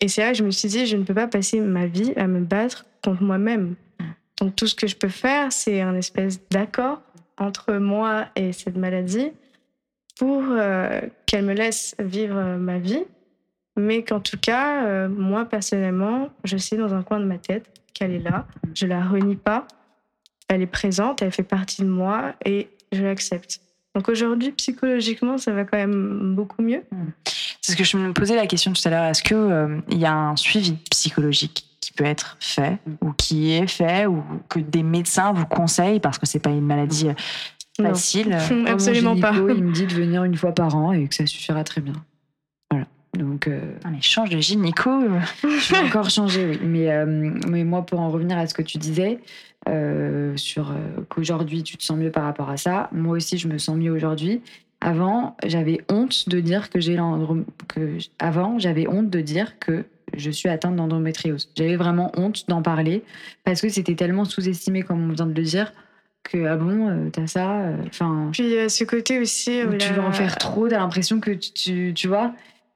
Et 0.00 0.08
c'est 0.08 0.20
là 0.20 0.32
que 0.32 0.38
je 0.38 0.44
me 0.44 0.50
suis 0.50 0.68
dit, 0.68 0.86
je 0.86 0.96
ne 0.96 1.04
peux 1.04 1.14
pas 1.14 1.26
passer 1.26 1.60
ma 1.60 1.86
vie 1.86 2.12
à 2.16 2.26
me 2.26 2.40
battre 2.40 2.86
contre 3.02 3.22
moi-même. 3.22 3.74
Donc 4.38 4.54
tout 4.54 4.66
ce 4.66 4.74
que 4.74 4.86
je 4.86 4.96
peux 4.96 5.08
faire, 5.08 5.50
c'est 5.52 5.80
un 5.80 5.94
espèce 5.94 6.40
d'accord 6.50 7.00
entre 7.38 7.74
moi 7.74 8.26
et 8.36 8.52
cette 8.52 8.76
maladie 8.76 9.32
pour 10.18 10.42
euh, 10.50 11.00
qu'elle 11.26 11.44
me 11.44 11.54
laisse 11.54 11.94
vivre 11.98 12.56
ma 12.56 12.78
vie, 12.78 13.04
mais 13.76 14.02
qu'en 14.02 14.20
tout 14.20 14.38
cas, 14.38 14.84
euh, 14.86 15.08
moi 15.08 15.44
personnellement, 15.46 16.28
je 16.44 16.56
sais 16.56 16.76
dans 16.76 16.94
un 16.94 17.02
coin 17.02 17.20
de 17.20 17.24
ma 17.24 17.38
tête 17.38 17.66
qu'elle 17.94 18.12
est 18.12 18.20
là, 18.20 18.46
je 18.74 18.86
la 18.86 19.02
renie 19.04 19.36
pas, 19.36 19.66
elle 20.48 20.62
est 20.62 20.66
présente, 20.66 21.22
elle 21.22 21.32
fait 21.32 21.42
partie 21.42 21.82
de 21.82 21.88
moi 21.88 22.34
et 22.44 22.68
je 22.92 23.02
l'accepte. 23.02 23.60
Donc 23.94 24.08
aujourd'hui, 24.08 24.52
psychologiquement, 24.52 25.38
ça 25.38 25.52
va 25.52 25.64
quand 25.64 25.78
même 25.78 26.34
beaucoup 26.34 26.62
mieux. 26.62 26.82
C'est 27.62 27.72
ce 27.72 27.76
que 27.76 27.84
je 27.84 27.96
me 27.96 28.12
posais 28.12 28.36
la 28.36 28.46
question 28.46 28.72
tout 28.72 28.82
à 28.86 28.90
l'heure. 28.90 29.04
Est-ce 29.04 29.22
qu'il 29.22 29.36
euh, 29.36 29.78
il 29.90 29.98
y 29.98 30.04
a 30.04 30.12
un 30.14 30.36
suivi 30.36 30.74
psychologique 30.90 31.64
qui 31.80 31.92
peut 31.92 32.04
être 32.04 32.36
fait 32.38 32.78
ou 33.00 33.12
qui 33.12 33.52
est 33.52 33.66
fait 33.66 34.06
ou 34.06 34.22
que 34.48 34.58
des 34.58 34.82
médecins 34.82 35.32
vous 35.32 35.46
conseillent 35.46 36.00
parce 36.00 36.18
que 36.18 36.26
c'est 36.26 36.38
pas 36.40 36.50
une 36.50 36.66
maladie 36.66 37.08
Non. 37.78 37.90
facile. 37.90 38.36
Moi, 38.50 38.64
Absolument 38.70 39.14
mon 39.14 39.20
pas. 39.20 39.32
gynéco, 39.32 39.54
Il 39.56 39.64
me 39.64 39.72
dit 39.72 39.86
de 39.86 39.94
venir 39.94 40.24
une 40.24 40.36
fois 40.36 40.52
par 40.52 40.76
an 40.76 40.92
et 40.92 41.08
que 41.08 41.14
ça 41.14 41.26
suffira 41.26 41.64
très 41.64 41.80
bien. 41.80 41.94
Donc, 43.16 43.48
euh, 43.48 43.60
Un 43.84 43.94
échange 43.94 44.30
de 44.30 44.38
gynéco. 44.38 44.90
euh, 44.90 45.18
je 45.42 45.74
vais 45.74 45.80
encore 45.80 46.10
changer, 46.10 46.46
oui. 46.46 46.58
Mais, 46.62 46.90
euh, 46.90 47.04
mais 47.48 47.64
moi, 47.64 47.84
pour 47.84 48.00
en 48.00 48.08
revenir 48.10 48.36
à 48.38 48.46
ce 48.46 48.54
que 48.54 48.62
tu 48.62 48.78
disais, 48.78 49.18
euh, 49.68 50.36
sur 50.36 50.70
euh, 50.70 50.74
qu'aujourd'hui 51.08 51.62
tu 51.64 51.76
te 51.76 51.82
sens 51.82 51.96
mieux 51.98 52.10
par 52.12 52.22
rapport 52.24 52.50
à 52.50 52.56
ça, 52.56 52.88
moi 52.92 53.16
aussi 53.16 53.36
je 53.36 53.48
me 53.48 53.58
sens 53.58 53.76
mieux 53.76 53.90
aujourd'hui. 53.90 54.40
Avant, 54.80 55.36
j'avais 55.44 55.80
honte 55.90 56.28
de 56.28 56.38
dire 56.38 56.70
que 56.70 56.78
j'ai 56.80 56.96
que 57.68 57.98
avant, 58.20 58.58
j'avais 58.58 58.86
honte 58.86 59.10
de 59.10 59.20
dire 59.20 59.58
que 59.58 59.84
je 60.16 60.30
suis 60.30 60.48
atteinte 60.48 60.76
d'endométriose. 60.76 61.48
J'avais 61.56 61.76
vraiment 61.76 62.12
honte 62.16 62.44
d'en 62.48 62.62
parler 62.62 63.02
parce 63.42 63.60
que 63.60 63.68
c'était 63.68 63.94
tellement 63.96 64.24
sous-estimé, 64.24 64.82
comme 64.82 65.10
on 65.10 65.12
vient 65.12 65.26
de 65.26 65.34
le 65.34 65.42
dire, 65.42 65.72
que 66.22 66.44
ah 66.46 66.56
bon, 66.56 66.88
euh, 66.88 67.08
t'as 67.10 67.26
ça. 67.26 67.60
euh, 67.62 67.76
Enfin, 67.88 68.28
Puis 68.32 68.56
euh, 68.56 68.68
ce 68.68 68.84
côté 68.84 69.18
aussi. 69.18 69.62
où 69.64 69.74
tu 69.74 69.92
veux 69.92 70.02
en 70.02 70.12
faire 70.12 70.36
trop, 70.38 70.68
t'as 70.68 70.78
l'impression 70.78 71.18
que 71.20 71.30
tu, 71.32 71.50
tu, 71.52 71.92
tu 71.94 72.06
vois? 72.06 72.32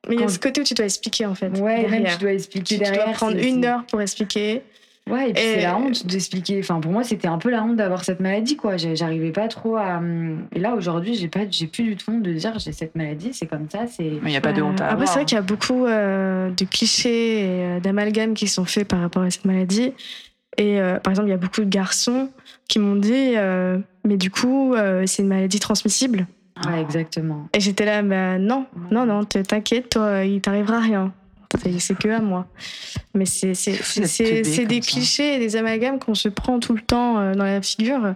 Mais 0.09 0.15
il 0.17 0.21
y 0.21 0.25
a 0.25 0.29
ce 0.29 0.39
côté 0.39 0.61
où 0.61 0.65
tu 0.65 0.75
dois 0.75 0.87
expliquer 0.87 1.27
en 1.27 1.35
fait. 1.35 1.49
Ouais, 1.61 1.87
même 1.89 2.05
tu 2.07 2.19
dois 2.19 2.33
expliquer 2.33 2.65
Tu, 2.65 2.75
tu 2.75 2.81
derrière. 2.85 3.05
dois 3.07 3.13
prendre 3.15 3.37
une 3.37 3.65
heure 3.65 3.85
pour 3.87 4.01
expliquer. 4.01 4.63
Ouais, 5.09 5.31
et 5.31 5.33
puis 5.33 5.43
Et- 5.43 5.55
c'est 5.55 5.63
la 5.63 5.77
honte 5.77 6.07
d'expliquer. 6.07 6.61
Enfin, 6.61 6.79
pour 6.79 6.93
moi, 6.93 7.03
c'était 7.03 7.27
un 7.27 7.39
peu 7.39 7.51
la 7.51 7.65
honte 7.65 7.75
d'avoir 7.77 8.05
cette 8.05 8.21
maladie, 8.21 8.57
quoi. 8.57 8.77
J'arrivais 8.77 9.33
pas 9.33 9.49
trop 9.49 9.77
à. 9.77 9.97
hum, 9.97 10.47
Et 10.55 10.59
là, 10.61 10.75
aujourd'hui, 10.75 11.15
j'ai 11.15 11.27
pas, 11.29 11.41
j'ai 11.51 11.67
plus 11.67 11.83
du 11.83 11.97
tout 11.97 12.13
honte 12.13 12.23
de 12.23 12.33
dire 12.33 12.59
j'ai 12.59 12.73
cette 12.73 12.95
maladie, 12.95 13.31
c'est 13.33 13.47
comme 13.47 13.69
ça, 13.69 13.87
c'est. 13.89 14.05
Mais 14.05 14.19
il 14.23 14.31
n'y 14.31 14.37
a 14.37 14.41
pas 14.41 14.53
de 14.53 14.63
honte 14.63 14.81
à 14.81 14.85
Après, 14.85 14.93
avoir. 14.95 15.09
c'est 15.09 15.15
vrai 15.15 15.25
qu'il 15.25 15.37
y 15.37 15.39
a 15.39 15.43
beaucoup 15.43 15.87
euh, 15.87 16.51
de 16.51 16.65
clichés 16.65 17.41
et 17.41 17.45
euh, 17.65 17.81
d'amalgames 17.81 18.35
qui 18.35 18.47
sont 18.47 18.65
faits 18.65 18.87
par 18.87 19.01
rapport 19.01 19.23
à 19.23 19.31
cette 19.31 19.45
maladie. 19.47 19.93
Et 20.59 20.81
euh, 20.81 20.99
par 20.99 21.13
exemple, 21.13 21.29
il 21.29 21.33
y 21.33 21.35
a 21.35 21.39
beaucoup 21.39 21.63
de 21.63 21.71
garçons 21.71 22.29
qui 22.69 22.79
m'ont 22.79 22.97
dit 22.97 23.33
euh, 23.37 23.79
Mais 24.05 24.17
du 24.17 24.31
coup, 24.31 24.75
euh, 24.75 25.05
c'est 25.07 25.23
une 25.23 25.29
maladie 25.29 25.59
transmissible. 25.61 26.27
Ouais, 26.67 26.81
exactement. 26.81 27.49
Et 27.55 27.61
j'étais 27.61 27.85
là 27.85 28.03
Bah 28.03 28.39
non, 28.39 28.67
non, 28.91 29.07
non, 29.07 29.25
t'inquiète, 29.25 29.91
toi, 29.91 30.25
il 30.25 30.41
t'arrivera 30.41 30.81
rien. 30.81 31.13
C'est- 31.79 31.99
que 31.99 32.09
à 32.09 32.21
moi. 32.21 32.47
Mais 33.13 33.25
c'est 33.27 33.49
des 33.53 34.45
ça. 34.45 34.81
clichés 34.81 35.35
et 35.35 35.39
des 35.39 35.57
amalgames 35.57 35.99
qu'on 35.99 36.15
se 36.15 36.29
prend 36.29 36.61
tout 36.61 36.75
le 36.75 36.81
temps 36.81 37.19
euh, 37.19 37.35
dans 37.35 37.45
la 37.45 37.61
figure. 37.61 38.15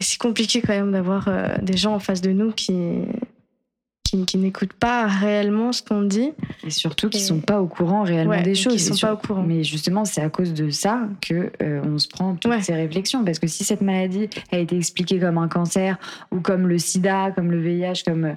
C'est 0.00 0.18
compliqué 0.18 0.62
quand 0.62 0.72
même 0.72 0.92
d'avoir 0.92 1.28
euh, 1.28 1.48
des 1.60 1.76
gens 1.76 1.94
en 1.94 1.98
face 1.98 2.20
de 2.22 2.30
nous 2.32 2.52
qui, 2.52 2.72
qui, 4.14 4.24
qui 4.26 4.38
n'écoutent 4.38 4.72
pas 4.74 5.06
réellement 5.06 5.72
ce 5.72 5.82
qu'on 5.82 6.02
dit. 6.02 6.32
Et 6.64 6.70
surtout 6.70 7.08
qu'ils 7.08 7.20
Et- 7.20 7.24
sont 7.24 7.40
pas 7.40 7.60
au 7.60 7.66
courant 7.66 8.02
réellement 8.02 8.30
Ouais, 8.32 8.42
des 8.42 8.52
qui 8.52 8.62
choses. 8.62 8.84
sont 8.84 8.94
Et 8.94 8.96
sur- 8.96 9.08
pas 9.08 9.14
au 9.14 9.16
courant. 9.16 9.42
Mais 9.42 9.64
justement, 9.64 10.04
c'est 10.04 10.20
à 10.20 10.28
cause 10.30 10.54
de 10.54 10.70
ça 10.70 11.08
que 11.20 11.50
euh, 11.62 11.82
on 11.84 11.98
se 11.98 12.08
prend 12.08 12.34
toutes 12.36 12.52
Ouais. 12.52 12.62
ces 12.62 12.74
réflexions. 12.74 13.24
Parce 13.24 13.38
que 13.38 13.46
si 13.46 13.64
cette 13.64 13.80
maladie 13.80 14.28
a 14.52 14.58
été 14.58 14.76
expliquée 14.76 15.18
comme 15.18 15.38
un 15.38 15.48
cancer 15.48 15.98
ou 16.30 16.40
comme 16.40 16.68
le 16.68 16.78
SIDA, 16.78 17.32
comme 17.32 17.50
le 17.50 17.60
VIH, 17.60 18.02
comme 18.06 18.24
euh, 18.24 18.32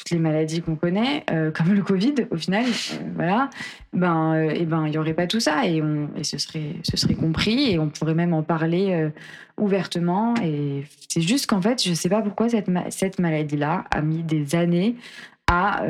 toutes 0.00 0.10
les 0.12 0.18
maladies 0.18 0.62
qu'on 0.62 0.76
connaît, 0.76 1.24
euh, 1.30 1.50
comme 1.50 1.74
le 1.74 1.82
Covid, 1.82 2.14
au 2.30 2.36
final, 2.36 2.64
euh, 2.64 2.96
voilà, 3.14 3.50
ben, 3.92 4.32
euh, 4.34 4.50
et 4.50 4.64
ben, 4.64 4.86
il 4.86 4.94
y 4.94 4.98
aurait 4.98 5.12
pas 5.12 5.26
tout 5.26 5.40
ça 5.40 5.66
et, 5.66 5.82
on, 5.82 6.08
et 6.16 6.24
ce 6.24 6.38
serait, 6.38 6.76
ce 6.82 6.96
serait 6.96 7.14
compris 7.14 7.70
et 7.70 7.78
on 7.78 7.88
pourrait 7.90 8.14
même 8.14 8.32
en 8.32 8.42
parler 8.42 9.10
ouvertement. 9.58 10.34
Et 10.42 10.84
c'est 11.08 11.20
juste 11.20 11.46
qu'en 11.46 11.60
fait, 11.60 11.84
je 11.84 11.92
sais 11.92 12.08
pas 12.08 12.22
pourquoi 12.22 12.48
cette, 12.48 12.68
ma- 12.68 12.90
cette 12.90 13.18
maladie-là 13.18 13.84
a 13.90 14.00
mis 14.00 14.22
des 14.22 14.54
années 14.54 14.96
à 15.46 15.82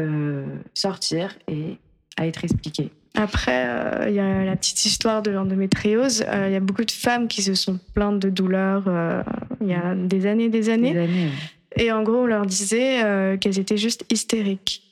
sortir 0.75 1.37
et 1.47 1.79
à 2.17 2.27
être 2.27 2.43
expliquée. 2.45 2.91
Après, 3.15 3.67
euh, 3.69 4.09
il 4.09 4.15
y 4.15 4.21
a 4.21 4.45
la 4.45 4.57
petite 4.57 4.85
histoire 4.85 5.21
de 5.23 5.31
l'endométriose. 5.33 6.25
Euh, 6.29 6.47
Il 6.49 6.53
y 6.53 6.57
a 6.57 6.61
beaucoup 6.61 6.85
de 6.85 6.91
femmes 6.93 7.27
qui 7.27 7.43
se 7.43 7.55
sont 7.55 7.79
plaintes 7.93 8.21
de 8.21 8.31
douleurs 8.31 8.85
euh, 8.87 9.23
il 9.61 9.67
y 9.67 9.75
a 9.75 9.95
des 9.97 10.27
années 10.27 10.45
et 10.45 10.49
des 10.49 10.69
années. 10.69 10.93
Des 10.93 11.01
années, 11.01 11.25
ouais. 11.27 11.31
Et 11.77 11.93
en 11.93 12.03
gros, 12.03 12.19
on 12.19 12.27
leur 12.27 12.47
disait 12.47 13.05
euh, 13.05 13.37
qu'elles 13.37 13.59
étaient 13.59 13.77
juste 13.77 14.05
hystériques. 14.11 14.83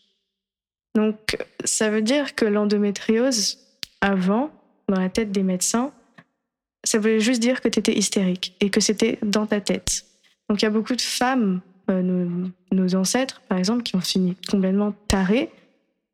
Donc, 0.95 1.37
ça 1.65 1.91
veut 1.91 2.03
dire 2.03 2.35
que 2.35 2.45
l'endométriose, 2.45 3.59
avant, 4.01 4.51
dans 4.89 4.99
la 5.01 5.09
tête 5.09 5.33
des 5.33 5.43
médecins, 5.43 5.93
ça 6.85 6.99
voulait 6.99 7.21
juste 7.21 7.41
dire 7.41 7.61
que 7.61 7.69
tu 7.69 7.79
étais 7.79 7.97
hystérique 7.97 8.57
et 8.61 8.71
que 8.71 8.81
c'était 8.81 9.19
dans 9.23 9.47
ta 9.47 9.61
tête. 9.61 10.05
Donc, 10.49 10.63
il 10.63 10.65
y 10.65 10.69
a 10.69 10.71
beaucoup 10.71 10.95
de 10.95 11.01
femmes, 11.01 11.61
euh, 11.91 12.27
nos, 12.73 12.95
ancêtres, 12.95 13.43
par 13.49 13.59
exemple, 13.59 13.83
qui 13.83 13.97
ont 13.97 14.01
fini 14.01 14.37
complètement 14.51 14.93
tarées 15.09 15.51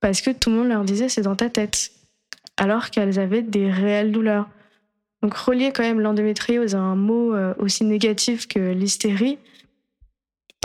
parce 0.01 0.21
que 0.21 0.31
tout 0.31 0.51
le 0.51 0.57
monde 0.57 0.69
leur 0.69 0.85
disait 0.85 1.09
c'est 1.09 1.23
dans 1.23 1.37
ta 1.37 1.49
tête, 1.49 1.93
alors 2.57 2.91
qu'elles 2.91 3.19
avaient 3.19 3.43
des 3.43 3.71
réelles 3.71 4.13
douleurs. 4.13 4.49
Donc, 5.23 5.35
relier 5.35 5.73
quand 5.73 5.83
même 5.83 6.01
l'endométriose 6.01 6.75
à 6.75 6.81
un 6.81 6.97
mot 6.97 7.35
euh, 7.35 7.55
aussi 7.59 7.85
négatif 7.85 8.47
que 8.47 8.73
l'hystérie, 8.73 9.39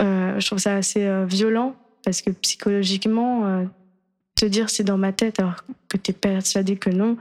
je 0.00 0.46
trouve 0.46 0.58
ça 0.58 0.76
assez 0.76 1.04
euh, 1.04 1.24
violent 1.26 1.76
parce 2.04 2.22
que 2.22 2.30
psychologiquement, 2.30 3.46
euh, 3.46 3.64
te 4.34 4.46
dire 4.46 4.70
c'est 4.70 4.84
dans 4.84 4.98
ma 4.98 5.12
tête 5.12 5.38
alors 5.38 5.64
que 5.88 5.96
tu 5.96 6.10
es 6.10 6.14
persuadé 6.14 6.76
que 6.76 6.90
non, 6.90 7.16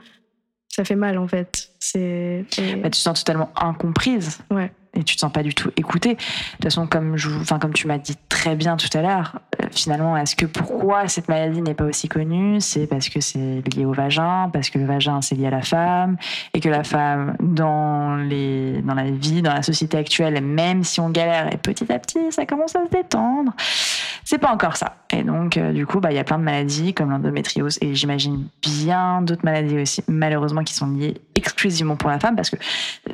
ça 0.67 0.86
fait 0.86 0.95
mal 0.95 1.17
en 1.17 1.27
fait. 1.27 1.68
C'est 1.80 2.45
Bah, 2.57 2.84
tu 2.84 2.91
te 2.91 2.97
sens 2.97 3.23
totalement 3.23 3.49
incomprise. 3.55 4.39
Ouais. 4.51 4.71
Et 4.95 5.03
tu 5.03 5.15
te 5.15 5.21
sens 5.21 5.32
pas 5.32 5.43
du 5.43 5.53
tout 5.53 5.69
écoutée. 5.77 6.15
De 6.15 6.15
toute 6.15 6.63
façon, 6.63 6.88
comme, 6.88 7.15
je, 7.15 7.30
enfin, 7.30 7.59
comme 7.59 7.73
tu 7.73 7.86
m'as 7.86 7.99
dit 7.99 8.15
très 8.27 8.55
bien 8.55 8.75
tout 8.75 8.89
à 8.97 9.03
l'heure, 9.03 9.39
euh, 9.61 9.67
finalement, 9.71 10.17
est-ce 10.17 10.36
que 10.36 10.47
pourquoi 10.47 11.07
cette 11.07 11.30
maladie 11.30 11.61
n'est 11.61 11.75
pas 11.75 11.84
aussi 11.84 12.09
connue? 12.09 12.59
C'est 12.59 12.88
parce 12.88 13.07
que 13.07 13.21
c'est 13.21 13.61
lié 13.75 13.86
au 13.86 13.93
vagin, 13.93 14.49
parce 14.51 14.71
que 14.71 14.80
le 14.80 14.86
vagin 14.86 15.21
c'est 15.21 15.36
lié 15.36 15.45
à 15.45 15.51
la 15.51 15.61
femme, 15.61 16.17
et 16.55 16.59
que 16.59 16.69
la 16.69 16.84
femme, 16.84 17.36
dans, 17.39 18.15
les, 18.15 18.82
dans 18.82 18.95
la 18.95 19.11
vie, 19.11 19.43
dans 19.43 19.53
la 19.53 19.61
société 19.61 19.95
actuelle, 19.95 20.43
même 20.43 20.84
si 20.84 20.99
on 20.99 21.11
galère, 21.11 21.53
et 21.53 21.57
petit 21.57 21.91
à 21.91 21.99
petit, 21.99 22.32
ça 22.32 22.47
commence 22.47 22.75
à 22.75 22.84
se 22.86 22.89
détendre, 22.89 23.53
c'est 24.23 24.39
pas 24.39 24.51
encore 24.51 24.75
ça. 24.75 24.95
Et 25.11 25.21
donc, 25.21 25.57
euh, 25.57 25.71
du 25.71 25.86
coup, 25.86 25.99
bah, 25.99 26.11
il 26.11 26.15
y 26.15 26.19
a 26.19 26.23
plein 26.23 26.39
de 26.39 26.43
maladies 26.43 26.95
comme 26.95 27.11
l'endométriose, 27.11 27.77
et 27.82 27.93
j'imagine 27.93 28.47
bien 28.63 29.21
d'autres 29.21 29.45
maladies 29.45 29.77
aussi, 29.77 30.03
malheureusement, 30.07 30.63
qui 30.63 30.73
sont 30.73 30.88
liées 30.88 31.21
exclusivement 31.36 31.68
pour 31.97 32.09
la 32.09 32.20
femme, 32.20 32.36
parce 32.36 32.49
que 32.49 32.57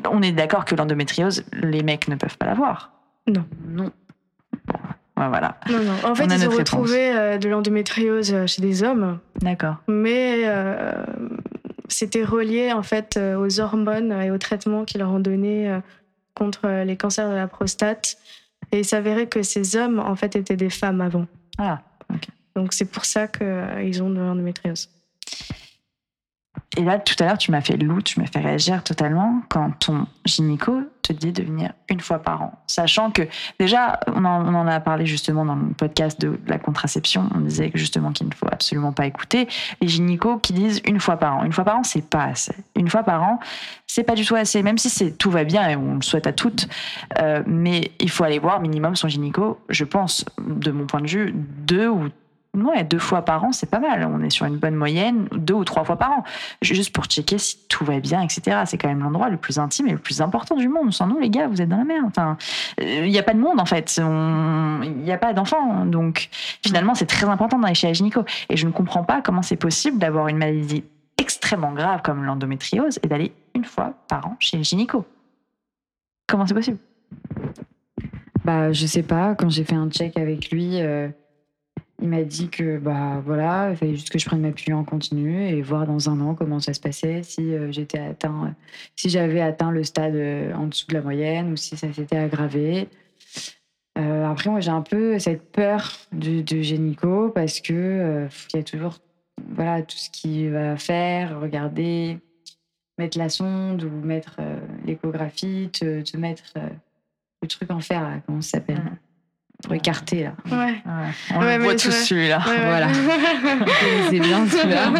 on 0.09 0.21
est 0.21 0.31
d'accord 0.31 0.65
que 0.65 0.75
l'endométriose, 0.75 1.43
les 1.53 1.83
mecs 1.83 2.07
ne 2.07 2.15
peuvent 2.15 2.37
pas 2.37 2.45
l'avoir. 2.45 2.91
Non. 3.27 3.45
Non. 3.67 3.91
Voilà. 5.15 5.57
non, 5.69 5.79
non. 5.79 5.93
En 6.03 6.15
fait, 6.15 6.25
On 6.25 6.29
ils 6.29 6.47
ont 6.47 6.51
retrouvé 6.51 7.15
euh, 7.15 7.37
de 7.37 7.47
l'endométriose 7.47 8.33
euh, 8.33 8.47
chez 8.47 8.61
des 8.61 8.83
hommes, 8.83 9.19
D'accord. 9.39 9.77
mais 9.87 10.41
euh, 10.45 11.05
c'était 11.87 12.23
relié 12.23 12.73
en 12.73 12.83
fait 12.83 13.17
aux 13.17 13.59
hormones 13.59 14.11
et 14.11 14.31
aux 14.31 14.37
traitements 14.37 14.83
qu'ils 14.83 14.99
leur 14.99 15.11
ont 15.11 15.19
donnés 15.19 15.79
contre 16.33 16.67
les 16.83 16.97
cancers 16.97 17.29
de 17.29 17.35
la 17.35 17.47
prostate. 17.47 18.17
Et 18.71 18.79
il 18.79 18.85
s'avérait 18.85 19.27
que 19.27 19.43
ces 19.43 19.77
hommes 19.77 19.99
en 19.99 20.15
fait 20.15 20.35
étaient 20.35 20.57
des 20.57 20.71
femmes 20.71 20.99
avant. 20.99 21.27
Ah. 21.57 21.81
Donc 22.55 22.73
c'est 22.73 22.85
pour 22.85 23.05
ça 23.05 23.27
qu'ils 23.27 24.01
ont 24.01 24.09
de 24.09 24.19
l'endométriose. 24.19 24.89
Et 26.77 26.83
là, 26.83 26.99
tout 26.99 27.15
à 27.19 27.25
l'heure, 27.25 27.37
tu 27.37 27.51
m'as 27.51 27.61
fait 27.61 27.77
loup, 27.77 28.01
tu 28.01 28.19
m'as 28.19 28.27
fait 28.27 28.39
réagir 28.39 28.83
totalement 28.83 29.41
quand 29.49 29.71
ton 29.79 30.07
gynéco 30.25 30.81
te 31.01 31.13
dit 31.13 31.31
de 31.31 31.43
venir 31.43 31.71
une 31.89 31.99
fois 31.99 32.19
par 32.19 32.41
an. 32.41 32.59
Sachant 32.67 33.11
que, 33.11 33.21
déjà, 33.59 33.99
on 34.07 34.25
en, 34.25 34.67
a 34.67 34.79
parlé 34.79 35.05
justement 35.05 35.45
dans 35.45 35.55
le 35.55 35.73
podcast 35.73 36.19
de 36.19 36.39
la 36.47 36.57
contraception. 36.57 37.29
On 37.35 37.39
disait 37.41 37.71
justement 37.75 38.11
qu'il 38.11 38.27
ne 38.27 38.33
faut 38.33 38.47
absolument 38.51 38.91
pas 38.91 39.05
écouter 39.05 39.47
les 39.81 39.87
gynécos 39.87 40.39
qui 40.41 40.53
disent 40.53 40.81
une 40.85 40.99
fois 40.99 41.17
par 41.17 41.37
an. 41.37 41.43
Une 41.43 41.53
fois 41.53 41.63
par 41.63 41.77
an, 41.77 41.83
c'est 41.83 42.07
pas 42.07 42.23
assez. 42.23 42.55
Une 42.75 42.89
fois 42.89 43.03
par 43.03 43.23
an, 43.23 43.39
c'est 43.87 44.03
pas 44.03 44.15
du 44.15 44.25
tout 44.25 44.35
assez, 44.35 44.63
même 44.63 44.77
si 44.77 44.89
c'est 44.89 45.11
tout 45.11 45.31
va 45.31 45.43
bien 45.43 45.69
et 45.69 45.75
on 45.75 45.95
le 45.95 46.01
souhaite 46.01 46.27
à 46.27 46.33
toutes. 46.33 46.67
Euh, 47.19 47.43
mais 47.45 47.91
il 47.99 48.09
faut 48.09 48.23
aller 48.23 48.39
voir 48.39 48.59
minimum 48.59 48.95
son 48.95 49.07
gynéco, 49.07 49.59
je 49.69 49.85
pense, 49.85 50.25
de 50.39 50.71
mon 50.71 50.87
point 50.87 51.01
de 51.01 51.07
vue, 51.07 51.33
deux 51.35 51.87
ou 51.87 52.09
Ouais, 52.63 52.83
deux 52.83 52.99
fois 52.99 53.23
par 53.23 53.43
an, 53.43 53.51
c'est 53.51 53.69
pas 53.69 53.79
mal. 53.79 54.07
On 54.11 54.21
est 54.21 54.29
sur 54.29 54.45
une 54.45 54.57
bonne 54.57 54.75
moyenne, 54.75 55.27
deux 55.31 55.53
ou 55.53 55.63
trois 55.63 55.83
fois 55.83 55.97
par 55.97 56.11
an. 56.11 56.23
Juste 56.61 56.93
pour 56.93 57.05
checker 57.05 57.37
si 57.37 57.57
tout 57.67 57.83
va 57.85 57.99
bien, 57.99 58.21
etc. 58.21 58.63
C'est 58.65 58.77
quand 58.77 58.87
même 58.87 59.01
l'endroit 59.01 59.29
le 59.29 59.37
plus 59.37 59.59
intime 59.59 59.87
et 59.87 59.91
le 59.91 59.97
plus 59.97 60.21
important 60.21 60.55
du 60.55 60.67
monde. 60.69 60.93
Sans 60.93 61.07
nous, 61.07 61.19
les 61.19 61.29
gars, 61.29 61.47
vous 61.47 61.61
êtes 61.61 61.69
dans 61.69 61.77
la 61.77 61.83
merde. 61.83 62.05
Enfin, 62.07 62.37
il 62.79 63.09
n'y 63.09 63.19
a 63.19 63.23
pas 63.23 63.33
de 63.33 63.39
monde, 63.39 63.59
en 63.59 63.65
fait. 63.65 63.97
Il 63.97 64.91
n'y 65.03 65.11
a 65.11 65.17
pas 65.17 65.33
d'enfants. 65.33 65.85
Donc, 65.85 66.29
finalement, 66.65 66.95
c'est 66.95 67.05
très 67.05 67.27
important 67.27 67.59
d'aller 67.59 67.75
chez 67.75 67.87
la. 67.87 67.93
Et 68.49 68.57
je 68.57 68.67
ne 68.67 68.71
comprends 68.71 69.03
pas 69.03 69.21
comment 69.21 69.41
c'est 69.41 69.55
possible 69.55 69.97
d'avoir 69.97 70.27
une 70.27 70.37
maladie 70.37 70.83
extrêmement 71.17 71.71
grave 71.71 72.01
comme 72.03 72.23
l'endométriose 72.23 72.99
et 73.03 73.07
d'aller 73.07 73.33
une 73.53 73.65
fois 73.65 73.93
par 74.07 74.27
an 74.27 74.35
chez 74.39 74.57
le. 74.57 74.63
Comment 76.27 76.45
c'est 76.45 76.53
possible? 76.53 76.77
Bah, 78.43 78.71
je 78.71 78.85
sais 78.85 79.03
pas. 79.03 79.35
Quand 79.35 79.49
j'ai 79.49 79.63
fait 79.63 79.75
un 79.75 79.89
check 79.89 80.17
avec 80.17 80.51
lui, 80.51 80.81
euh, 80.81 81.09
il 82.01 82.09
m'a 82.09 82.23
dit 82.23 82.49
que 82.49 82.77
bah 82.77 83.21
voilà, 83.25 83.71
il 83.71 83.77
fallait 83.77 83.95
juste 83.95 84.09
que 84.09 84.19
je 84.19 84.25
prenne 84.25 84.41
ma 84.41 84.51
pilule 84.51 84.75
en 84.75 84.83
continu 84.83 85.47
et 85.47 85.61
voir 85.61 85.87
dans 85.87 86.09
un 86.09 86.19
an 86.19 86.35
comment 86.35 86.59
ça 86.59 86.73
se 86.73 86.79
passait, 86.79 87.23
si 87.23 87.53
euh, 87.53 87.71
j'étais 87.71 87.99
atteint, 87.99 88.53
si 88.95 89.09
j'avais 89.09 89.41
atteint 89.41 89.71
le 89.71 89.83
stade 89.83 90.15
euh, 90.15 90.53
en 90.53 90.67
dessous 90.67 90.87
de 90.87 90.93
la 90.93 91.01
moyenne 91.01 91.53
ou 91.53 91.55
si 91.55 91.77
ça 91.77 91.91
s'était 91.93 92.17
aggravé. 92.17 92.89
Euh, 93.97 94.25
après, 94.25 94.49
moi, 94.49 94.59
j'ai 94.59 94.71
un 94.71 94.81
peu 94.81 95.19
cette 95.19 95.51
peur 95.53 95.93
du, 96.11 96.43
du 96.43 96.63
génico 96.63 97.29
parce 97.29 97.61
que 97.61 98.27
il 98.53 98.57
y 98.57 98.59
a 98.59 98.63
toujours 98.63 98.97
voilà 99.51 99.81
tout 99.81 99.97
ce 99.97 100.09
qu'il 100.09 100.49
va 100.51 100.75
faire, 100.75 101.39
regarder. 101.39 102.17
mettre 102.97 103.17
la 103.17 103.29
sonde 103.29 103.83
ou 103.83 104.05
mettre 104.05 104.41
l'échographie, 104.85 105.69
te, 105.71 106.17
mettre 106.17 106.53
le 107.41 107.47
truc 107.47 107.71
en 107.71 107.79
fer, 107.79 108.21
comment 108.25 108.41
ça 108.41 108.57
s'appelle? 108.57 108.81
Pour 109.63 109.73
écarter, 109.73 110.23
là. 110.25 110.31
Ouais. 110.51 110.65
Ouais, 110.73 110.81
on 111.33 111.39
Ouais, 111.39 111.57
le 111.57 111.63
voit 111.63 111.77
c'est 111.77 111.87
tous 111.89 111.95
celui-là. 111.95 112.39
Ouais, 112.45 112.51
ouais. 112.51 112.65
Voilà. 112.65 112.87
C'est 114.09 114.19
bien 114.19 114.45
celui-là. 114.47 114.91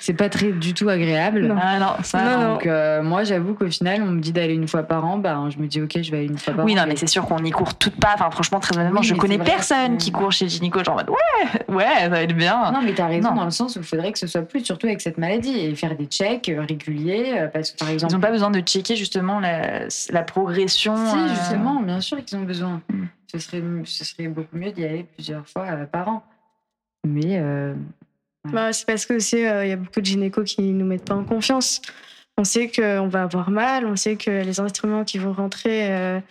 C'est 0.00 0.14
pas 0.14 0.30
très 0.30 0.52
du 0.52 0.72
tout 0.72 0.88
agréable. 0.88 1.46
Non. 1.48 1.56
Ah 1.60 1.78
non, 1.78 1.86
ça 2.02 2.24
Non. 2.38 2.52
Donc 2.54 2.66
euh, 2.66 3.02
moi 3.02 3.24
j'avoue 3.24 3.52
qu'au 3.52 3.68
final 3.68 4.00
on 4.02 4.06
me 4.12 4.20
dit 4.20 4.32
d'aller 4.32 4.54
une 4.54 4.66
fois 4.68 4.82
par 4.84 5.04
an, 5.04 5.18
bah 5.18 5.36
je 5.50 5.58
me 5.58 5.66
dis 5.66 5.82
ok 5.82 5.98
je 6.00 6.10
vais 6.10 6.18
aller 6.18 6.26
une 6.28 6.38
fois 6.38 6.54
par 6.54 6.64
Oui, 6.64 6.72
an. 6.72 6.76
non, 6.76 6.82
mais 6.88 6.96
c'est 6.96 7.08
sûr 7.08 7.26
qu'on 7.26 7.44
y 7.44 7.50
court 7.50 7.74
toutes 7.74 8.00
pas. 8.00 8.12
Enfin, 8.14 8.30
franchement, 8.30 8.58
très 8.60 8.78
honnêtement, 8.78 9.00
Oui, 9.00 9.06
je 9.06 9.14
connais 9.14 9.36
personne 9.36 9.98
qui 9.98 10.10
court 10.10 10.32
chez 10.32 10.48
gynéco. 10.48 10.82
Genre, 10.82 10.94
en 10.94 10.98
mode, 10.98 11.10
ouais, 11.10 11.74
ouais, 11.74 11.84
ça 12.00 12.08
va 12.08 12.22
être 12.22 12.34
bien. 12.34 12.70
Non 12.72 12.80
mais 12.82 12.94
t'as 12.94 13.08
raison 13.08 13.30
Non. 13.30 13.36
dans 13.36 13.44
le 13.44 13.50
sens 13.50 13.76
où 13.76 13.80
il 13.80 13.84
faudrait 13.84 14.12
que 14.12 14.18
ce 14.18 14.26
soit 14.26 14.42
plus, 14.42 14.64
surtout 14.64 14.86
avec 14.86 15.02
cette 15.02 15.18
maladie, 15.18 15.58
et 15.58 15.74
faire 15.74 15.94
des 15.96 16.06
checks 16.06 16.48
euh, 16.48 16.62
réguliers, 16.66 17.34
euh, 17.36 17.48
parce 17.48 17.72
que 17.72 17.78
par 17.78 17.90
Ils 17.90 17.94
exemple... 17.94 18.14
n'ont 18.14 18.20
pas 18.20 18.30
besoin 18.30 18.50
de 18.50 18.60
checker 18.60 18.96
justement 18.96 19.40
la, 19.40 19.80
la 20.10 20.22
progression. 20.22 20.94
Si 20.96 21.16
euh, 21.18 21.28
justement, 21.28 21.82
bien 21.82 22.00
sûr 22.00 22.24
qu'ils 22.24 22.38
ont 22.38 22.42
besoin. 22.44 22.80
Mm. 22.90 23.04
Ce, 23.30 23.38
serait, 23.38 23.62
ce 23.84 24.04
serait 24.04 24.28
beaucoup 24.28 24.56
mieux 24.56 24.72
d'y 24.72 24.84
aller 24.84 25.04
plusieurs 25.04 25.46
fois 25.46 25.66
euh, 25.66 25.86
par 25.86 26.08
an. 26.08 26.24
Mais 27.06 27.38
euh, 27.38 27.74
Bah, 28.44 28.72
c'est 28.72 28.86
parce 28.86 29.04
que 29.04 29.14
euh, 29.14 29.66
y 29.66 29.72
a 29.72 29.76
beaucoup 29.76 30.00
de 30.00 30.06
gynécos 30.06 30.44
qui 30.44 30.62
nous 30.62 30.86
mettent 30.86 31.04
pas 31.04 31.14
en 31.14 31.24
confiance. 31.24 31.82
On 32.38 32.44
sait 32.44 32.70
qu'on 32.70 33.08
va 33.08 33.22
avoir 33.22 33.50
mal, 33.50 33.84
on 33.84 33.96
sait 33.96 34.16
que 34.16 34.30
les 34.30 34.60
instruments 34.60 35.04
qui 35.04 35.18
vont 35.18 35.32
rentrer 35.32 36.22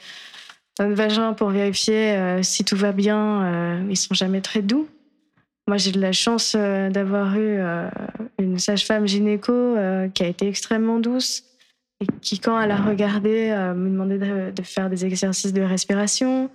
dans 0.80 0.88
le 0.88 0.94
vagin 0.94 1.34
pour 1.34 1.50
vérifier 1.50 2.42
si 2.44 2.64
tout 2.64 2.78
va 2.78 2.94
bien, 2.94 3.84
ils 3.90 3.98
sont 3.98 4.14
jamais 4.14 4.40
très 4.40 4.62
doux. 4.62 4.88
Moi, 5.68 5.76
j'ai 5.76 5.92
de 5.92 6.00
la 6.00 6.14
chance 6.14 6.56
d'avoir 6.56 7.38
eu 7.38 7.60
une 8.40 8.58
sage-femme 8.58 9.06
gynéco 9.06 9.76
qui 10.14 10.24
a 10.24 10.28
été 10.28 10.48
extrêmement 10.48 11.00
douce 11.02 11.44
et 12.00 12.08
qui, 12.22 12.40
quand 12.40 12.58
elle 12.62 12.72
a 12.72 12.78
regardé, 12.78 13.50
me 13.76 13.90
demandait 13.90 14.52
de, 14.54 14.62
faire 14.62 14.90
des 14.90 15.06
exercices 15.06 15.52
de 15.52 15.62
respiration, 15.62 16.50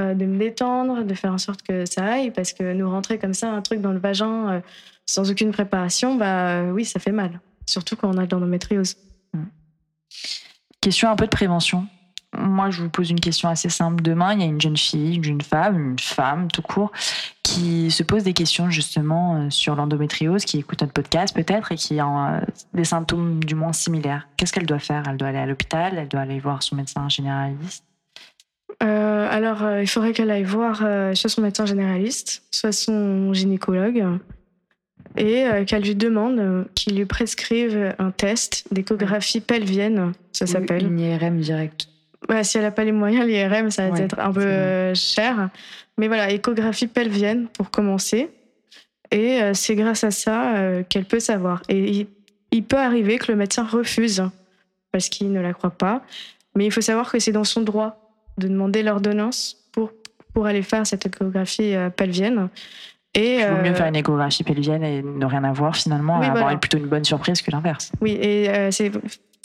de 0.00 0.24
me 0.24 0.38
détendre, 0.38 1.04
de 1.04 1.14
faire 1.14 1.32
en 1.32 1.38
sorte 1.38 1.62
que 1.62 1.84
ça 1.86 2.04
aille, 2.04 2.30
parce 2.30 2.52
que 2.52 2.72
nous 2.72 2.88
rentrer 2.88 3.18
comme 3.18 3.34
ça 3.34 3.50
un 3.50 3.62
truc 3.62 3.80
dans 3.80 3.92
le 3.92 3.98
vagin 3.98 4.50
euh, 4.50 4.60
sans 5.06 5.30
aucune 5.30 5.52
préparation, 5.52 6.16
bah 6.16 6.48
euh, 6.48 6.70
oui, 6.70 6.84
ça 6.84 7.00
fait 7.00 7.12
mal. 7.12 7.40
Surtout 7.66 7.96
quand 7.96 8.14
on 8.14 8.18
a 8.18 8.26
de 8.26 8.34
l'endométriose. 8.34 8.96
Question 10.80 11.10
un 11.10 11.16
peu 11.16 11.24
de 11.24 11.30
prévention. 11.30 11.86
Moi, 12.36 12.68
je 12.70 12.82
vous 12.82 12.90
pose 12.90 13.10
une 13.10 13.20
question 13.20 13.48
assez 13.48 13.70
simple. 13.70 14.02
Demain, 14.02 14.34
il 14.34 14.40
y 14.40 14.42
a 14.42 14.46
une 14.46 14.60
jeune 14.60 14.76
fille, 14.76 15.16
une 15.16 15.24
jeune 15.24 15.40
femme, 15.40 15.92
une 15.92 15.98
femme 15.98 16.48
tout 16.50 16.60
court, 16.60 16.92
qui 17.42 17.90
se 17.90 18.02
pose 18.02 18.22
des 18.22 18.34
questions 18.34 18.68
justement 18.68 19.36
euh, 19.36 19.50
sur 19.50 19.74
l'endométriose, 19.74 20.44
qui 20.44 20.58
écoute 20.58 20.82
notre 20.82 20.92
podcast 20.92 21.34
peut-être 21.34 21.72
et 21.72 21.76
qui 21.76 21.98
a 21.98 22.06
euh, 22.06 22.40
des 22.74 22.84
symptômes 22.84 23.42
du 23.42 23.54
moins 23.54 23.72
similaires. 23.72 24.28
Qu'est-ce 24.36 24.52
qu'elle 24.52 24.66
doit 24.66 24.78
faire? 24.78 25.04
Elle 25.08 25.16
doit 25.16 25.28
aller 25.28 25.38
à 25.38 25.46
l'hôpital, 25.46 25.96
elle 25.96 26.08
doit 26.08 26.20
aller 26.20 26.38
voir 26.38 26.62
son 26.62 26.76
médecin 26.76 27.08
généraliste? 27.08 27.87
Euh, 28.82 29.28
alors, 29.30 29.64
euh, 29.64 29.82
il 29.82 29.88
faudrait 29.88 30.12
qu'elle 30.12 30.30
aille 30.30 30.44
voir 30.44 30.82
euh, 30.84 31.14
soit 31.14 31.30
son 31.30 31.42
médecin 31.42 31.66
généraliste, 31.66 32.44
soit 32.50 32.72
son 32.72 33.32
gynécologue, 33.32 34.04
et 35.16 35.46
qu'elle 35.66 35.82
lui 35.82 35.96
demande 35.96 36.66
qu'il 36.74 36.96
lui 36.96 37.04
prescrive 37.04 37.94
un 37.98 38.12
test 38.12 38.64
d'échographie 38.70 39.40
pelvienne, 39.40 40.12
ça 40.32 40.46
s'appelle. 40.46 40.86
Une 40.86 41.00
IRM 41.00 41.40
direct. 41.40 41.88
Ouais, 42.28 42.44
si 42.44 42.58
elle 42.58 42.64
n'a 42.64 42.70
pas 42.70 42.84
les 42.84 42.92
moyens, 42.92 43.26
l'IRM, 43.26 43.70
ça 43.70 43.88
va 43.88 43.94
Ouais, 43.94 44.02
être 44.02 44.18
un 44.20 44.32
peu 44.32 44.94
cher. 44.94 45.48
Mais 45.96 46.06
voilà, 46.06 46.30
échographie 46.30 46.86
pelvienne 46.86 47.48
pour 47.48 47.70
commencer. 47.70 48.28
Et 49.10 49.40
c'est 49.54 49.74
grâce 49.74 50.04
à 50.04 50.12
ça 50.12 50.54
qu'elle 50.88 51.06
peut 51.06 51.20
savoir. 51.20 51.62
Et 51.68 51.78
il, 51.90 52.06
il 52.52 52.62
peut 52.62 52.76
arriver 52.76 53.18
que 53.18 53.32
le 53.32 53.36
médecin 53.36 53.64
refuse 53.64 54.22
parce 54.92 55.08
qu'il 55.08 55.32
ne 55.32 55.40
la 55.40 55.52
croit 55.52 55.70
pas. 55.70 56.02
Mais 56.54 56.66
il 56.66 56.70
faut 56.70 56.80
savoir 56.80 57.10
que 57.10 57.18
c'est 57.18 57.32
dans 57.32 57.44
son 57.44 57.62
droit 57.62 58.07
de 58.38 58.48
demander 58.48 58.82
l'ordonnance 58.82 59.56
pour, 59.72 59.92
pour 60.34 60.46
aller 60.46 60.62
faire 60.62 60.86
cette 60.86 61.06
échographie 61.06 61.74
euh, 61.74 61.90
pelvienne. 61.90 62.48
Et, 63.14 63.38
Il 63.38 63.46
vaut 63.46 63.62
mieux 63.62 63.70
euh, 63.70 63.74
faire 63.74 63.86
une 63.86 63.96
échographie 63.96 64.44
pelvienne 64.44 64.84
et 64.84 65.02
ne 65.02 65.26
rien 65.26 65.44
avoir 65.44 65.76
finalement, 65.76 66.20
Oui, 66.20 66.26
et 66.26 66.30
avoir 66.30 66.58
plutôt 66.60 66.78
une 66.78 66.86
bonne 66.86 67.04
surprise 67.04 67.42
que 67.42 67.50
l'inverse. 67.50 67.90
Oui, 68.00 68.12
et 68.20 68.48
euh, 68.50 68.70
c'est 68.70 68.92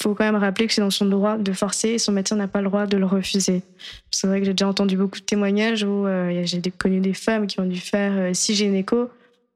faut 0.04 0.14
quand 0.14 0.26
même 0.26 0.36
rappeler 0.36 0.68
que 0.68 0.74
c'est 0.74 0.82
dans 0.82 0.90
son 0.90 1.06
droit 1.06 1.38
de 1.38 1.54
forcer 1.54 1.90
et 1.90 1.98
son 1.98 2.12
médecin 2.12 2.36
n'a 2.36 2.48
pas 2.48 2.62
le 2.62 2.68
droit 2.68 2.86
de 2.86 2.98
le 2.98 3.06
refuser. 3.06 3.64
C'est 4.12 4.28
vrai 4.28 4.40
que 4.40 4.46
j'ai 4.46 4.54
déjà 4.54 4.68
entendu 4.68 4.98
beaucoup 4.98 5.20
de 5.20 5.24
témoignages 5.24 5.84
où 5.84 6.06
euh, 6.06 6.42
j'ai 6.44 6.62
connu 6.72 7.00
des 7.00 7.14
femmes 7.14 7.48
qui 7.48 7.60
ont 7.60 7.66
dû 7.66 7.80
faire 7.80 8.12
euh, 8.14 8.34
six 8.34 8.56
gynécos 8.56 9.08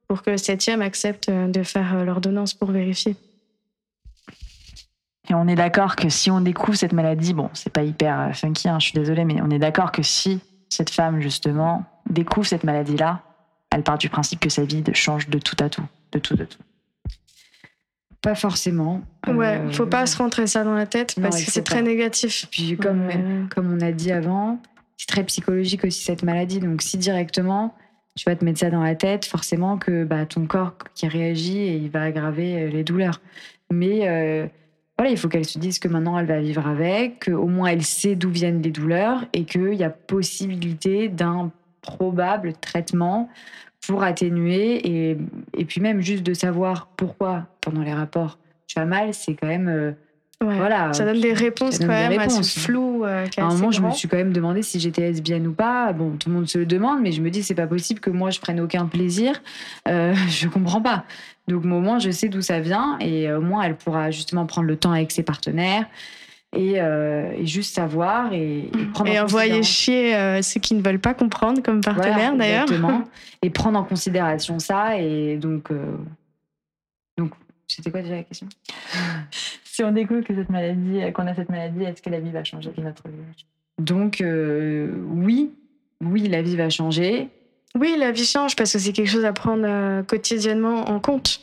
pour 0.08 0.22
que 0.22 0.32
le 0.32 0.38
septième 0.38 0.82
accepte 0.82 1.30
euh, 1.30 1.48
de 1.48 1.64
faire 1.64 2.06
l'ordonnance 2.06 2.54
pour 2.54 2.72
vérifier. 2.72 3.16
Et 5.30 5.34
on 5.34 5.48
est 5.48 5.56
d'accord 5.56 5.96
que 5.96 6.10
si 6.10 6.32
on 6.32 6.40
découvre 6.42 6.78
cette 6.78 6.94
maladie, 6.94 7.34
bon, 7.34 7.50
c'est 7.54 7.72
pas 7.72 7.84
hyper 7.84 8.20
euh, 8.20 8.34
funky, 8.34 8.70
hein, 8.70 8.80
je 8.80 8.86
suis 8.86 8.94
désolée, 8.94 9.26
mais 9.26 9.42
on 9.42 9.50
est 9.50 9.60
d'accord 9.60 9.92
que 9.92 10.02
si 10.02 10.40
cette 10.70 10.90
femme, 10.90 11.20
justement, 11.22 11.84
découvre 12.10 12.46
cette 12.46 12.64
maladie-là, 12.64 13.22
elle 13.72 13.84
part 13.84 13.98
du 13.98 14.10
principe 14.10 14.40
que 14.40 14.50
sa 14.50 14.64
vie 14.64 14.84
change 14.94 15.28
de 15.30 15.40
tout 15.40 15.58
à 15.60 15.70
tout. 15.70 15.84
De 16.14 16.20
tout, 16.20 16.36
de 16.36 16.46
tout. 16.46 16.60
Pas 18.22 18.36
forcément. 18.36 19.02
Ouais, 19.28 19.58
Euh, 19.58 19.72
faut 19.72 19.86
pas 19.86 20.06
se 20.06 20.18
rentrer 20.18 20.48
ça 20.48 20.64
dans 20.64 20.74
la 20.74 20.86
tête 20.86 21.18
non, 21.18 21.24
parce 21.24 21.44
que 21.44 21.52
c'est 21.52 21.64
très 21.64 21.82
négatif. 21.82 22.48
Puis 22.52 22.78
comme, 22.78 23.10
Euh, 23.10 23.46
comme 23.54 23.72
on 23.72 23.82
a 23.82 23.92
dit 23.92 24.12
avant, 24.12 24.60
c'est 24.98 25.08
très 25.08 25.24
psychologique 25.26 25.84
aussi 25.84 26.04
cette 26.04 26.24
maladie. 26.24 26.60
Donc 26.60 26.82
si 26.82 26.98
directement 26.98 27.76
tu 28.16 28.26
vas 28.26 28.36
te 28.36 28.44
mettre 28.44 28.60
ça 28.60 28.72
dans 28.72 28.82
la 28.82 28.96
tête, 28.96 29.26
forcément 29.26 29.78
que 29.78 30.04
bah, 30.04 30.26
ton 30.26 30.48
corps 30.48 30.74
qui 30.96 31.08
réagit 31.08 31.60
et 31.60 31.76
il 31.76 31.90
va 31.92 32.02
aggraver 32.02 32.64
euh, 32.64 32.70
les 32.70 32.84
douleurs. 32.84 33.22
Mais 33.72 34.08
euh, 34.08 34.48
voilà, 34.98 35.12
il 35.12 35.18
faut 35.18 35.30
qu'elle 35.30 35.46
se 35.46 35.60
dise 35.60 35.80
que 35.80 35.88
maintenant 35.88 36.18
elle 36.18 36.26
va 36.26 36.40
vivre 36.40 36.66
avec, 36.68 37.26
qu'au 37.26 37.48
moins 37.48 37.70
elle 37.70 37.84
sait 37.84 38.16
d'où 38.16 38.30
viennent 38.30 38.62
les 38.62 38.72
douleurs 38.72 39.26
et 39.34 39.46
qu'il 39.46 39.74
y 39.74 39.84
a 39.84 39.90
possibilité 39.90 41.08
d'un 41.08 41.52
probable 41.82 42.54
traitement 42.54 43.30
pour 43.86 44.04
atténuer 44.04 44.88
et, 44.88 45.18
et 45.56 45.66
puis 45.66 45.82
même 45.82 46.02
juste 46.02 46.24
de 46.24 46.34
savoir 46.34 46.88
pourquoi 46.98 47.46
pendant 47.62 47.82
les 47.82 47.94
rapports 47.94 48.38
tu 48.68 48.80
as 48.80 48.86
mal, 48.86 49.14
c'est 49.14 49.34
quand 49.34 49.48
même 49.48 49.70
euh, 49.70 49.92
ouais. 50.46 50.58
voilà. 50.58 50.94
Ça 50.94 51.06
donne 51.06 51.22
des 51.22 51.34
réponses 51.34 51.80
donne 51.80 51.88
quand 51.88 51.94
des 51.94 52.10
même 52.10 52.20
à 52.20 52.24
réponses. 52.24 52.50
ce 52.50 52.60
flou 52.60 53.06
euh, 53.06 53.26
À 53.38 53.44
un 53.44 53.54
moment, 53.54 53.72
je 53.72 53.82
me 53.82 53.92
suis 53.92 54.08
quand 54.08 54.18
même 54.18 54.34
demandé 54.34 54.62
si 54.62 54.80
j'étais 54.80 55.02
lesbienne 55.02 55.48
ou 55.48 55.54
pas. 55.54 55.94
Bon, 55.94 56.18
tout 56.18 56.30
le 56.30 56.36
monde 56.36 56.50
se 56.50 56.58
le 56.58 56.66
demande, 56.66 57.02
mais 57.02 57.12
je 57.12 57.22
me 57.22 57.30
dis 57.30 57.44
c'est 57.44 57.56
pas 57.56 57.68
possible 57.68 58.00
que 58.00 58.10
moi 58.10 58.30
je 58.30 58.40
prenne 58.40 58.60
aucun 58.60 58.86
plaisir. 58.86 59.42
Euh, 59.88 60.14
je 60.30 60.48
comprends 60.48 60.82
pas. 60.82 61.06
Donc 61.48 61.64
au 61.64 61.68
moins, 61.68 62.00
je 62.00 62.12
sais 62.12 62.30
d'où 62.30 62.42
ça 62.42 62.60
vient 62.60 62.98
et 63.00 63.32
au 63.32 63.42
moins 63.42 63.64
elle 63.64 63.76
pourra 63.76 64.12
justement 64.12 64.46
prendre 64.46 64.68
le 64.68 64.76
temps 64.76 64.92
avec 64.92 65.12
ses 65.12 65.24
partenaires 65.24 65.86
et, 66.56 66.82
euh, 66.82 67.32
et 67.38 67.46
juste 67.46 67.76
savoir 67.76 68.34
et, 68.34 68.60
et 68.60 68.86
prendre 68.94 69.10
Et 69.10 69.20
en 69.20 69.24
envoyer 69.26 69.64
chier 69.64 70.16
euh, 70.16 70.42
ceux 70.42 70.60
qui 70.60 70.76
ne 70.76 70.82
veulent 70.82 71.00
pas 71.00 71.14
comprendre 71.14 71.62
comme 71.62 71.82
Voilà, 71.82 72.02
partenaire 72.02 72.36
d'ailleurs. 72.36 72.64
exactement. 72.64 73.04
et 73.42 73.50
prendre 73.50 73.80
en 73.80 73.84
considération 73.84 74.60
ça 74.60 74.98
et 75.00 75.38
donc 75.38 75.72
euh, 75.72 75.96
donc 77.18 77.32
c'était 77.68 77.92
quoi 77.92 78.02
déjà 78.02 78.16
la 78.16 78.24
question? 78.24 78.48
Si 79.64 79.84
on 79.84 79.92
découvre 79.92 80.22
que 80.22 80.34
cette 80.34 80.50
maladie, 80.50 81.02
qu'on 81.14 81.28
a 81.28 81.36
cette 81.36 81.50
maladie, 81.50 81.84
est-ce 81.84 82.02
que 82.02 82.10
la 82.10 82.20
vie 82.20 82.32
va 82.32 82.44
changer 82.44 82.72
de 82.76 82.82
notre 82.82 83.08
vie? 83.10 83.46
Donc 83.80 84.22
euh, 84.22 84.92
oui, 85.10 85.52
oui, 86.02 86.28
la 86.28 86.42
vie 86.42 86.56
va 86.56 86.70
changer. 86.70 87.30
Oui, 87.80 87.96
la 87.98 88.12
vie 88.12 88.26
change 88.26 88.56
parce 88.56 88.74
que 88.74 88.80
c'est 88.80 88.92
quelque 88.94 89.10
chose 89.10 89.26
à 89.26 89.34
prendre 89.34 89.64
euh, 89.66 90.04
quotidiennement 90.04 90.90
en 90.90 91.00
compte. 91.00 91.42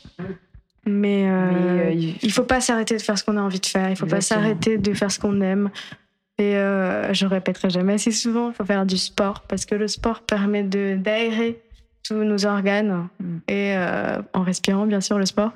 Mais, 0.85 1.25
euh, 1.27 1.51
Mais, 1.51 1.85
euh, 1.95 2.15
il- 2.21 2.31
faut 2.31 2.43
pas 2.43 2.61
s'arrêter 2.61 2.95
de 2.97 3.01
faire 3.01 3.17
ce 3.17 3.23
qu'on 3.23 3.37
a 3.37 3.41
envie 3.41 3.59
de 3.59 3.65
faire. 3.65 3.89
Il 3.89 3.95
faut 3.95 4.05
pas 4.05 4.21
s'arrêter 4.21 4.77
de 4.77 4.93
faire 4.93 5.11
ce 5.11 5.19
qu'on 5.19 5.41
aime. 5.41 5.69
Et 6.37 6.57
euh, 6.57 7.13
je 7.13 7.25
répéterai 7.25 7.69
jamais 7.69 7.93
assez 7.93 8.11
souvent, 8.11 8.49
il 8.49 8.53
faut 8.53 8.65
faire 8.65 8.85
du 8.85 8.97
sport 8.97 9.41
parce 9.47 9.65
que 9.65 9.73
le 9.73 9.87
sport 9.87 10.19
permet 10.21 10.63
de 10.63 10.97
d'aérer 10.97 11.61
tous 12.03 12.15
nos 12.15 12.45
organes 12.45 13.07
Mm. 13.19 13.37
et 13.47 13.73
euh, 13.77 14.21
en 14.33 14.41
respirant 14.43 14.85
bien 14.85 14.99
sûr 15.01 15.17
le 15.17 15.25
sport. 15.25 15.53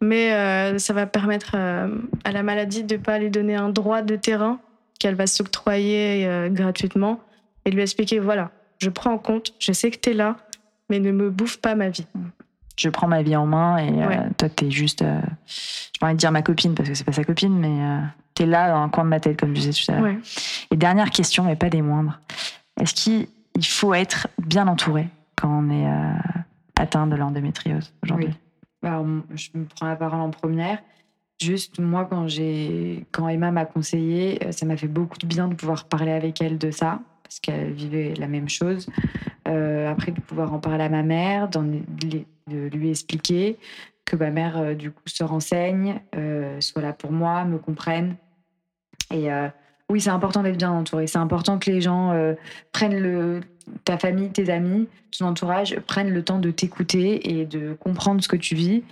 Mais 0.00 0.32
euh, 0.32 0.78
ça 0.78 0.92
va 0.94 1.06
permettre 1.06 1.54
à 1.56 2.32
la 2.32 2.42
maladie 2.42 2.84
de 2.84 2.96
pas 2.96 3.18
lui 3.18 3.30
donner 3.30 3.56
un 3.56 3.68
droit 3.68 4.02
de 4.02 4.14
terrain 4.16 4.58
qu'elle 5.00 5.16
va 5.16 5.26
s'octroyer 5.26 6.48
gratuitement 6.50 7.20
et 7.64 7.70
de 7.70 7.74
lui 7.76 7.82
expliquer 7.82 8.18
voilà, 8.20 8.50
je 8.82 8.90
prends 8.90 9.12
en 9.12 9.18
compte, 9.18 9.54
je 9.58 9.72
sais 9.72 9.90
que 9.90 9.98
tu 9.98 10.10
es 10.10 10.14
là, 10.14 10.36
mais 10.90 10.98
ne 10.98 11.12
me 11.12 11.30
bouffe 11.30 11.58
pas 11.58 11.74
ma 11.74 11.88
vie. 11.88 12.06
Je 12.78 12.88
prends 12.88 13.06
ma 13.08 13.22
vie 13.22 13.36
en 13.36 13.46
main 13.46 13.76
et 13.78 14.02
euh, 14.02 14.28
toi, 14.38 14.48
t'es 14.48 14.70
juste. 14.70 15.02
euh, 15.02 15.20
J'ai 15.46 15.98
pas 16.00 16.06
envie 16.06 16.14
de 16.14 16.18
dire 16.18 16.32
ma 16.32 16.42
copine 16.42 16.74
parce 16.74 16.88
que 16.88 16.94
c'est 16.94 17.04
pas 17.04 17.12
sa 17.12 17.24
copine, 17.24 17.56
mais 17.58 17.68
euh, 17.82 18.00
t'es 18.34 18.46
là 18.46 18.70
dans 18.70 18.82
un 18.82 18.88
coin 18.88 19.04
de 19.04 19.10
ma 19.10 19.20
tête, 19.20 19.38
comme 19.38 19.50
je 19.54 19.60
disais 19.60 19.72
tout 19.84 19.92
à 19.92 19.94
l'heure. 19.96 20.04
Ouais. 20.04 20.18
Et 20.70 20.76
dernière 20.76 21.10
question, 21.10 21.44
mais 21.44 21.54
pas 21.56 21.68
des 21.70 21.82
moindres. 21.82 22.18
Est-ce 22.80 22.94
qu'il 22.94 23.26
il 23.54 23.66
faut 23.66 23.92
être 23.94 24.28
bien 24.38 24.66
entouré 24.66 25.08
quand 25.36 25.48
on 25.50 25.70
est 25.70 25.86
euh, 25.86 26.12
atteint 26.80 27.06
de 27.06 27.14
l'endométriose 27.14 27.92
aujourd'hui? 28.02 28.30
Oui. 28.82 28.88
Alors, 28.88 29.02
m- 29.02 29.22
je 29.34 29.50
me 29.54 29.64
prends 29.66 29.86
la 29.86 29.96
parole 29.96 30.20
en 30.20 30.30
première. 30.30 30.78
Juste, 31.40 31.78
moi, 31.78 32.06
quand, 32.08 32.26
j'ai, 32.28 33.04
quand 33.12 33.28
Emma 33.28 33.50
m'a 33.50 33.64
conseillé, 33.66 34.44
euh, 34.46 34.52
ça 34.52 34.64
m'a 34.64 34.76
fait 34.78 34.88
beaucoup 34.88 35.18
de 35.18 35.26
bien 35.26 35.48
de 35.48 35.54
pouvoir 35.54 35.84
parler 35.84 36.12
avec 36.12 36.40
elle 36.40 36.56
de 36.56 36.70
ça, 36.70 37.00
parce 37.32 37.40
qu'elle 37.40 37.72
vivait 37.72 38.12
la 38.18 38.28
même 38.28 38.48
chose. 38.48 38.88
Euh, 39.48 39.90
après, 39.90 40.12
de 40.12 40.20
pouvoir 40.20 40.52
en 40.52 40.58
parler 40.58 40.84
à 40.84 40.88
ma 40.88 41.02
mère, 41.02 41.48
de 41.48 42.68
lui 42.76 42.90
expliquer 42.90 43.56
que 44.04 44.16
ma 44.16 44.30
mère, 44.30 44.76
du 44.76 44.90
coup, 44.90 45.02
se 45.06 45.24
renseigne, 45.24 46.00
soit 46.60 46.82
là 46.82 46.92
pour 46.92 47.12
moi, 47.12 47.44
me 47.44 47.58
comprenne. 47.58 48.16
Et 49.10 49.28
oui, 49.88 50.00
c'est 50.00 50.10
important 50.10 50.42
d'être 50.42 50.58
bien 50.58 50.72
entouré. 50.72 51.06
C'est 51.06 51.18
important 51.18 51.58
que 51.58 51.70
les 51.70 51.80
gens 51.80 52.12
prennent 52.72 52.98
le, 52.98 53.40
ta 53.84 53.96
famille, 53.96 54.30
tes 54.30 54.50
amis, 54.50 54.88
ton 55.16 55.26
entourage 55.26 55.78
prennent 55.86 56.12
le 56.12 56.22
temps 56.22 56.38
de 56.38 56.50
t'écouter 56.50 57.38
et 57.38 57.46
de 57.46 57.74
comprendre 57.74 58.22
ce 58.22 58.28
que 58.28 58.36
tu 58.36 58.54
vis 58.54 58.82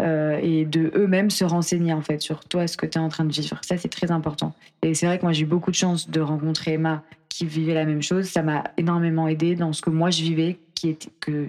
euh, 0.00 0.38
et 0.42 0.64
de 0.64 0.90
eux-mêmes 0.94 1.30
se 1.30 1.44
renseigner 1.44 1.92
en 1.92 2.00
fait 2.00 2.20
sur 2.20 2.44
toi, 2.44 2.66
ce 2.66 2.76
que 2.76 2.86
tu 2.86 2.98
es 2.98 3.00
en 3.00 3.08
train 3.08 3.24
de 3.24 3.32
vivre. 3.32 3.58
Ça, 3.62 3.76
c'est 3.76 3.88
très 3.88 4.10
important. 4.10 4.54
Et 4.82 4.94
c'est 4.94 5.06
vrai 5.06 5.18
que 5.18 5.22
moi, 5.22 5.32
j'ai 5.32 5.42
eu 5.42 5.46
beaucoup 5.46 5.70
de 5.70 5.76
chance 5.76 6.08
de 6.08 6.20
rencontrer 6.20 6.74
Emma 6.74 7.02
qui 7.28 7.46
vivait 7.46 7.74
la 7.74 7.84
même 7.84 8.02
chose. 8.02 8.26
Ça 8.26 8.42
m'a 8.42 8.64
énormément 8.76 9.28
aidé 9.28 9.54
dans 9.54 9.72
ce 9.72 9.82
que 9.82 9.90
moi 9.90 10.10
je 10.10 10.22
vivais, 10.22 10.58
qui 10.74 10.88
était 10.88 11.10
que 11.20 11.48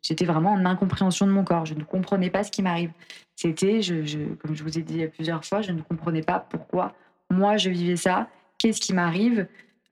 j'étais 0.00 0.24
vraiment 0.24 0.52
en 0.52 0.64
incompréhension 0.64 1.26
de 1.26 1.32
mon 1.32 1.44
corps. 1.44 1.66
Je 1.66 1.74
ne 1.74 1.84
comprenais 1.84 2.30
pas 2.30 2.44
ce 2.44 2.50
qui 2.50 2.62
m'arrive. 2.62 2.90
C'était, 3.36 3.80
comme 4.40 4.54
je 4.54 4.62
vous 4.62 4.78
ai 4.78 4.82
dit 4.82 5.06
plusieurs 5.06 5.44
fois, 5.44 5.62
je 5.62 5.72
ne 5.72 5.80
comprenais 5.82 6.22
pas 6.22 6.38
pourquoi 6.38 6.94
moi 7.32 7.56
je 7.56 7.70
vivais 7.70 7.96
ça. 7.96 8.28
Qu'est-ce 8.58 8.80
qui 8.80 8.92
m'arrive 8.92 9.46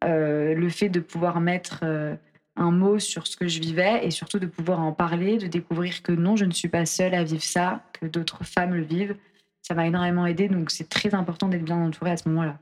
euh, 0.04 0.54
Le 0.54 0.68
fait 0.68 0.88
de 0.88 1.00
pouvoir 1.00 1.40
mettre 1.40 1.80
euh, 1.82 2.14
un 2.60 2.70
mot 2.70 2.98
sur 2.98 3.26
ce 3.26 3.36
que 3.36 3.48
je 3.48 3.58
vivais 3.58 4.04
et 4.04 4.10
surtout 4.10 4.38
de 4.38 4.46
pouvoir 4.46 4.80
en 4.80 4.92
parler, 4.92 5.38
de 5.38 5.46
découvrir 5.46 6.02
que 6.02 6.12
non, 6.12 6.36
je 6.36 6.44
ne 6.44 6.52
suis 6.52 6.68
pas 6.68 6.84
seule 6.84 7.14
à 7.14 7.24
vivre 7.24 7.42
ça, 7.42 7.82
que 7.98 8.06
d'autres 8.06 8.44
femmes 8.44 8.74
le 8.74 8.82
vivent. 8.82 9.16
Ça 9.62 9.74
m'a 9.74 9.86
énormément 9.86 10.26
aidé, 10.26 10.48
donc 10.48 10.70
c'est 10.70 10.88
très 10.88 11.14
important 11.14 11.48
d'être 11.48 11.64
bien 11.64 11.78
entourée 11.78 12.10
à 12.10 12.16
ce 12.16 12.28
moment-là. 12.28 12.58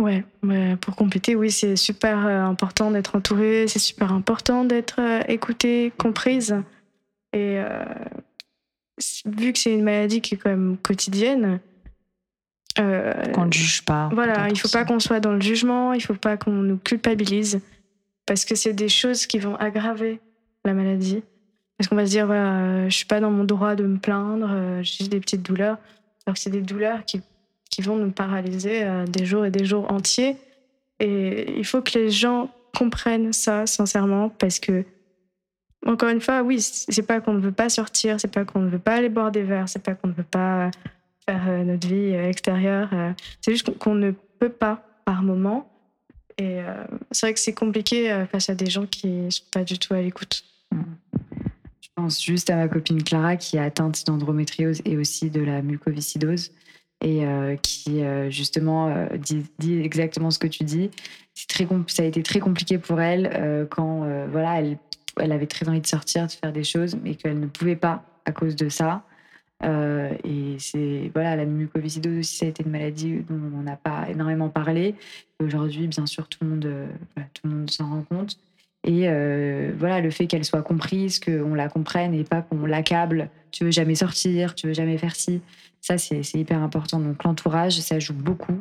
Ouais, 0.00 0.24
pour 0.80 0.96
compléter, 0.96 1.34
oui, 1.36 1.50
c'est 1.50 1.76
super 1.76 2.26
euh, 2.26 2.42
important 2.42 2.90
d'être 2.90 3.14
entourée, 3.16 3.66
c'est 3.68 3.78
super 3.78 4.12
important 4.12 4.64
d'être 4.64 5.00
euh, 5.00 5.22
écoutée, 5.28 5.92
comprise. 5.96 6.56
Et 7.32 7.58
euh, 7.58 7.84
vu 9.24 9.52
que 9.52 9.58
c'est 9.58 9.72
une 9.72 9.84
maladie 9.84 10.20
qui 10.20 10.34
est 10.34 10.38
quand 10.38 10.50
même 10.50 10.76
quotidienne, 10.82 11.60
qu'on 12.76 13.44
ne 13.44 13.52
juge 13.52 13.84
pas. 13.84 14.08
Voilà, 14.12 14.48
il 14.48 14.54
ne 14.54 14.58
faut 14.58 14.68
pas 14.68 14.84
qu'on 14.84 14.98
soit 14.98 15.20
dans 15.20 15.32
le 15.32 15.40
jugement, 15.40 15.92
il 15.92 15.98
ne 15.98 16.02
faut 16.02 16.14
pas 16.14 16.36
qu'on 16.36 16.50
nous 16.52 16.78
culpabilise 16.78 17.60
parce 18.32 18.46
que 18.46 18.54
c'est 18.54 18.72
des 18.72 18.88
choses 18.88 19.26
qui 19.26 19.38
vont 19.38 19.56
aggraver 19.56 20.18
la 20.64 20.72
maladie. 20.72 21.22
Parce 21.76 21.86
qu'on 21.86 21.96
va 21.96 22.06
se 22.06 22.12
dire, 22.12 22.24
voilà, 22.24 22.60
euh, 22.60 22.88
je 22.88 22.96
suis 22.96 23.04
pas 23.04 23.20
dans 23.20 23.30
mon 23.30 23.44
droit 23.44 23.74
de 23.74 23.84
me 23.84 23.98
plaindre, 23.98 24.48
euh, 24.50 24.82
j'ai 24.82 25.06
des 25.06 25.20
petites 25.20 25.42
douleurs. 25.42 25.76
Alors 26.24 26.36
que 26.36 26.40
c'est 26.40 26.48
des 26.48 26.62
douleurs 26.62 27.04
qui, 27.04 27.20
qui 27.68 27.82
vont 27.82 27.96
nous 27.96 28.10
paralyser 28.10 28.84
euh, 28.84 29.04
des 29.04 29.26
jours 29.26 29.44
et 29.44 29.50
des 29.50 29.66
jours 29.66 29.92
entiers. 29.92 30.38
Et 30.98 31.58
il 31.58 31.64
faut 31.66 31.82
que 31.82 31.98
les 31.98 32.08
gens 32.08 32.50
comprennent 32.74 33.34
ça, 33.34 33.66
sincèrement, 33.66 34.30
parce 34.30 34.58
que, 34.58 34.86
encore 35.84 36.08
une 36.08 36.22
fois, 36.22 36.40
oui, 36.40 36.62
c'est 36.62 37.06
pas 37.06 37.20
qu'on 37.20 37.34
ne 37.34 37.40
veut 37.40 37.52
pas 37.52 37.68
sortir, 37.68 38.18
c'est 38.18 38.32
pas 38.32 38.46
qu'on 38.46 38.60
ne 38.60 38.70
veut 38.70 38.78
pas 38.78 38.94
aller 38.94 39.10
boire 39.10 39.30
des 39.30 39.42
verres, 39.42 39.68
c'est 39.68 39.82
pas 39.82 39.94
qu'on 39.94 40.08
ne 40.08 40.14
veut 40.14 40.22
pas 40.22 40.70
faire 41.28 41.66
notre 41.66 41.86
vie 41.86 42.14
extérieure. 42.14 42.88
c'est 43.42 43.52
juste 43.52 43.76
qu'on 43.76 43.94
ne 43.94 44.12
peut 44.38 44.48
pas, 44.48 44.82
par 45.04 45.22
moment, 45.22 45.68
et 46.38 46.60
euh, 46.60 46.84
c'est 47.10 47.26
vrai 47.26 47.34
que 47.34 47.40
c'est 47.40 47.54
compliqué 47.54 48.10
euh, 48.10 48.26
face 48.26 48.48
à 48.48 48.54
des 48.54 48.70
gens 48.70 48.86
qui 48.86 49.06
ne 49.06 49.30
sont 49.30 49.44
pas 49.50 49.64
du 49.64 49.78
tout 49.78 49.94
à 49.94 50.00
l'écoute. 50.00 50.44
Je 50.72 51.88
pense 51.94 52.22
juste 52.22 52.50
à 52.50 52.56
ma 52.56 52.68
copine 52.68 53.02
Clara 53.02 53.36
qui 53.36 53.56
est 53.56 53.60
atteinte 53.60 54.06
d'endométriose 54.06 54.80
et 54.84 54.96
aussi 54.96 55.30
de 55.30 55.40
la 55.40 55.62
mucoviscidose 55.62 56.52
et 57.04 57.26
euh, 57.26 57.56
qui 57.56 58.02
justement 58.30 59.06
dit, 59.18 59.44
exactement 59.80 60.30
ce 60.30 60.38
que 60.38 60.46
tu 60.46 60.64
dis. 60.64 60.90
Très 61.48 61.66
ça 61.88 62.02
a 62.02 62.06
été 62.06 62.22
très 62.22 62.40
compliqué 62.40 62.78
pour 62.78 63.00
elle 63.00 63.66
quand 63.70 64.06
voilà 64.30 64.60
elle, 64.60 64.78
elle, 65.20 65.32
avait 65.32 65.46
très 65.46 65.68
envie 65.68 65.80
de 65.80 65.86
sortir, 65.86 66.26
de 66.26 66.32
faire 66.32 66.52
des 66.52 66.64
choses, 66.64 66.96
mais 67.02 67.14
qu'elle 67.14 67.38
ne 67.38 67.46
pouvait 67.46 67.76
pas 67.76 68.04
à 68.24 68.32
cause 68.32 68.56
de 68.56 68.68
ça. 68.68 69.04
Euh, 69.64 70.12
et 70.24 70.56
c'est 70.58 71.10
voilà, 71.14 71.36
la 71.36 71.44
mucoviscidose 71.44 72.18
aussi, 72.18 72.36
ça 72.36 72.46
a 72.46 72.48
été 72.48 72.64
une 72.64 72.70
maladie 72.70 73.24
dont 73.28 73.40
on 73.56 73.62
n'a 73.62 73.76
pas 73.76 74.06
énormément 74.10 74.48
parlé. 74.48 74.94
Aujourd'hui, 75.42 75.86
bien 75.86 76.06
sûr, 76.06 76.28
tout 76.28 76.38
le 76.42 76.50
monde, 76.50 76.66
euh, 76.66 76.86
tout 77.34 77.46
le 77.46 77.50
monde 77.50 77.70
s'en 77.70 77.88
rend 77.88 78.02
compte. 78.02 78.38
Et 78.84 79.08
euh, 79.08 79.72
voilà, 79.78 80.00
le 80.00 80.10
fait 80.10 80.26
qu'elle 80.26 80.44
soit 80.44 80.62
comprise, 80.62 81.20
qu'on 81.20 81.54
la 81.54 81.68
comprenne 81.68 82.14
et 82.14 82.24
pas 82.24 82.42
qu'on 82.42 82.66
l'accable. 82.66 83.28
Tu 83.52 83.64
veux 83.64 83.70
jamais 83.70 83.94
sortir, 83.94 84.54
tu 84.54 84.66
veux 84.66 84.74
jamais 84.74 84.98
faire 84.98 85.14
ci. 85.14 85.40
Ça, 85.80 85.98
c'est 85.98 86.20
hyper 86.34 86.60
important. 86.60 86.98
Donc 86.98 87.22
l'entourage, 87.22 87.80
ça 87.80 87.98
joue 88.00 88.14
beaucoup. 88.14 88.60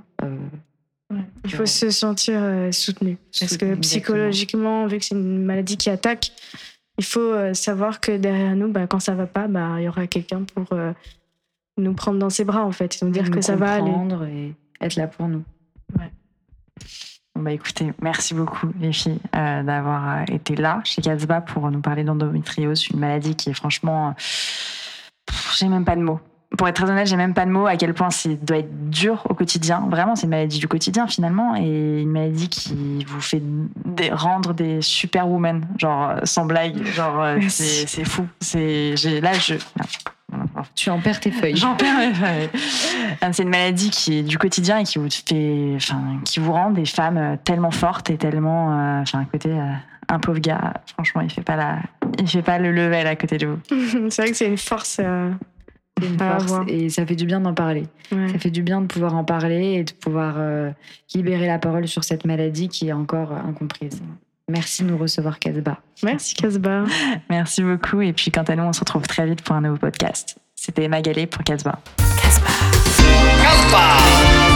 Il 1.44 1.52
faut 1.52 1.66
se 1.66 1.90
sentir 1.90 2.42
soutenu. 2.72 3.18
Parce 3.40 3.58
que 3.58 3.76
psychologiquement, 3.76 4.86
vu 4.86 5.00
que 5.00 5.06
c'est 5.06 5.16
une 5.16 5.44
maladie 5.44 5.78
qui 5.78 5.90
attaque, 5.90 6.32
il 7.02 7.04
faut 7.04 7.20
euh, 7.20 7.56
savoir 7.56 8.00
que 8.00 8.16
derrière 8.16 8.56
nous, 8.56 8.72
bah, 8.72 8.86
quand 8.86 9.00
ça 9.00 9.16
va 9.16 9.26
pas, 9.26 9.48
bah, 9.48 9.78
il 9.80 9.86
y 9.86 9.88
aura 9.88 10.06
quelqu'un 10.06 10.44
pour 10.44 10.68
euh, 10.72 10.94
nous 11.78 11.96
prendre 11.96 12.20
dans 12.20 12.30
ses 12.30 12.46
bras, 12.46 12.64
en 12.64 12.72
fait, 12.72 12.96
et 13.02 13.06
nous 13.06 13.10
dire 13.10 13.32
que 13.32 13.42
ça 13.42 13.56
va 13.56 13.74
aller. 13.74 13.92
et 14.32 14.54
être 14.80 14.96
là 14.98 15.08
pour 15.08 15.28
nous. 15.28 15.44
bah 17.36 17.52
écoutez, 17.52 17.92
merci 18.04 18.36
beaucoup 18.36 18.68
les 18.80 18.94
filles 18.94 19.18
euh, 19.36 19.64
d'avoir 19.64 20.30
été 20.30 20.56
là 20.56 20.82
chez 20.84 21.02
Casbah 21.02 21.42
pour 21.42 21.72
nous 21.72 21.82
parler 21.82 22.04
d'endométriose, 22.04 22.90
une 22.90 23.00
maladie 23.00 23.36
qui 23.36 23.50
est 23.50 23.54
franchement, 23.54 24.14
j'ai 25.58 25.70
même 25.70 25.86
pas 25.86 25.96
de 25.96 26.02
mots 26.02 26.20
pour 26.58 26.68
être 26.68 26.76
très 26.76 26.90
honnête, 26.90 27.08
j'ai 27.08 27.16
même 27.16 27.34
pas 27.34 27.46
de 27.46 27.52
mots 27.52 27.66
à 27.66 27.78
quel 27.78 27.94
point 27.94 28.10
c'est 28.10 28.36
doit 28.44 28.58
être 28.58 28.90
dur 28.90 29.24
au 29.30 29.34
quotidien. 29.34 29.86
Vraiment, 29.90 30.16
c'est 30.16 30.24
une 30.24 30.32
maladie 30.32 30.60
du 30.60 30.68
quotidien 30.68 31.08
finalement 31.08 31.56
et 31.56 32.02
une 32.02 32.12
maladie 32.12 32.50
qui 32.50 33.06
vous 33.08 33.22
fait 33.22 33.42
des, 33.86 34.10
rendre 34.12 34.54
des 34.54 34.82
superwomen, 34.82 35.66
genre 35.78 36.10
euh, 36.10 36.20
sans 36.24 36.46
blague, 36.46 36.84
genre 36.84 37.22
euh, 37.22 37.40
c'est 37.48 38.04
fou. 38.04 38.28
C'est 38.40 38.96
là 39.22 39.34
je 39.34 39.56
tu 40.76 40.90
en 40.90 41.00
perds 41.00 41.20
tes 41.20 41.32
feuilles. 41.32 41.58
J'en 41.58 41.76
perds 41.76 41.98
mes 41.98 42.14
feuilles. 42.14 42.50
C'est 43.32 43.44
une 43.44 43.50
maladie 43.50 43.90
qui 43.90 44.20
est 44.20 44.24
du 44.24 44.38
quotidien 44.38 44.78
et 44.78 44.84
qui 44.84 44.98
vous 44.98 45.10
fait, 45.10 45.74
enfin, 45.76 46.20
qui 46.24 46.40
vous 46.40 46.54
rend 46.54 46.72
des 46.72 46.86
femmes 46.86 47.18
euh, 47.18 47.36
tellement 47.44 47.72
fortes 47.72 48.10
et 48.10 48.18
tellement, 48.18 49.02
enfin, 49.02 49.22
à 49.22 49.26
côté, 49.26 49.50
un 50.08 50.20
pauvre 50.20 50.40
gars, 50.40 50.74
franchement, 50.94 51.22
il 51.22 51.30
fait 51.30 51.42
pas 51.42 51.56
la, 51.56 51.80
il 52.20 52.30
fait 52.30 52.42
pas 52.42 52.60
le 52.60 52.72
level 52.72 53.08
à 53.08 53.16
côté 53.16 53.38
de 53.38 53.48
vous. 53.48 53.60
c'est 54.10 54.22
vrai 54.22 54.32
que 54.32 54.38
c'est 54.38 54.48
une 54.48 54.58
force 54.58 55.00
et 56.68 56.90
ça 56.90 57.06
fait 57.06 57.16
du 57.16 57.26
bien 57.26 57.40
d'en 57.40 57.54
parler. 57.54 57.86
Ça 58.10 58.40
fait 58.40 58.52
du 58.52 58.62
bien 58.62 58.82
de 58.82 58.88
pouvoir 58.88 59.16
en 59.16 59.24
parler 59.24 59.74
et 59.74 59.84
de 59.84 59.92
pouvoir 59.92 60.36
euh, 60.38 60.72
libérer 61.14 61.48
la 61.48 61.60
parole 61.60 61.88
sur 61.88 62.04
cette 62.04 62.26
maladie 62.26 62.68
qui 62.68 62.90
est 62.90 62.94
encore 62.94 63.32
incomprise. 63.32 64.02
Merci 64.50 64.84
de 64.84 64.90
nous 64.90 64.98
recevoir, 64.98 65.40
Casbah. 65.40 65.80
Merci, 66.04 66.36
Casbah. 66.36 66.84
Merci 67.30 67.64
beaucoup. 67.64 68.02
Et 68.02 68.12
puis, 68.12 68.32
quant 68.32 68.44
à 68.44 68.56
nous, 68.56 68.64
on 68.64 68.74
se 68.74 68.82
retrouve 68.82 69.04
très 69.04 69.26
vite 69.26 69.42
pour 69.44 69.56
un 69.56 69.62
nouveau 69.62 69.78
podcast. 69.78 70.38
C'était 70.56 70.88
Magalé 70.88 71.26
pour 71.26 71.44
Casbah. 71.44 71.80
Casbah. 72.22 72.48
Casbah. 73.42 74.51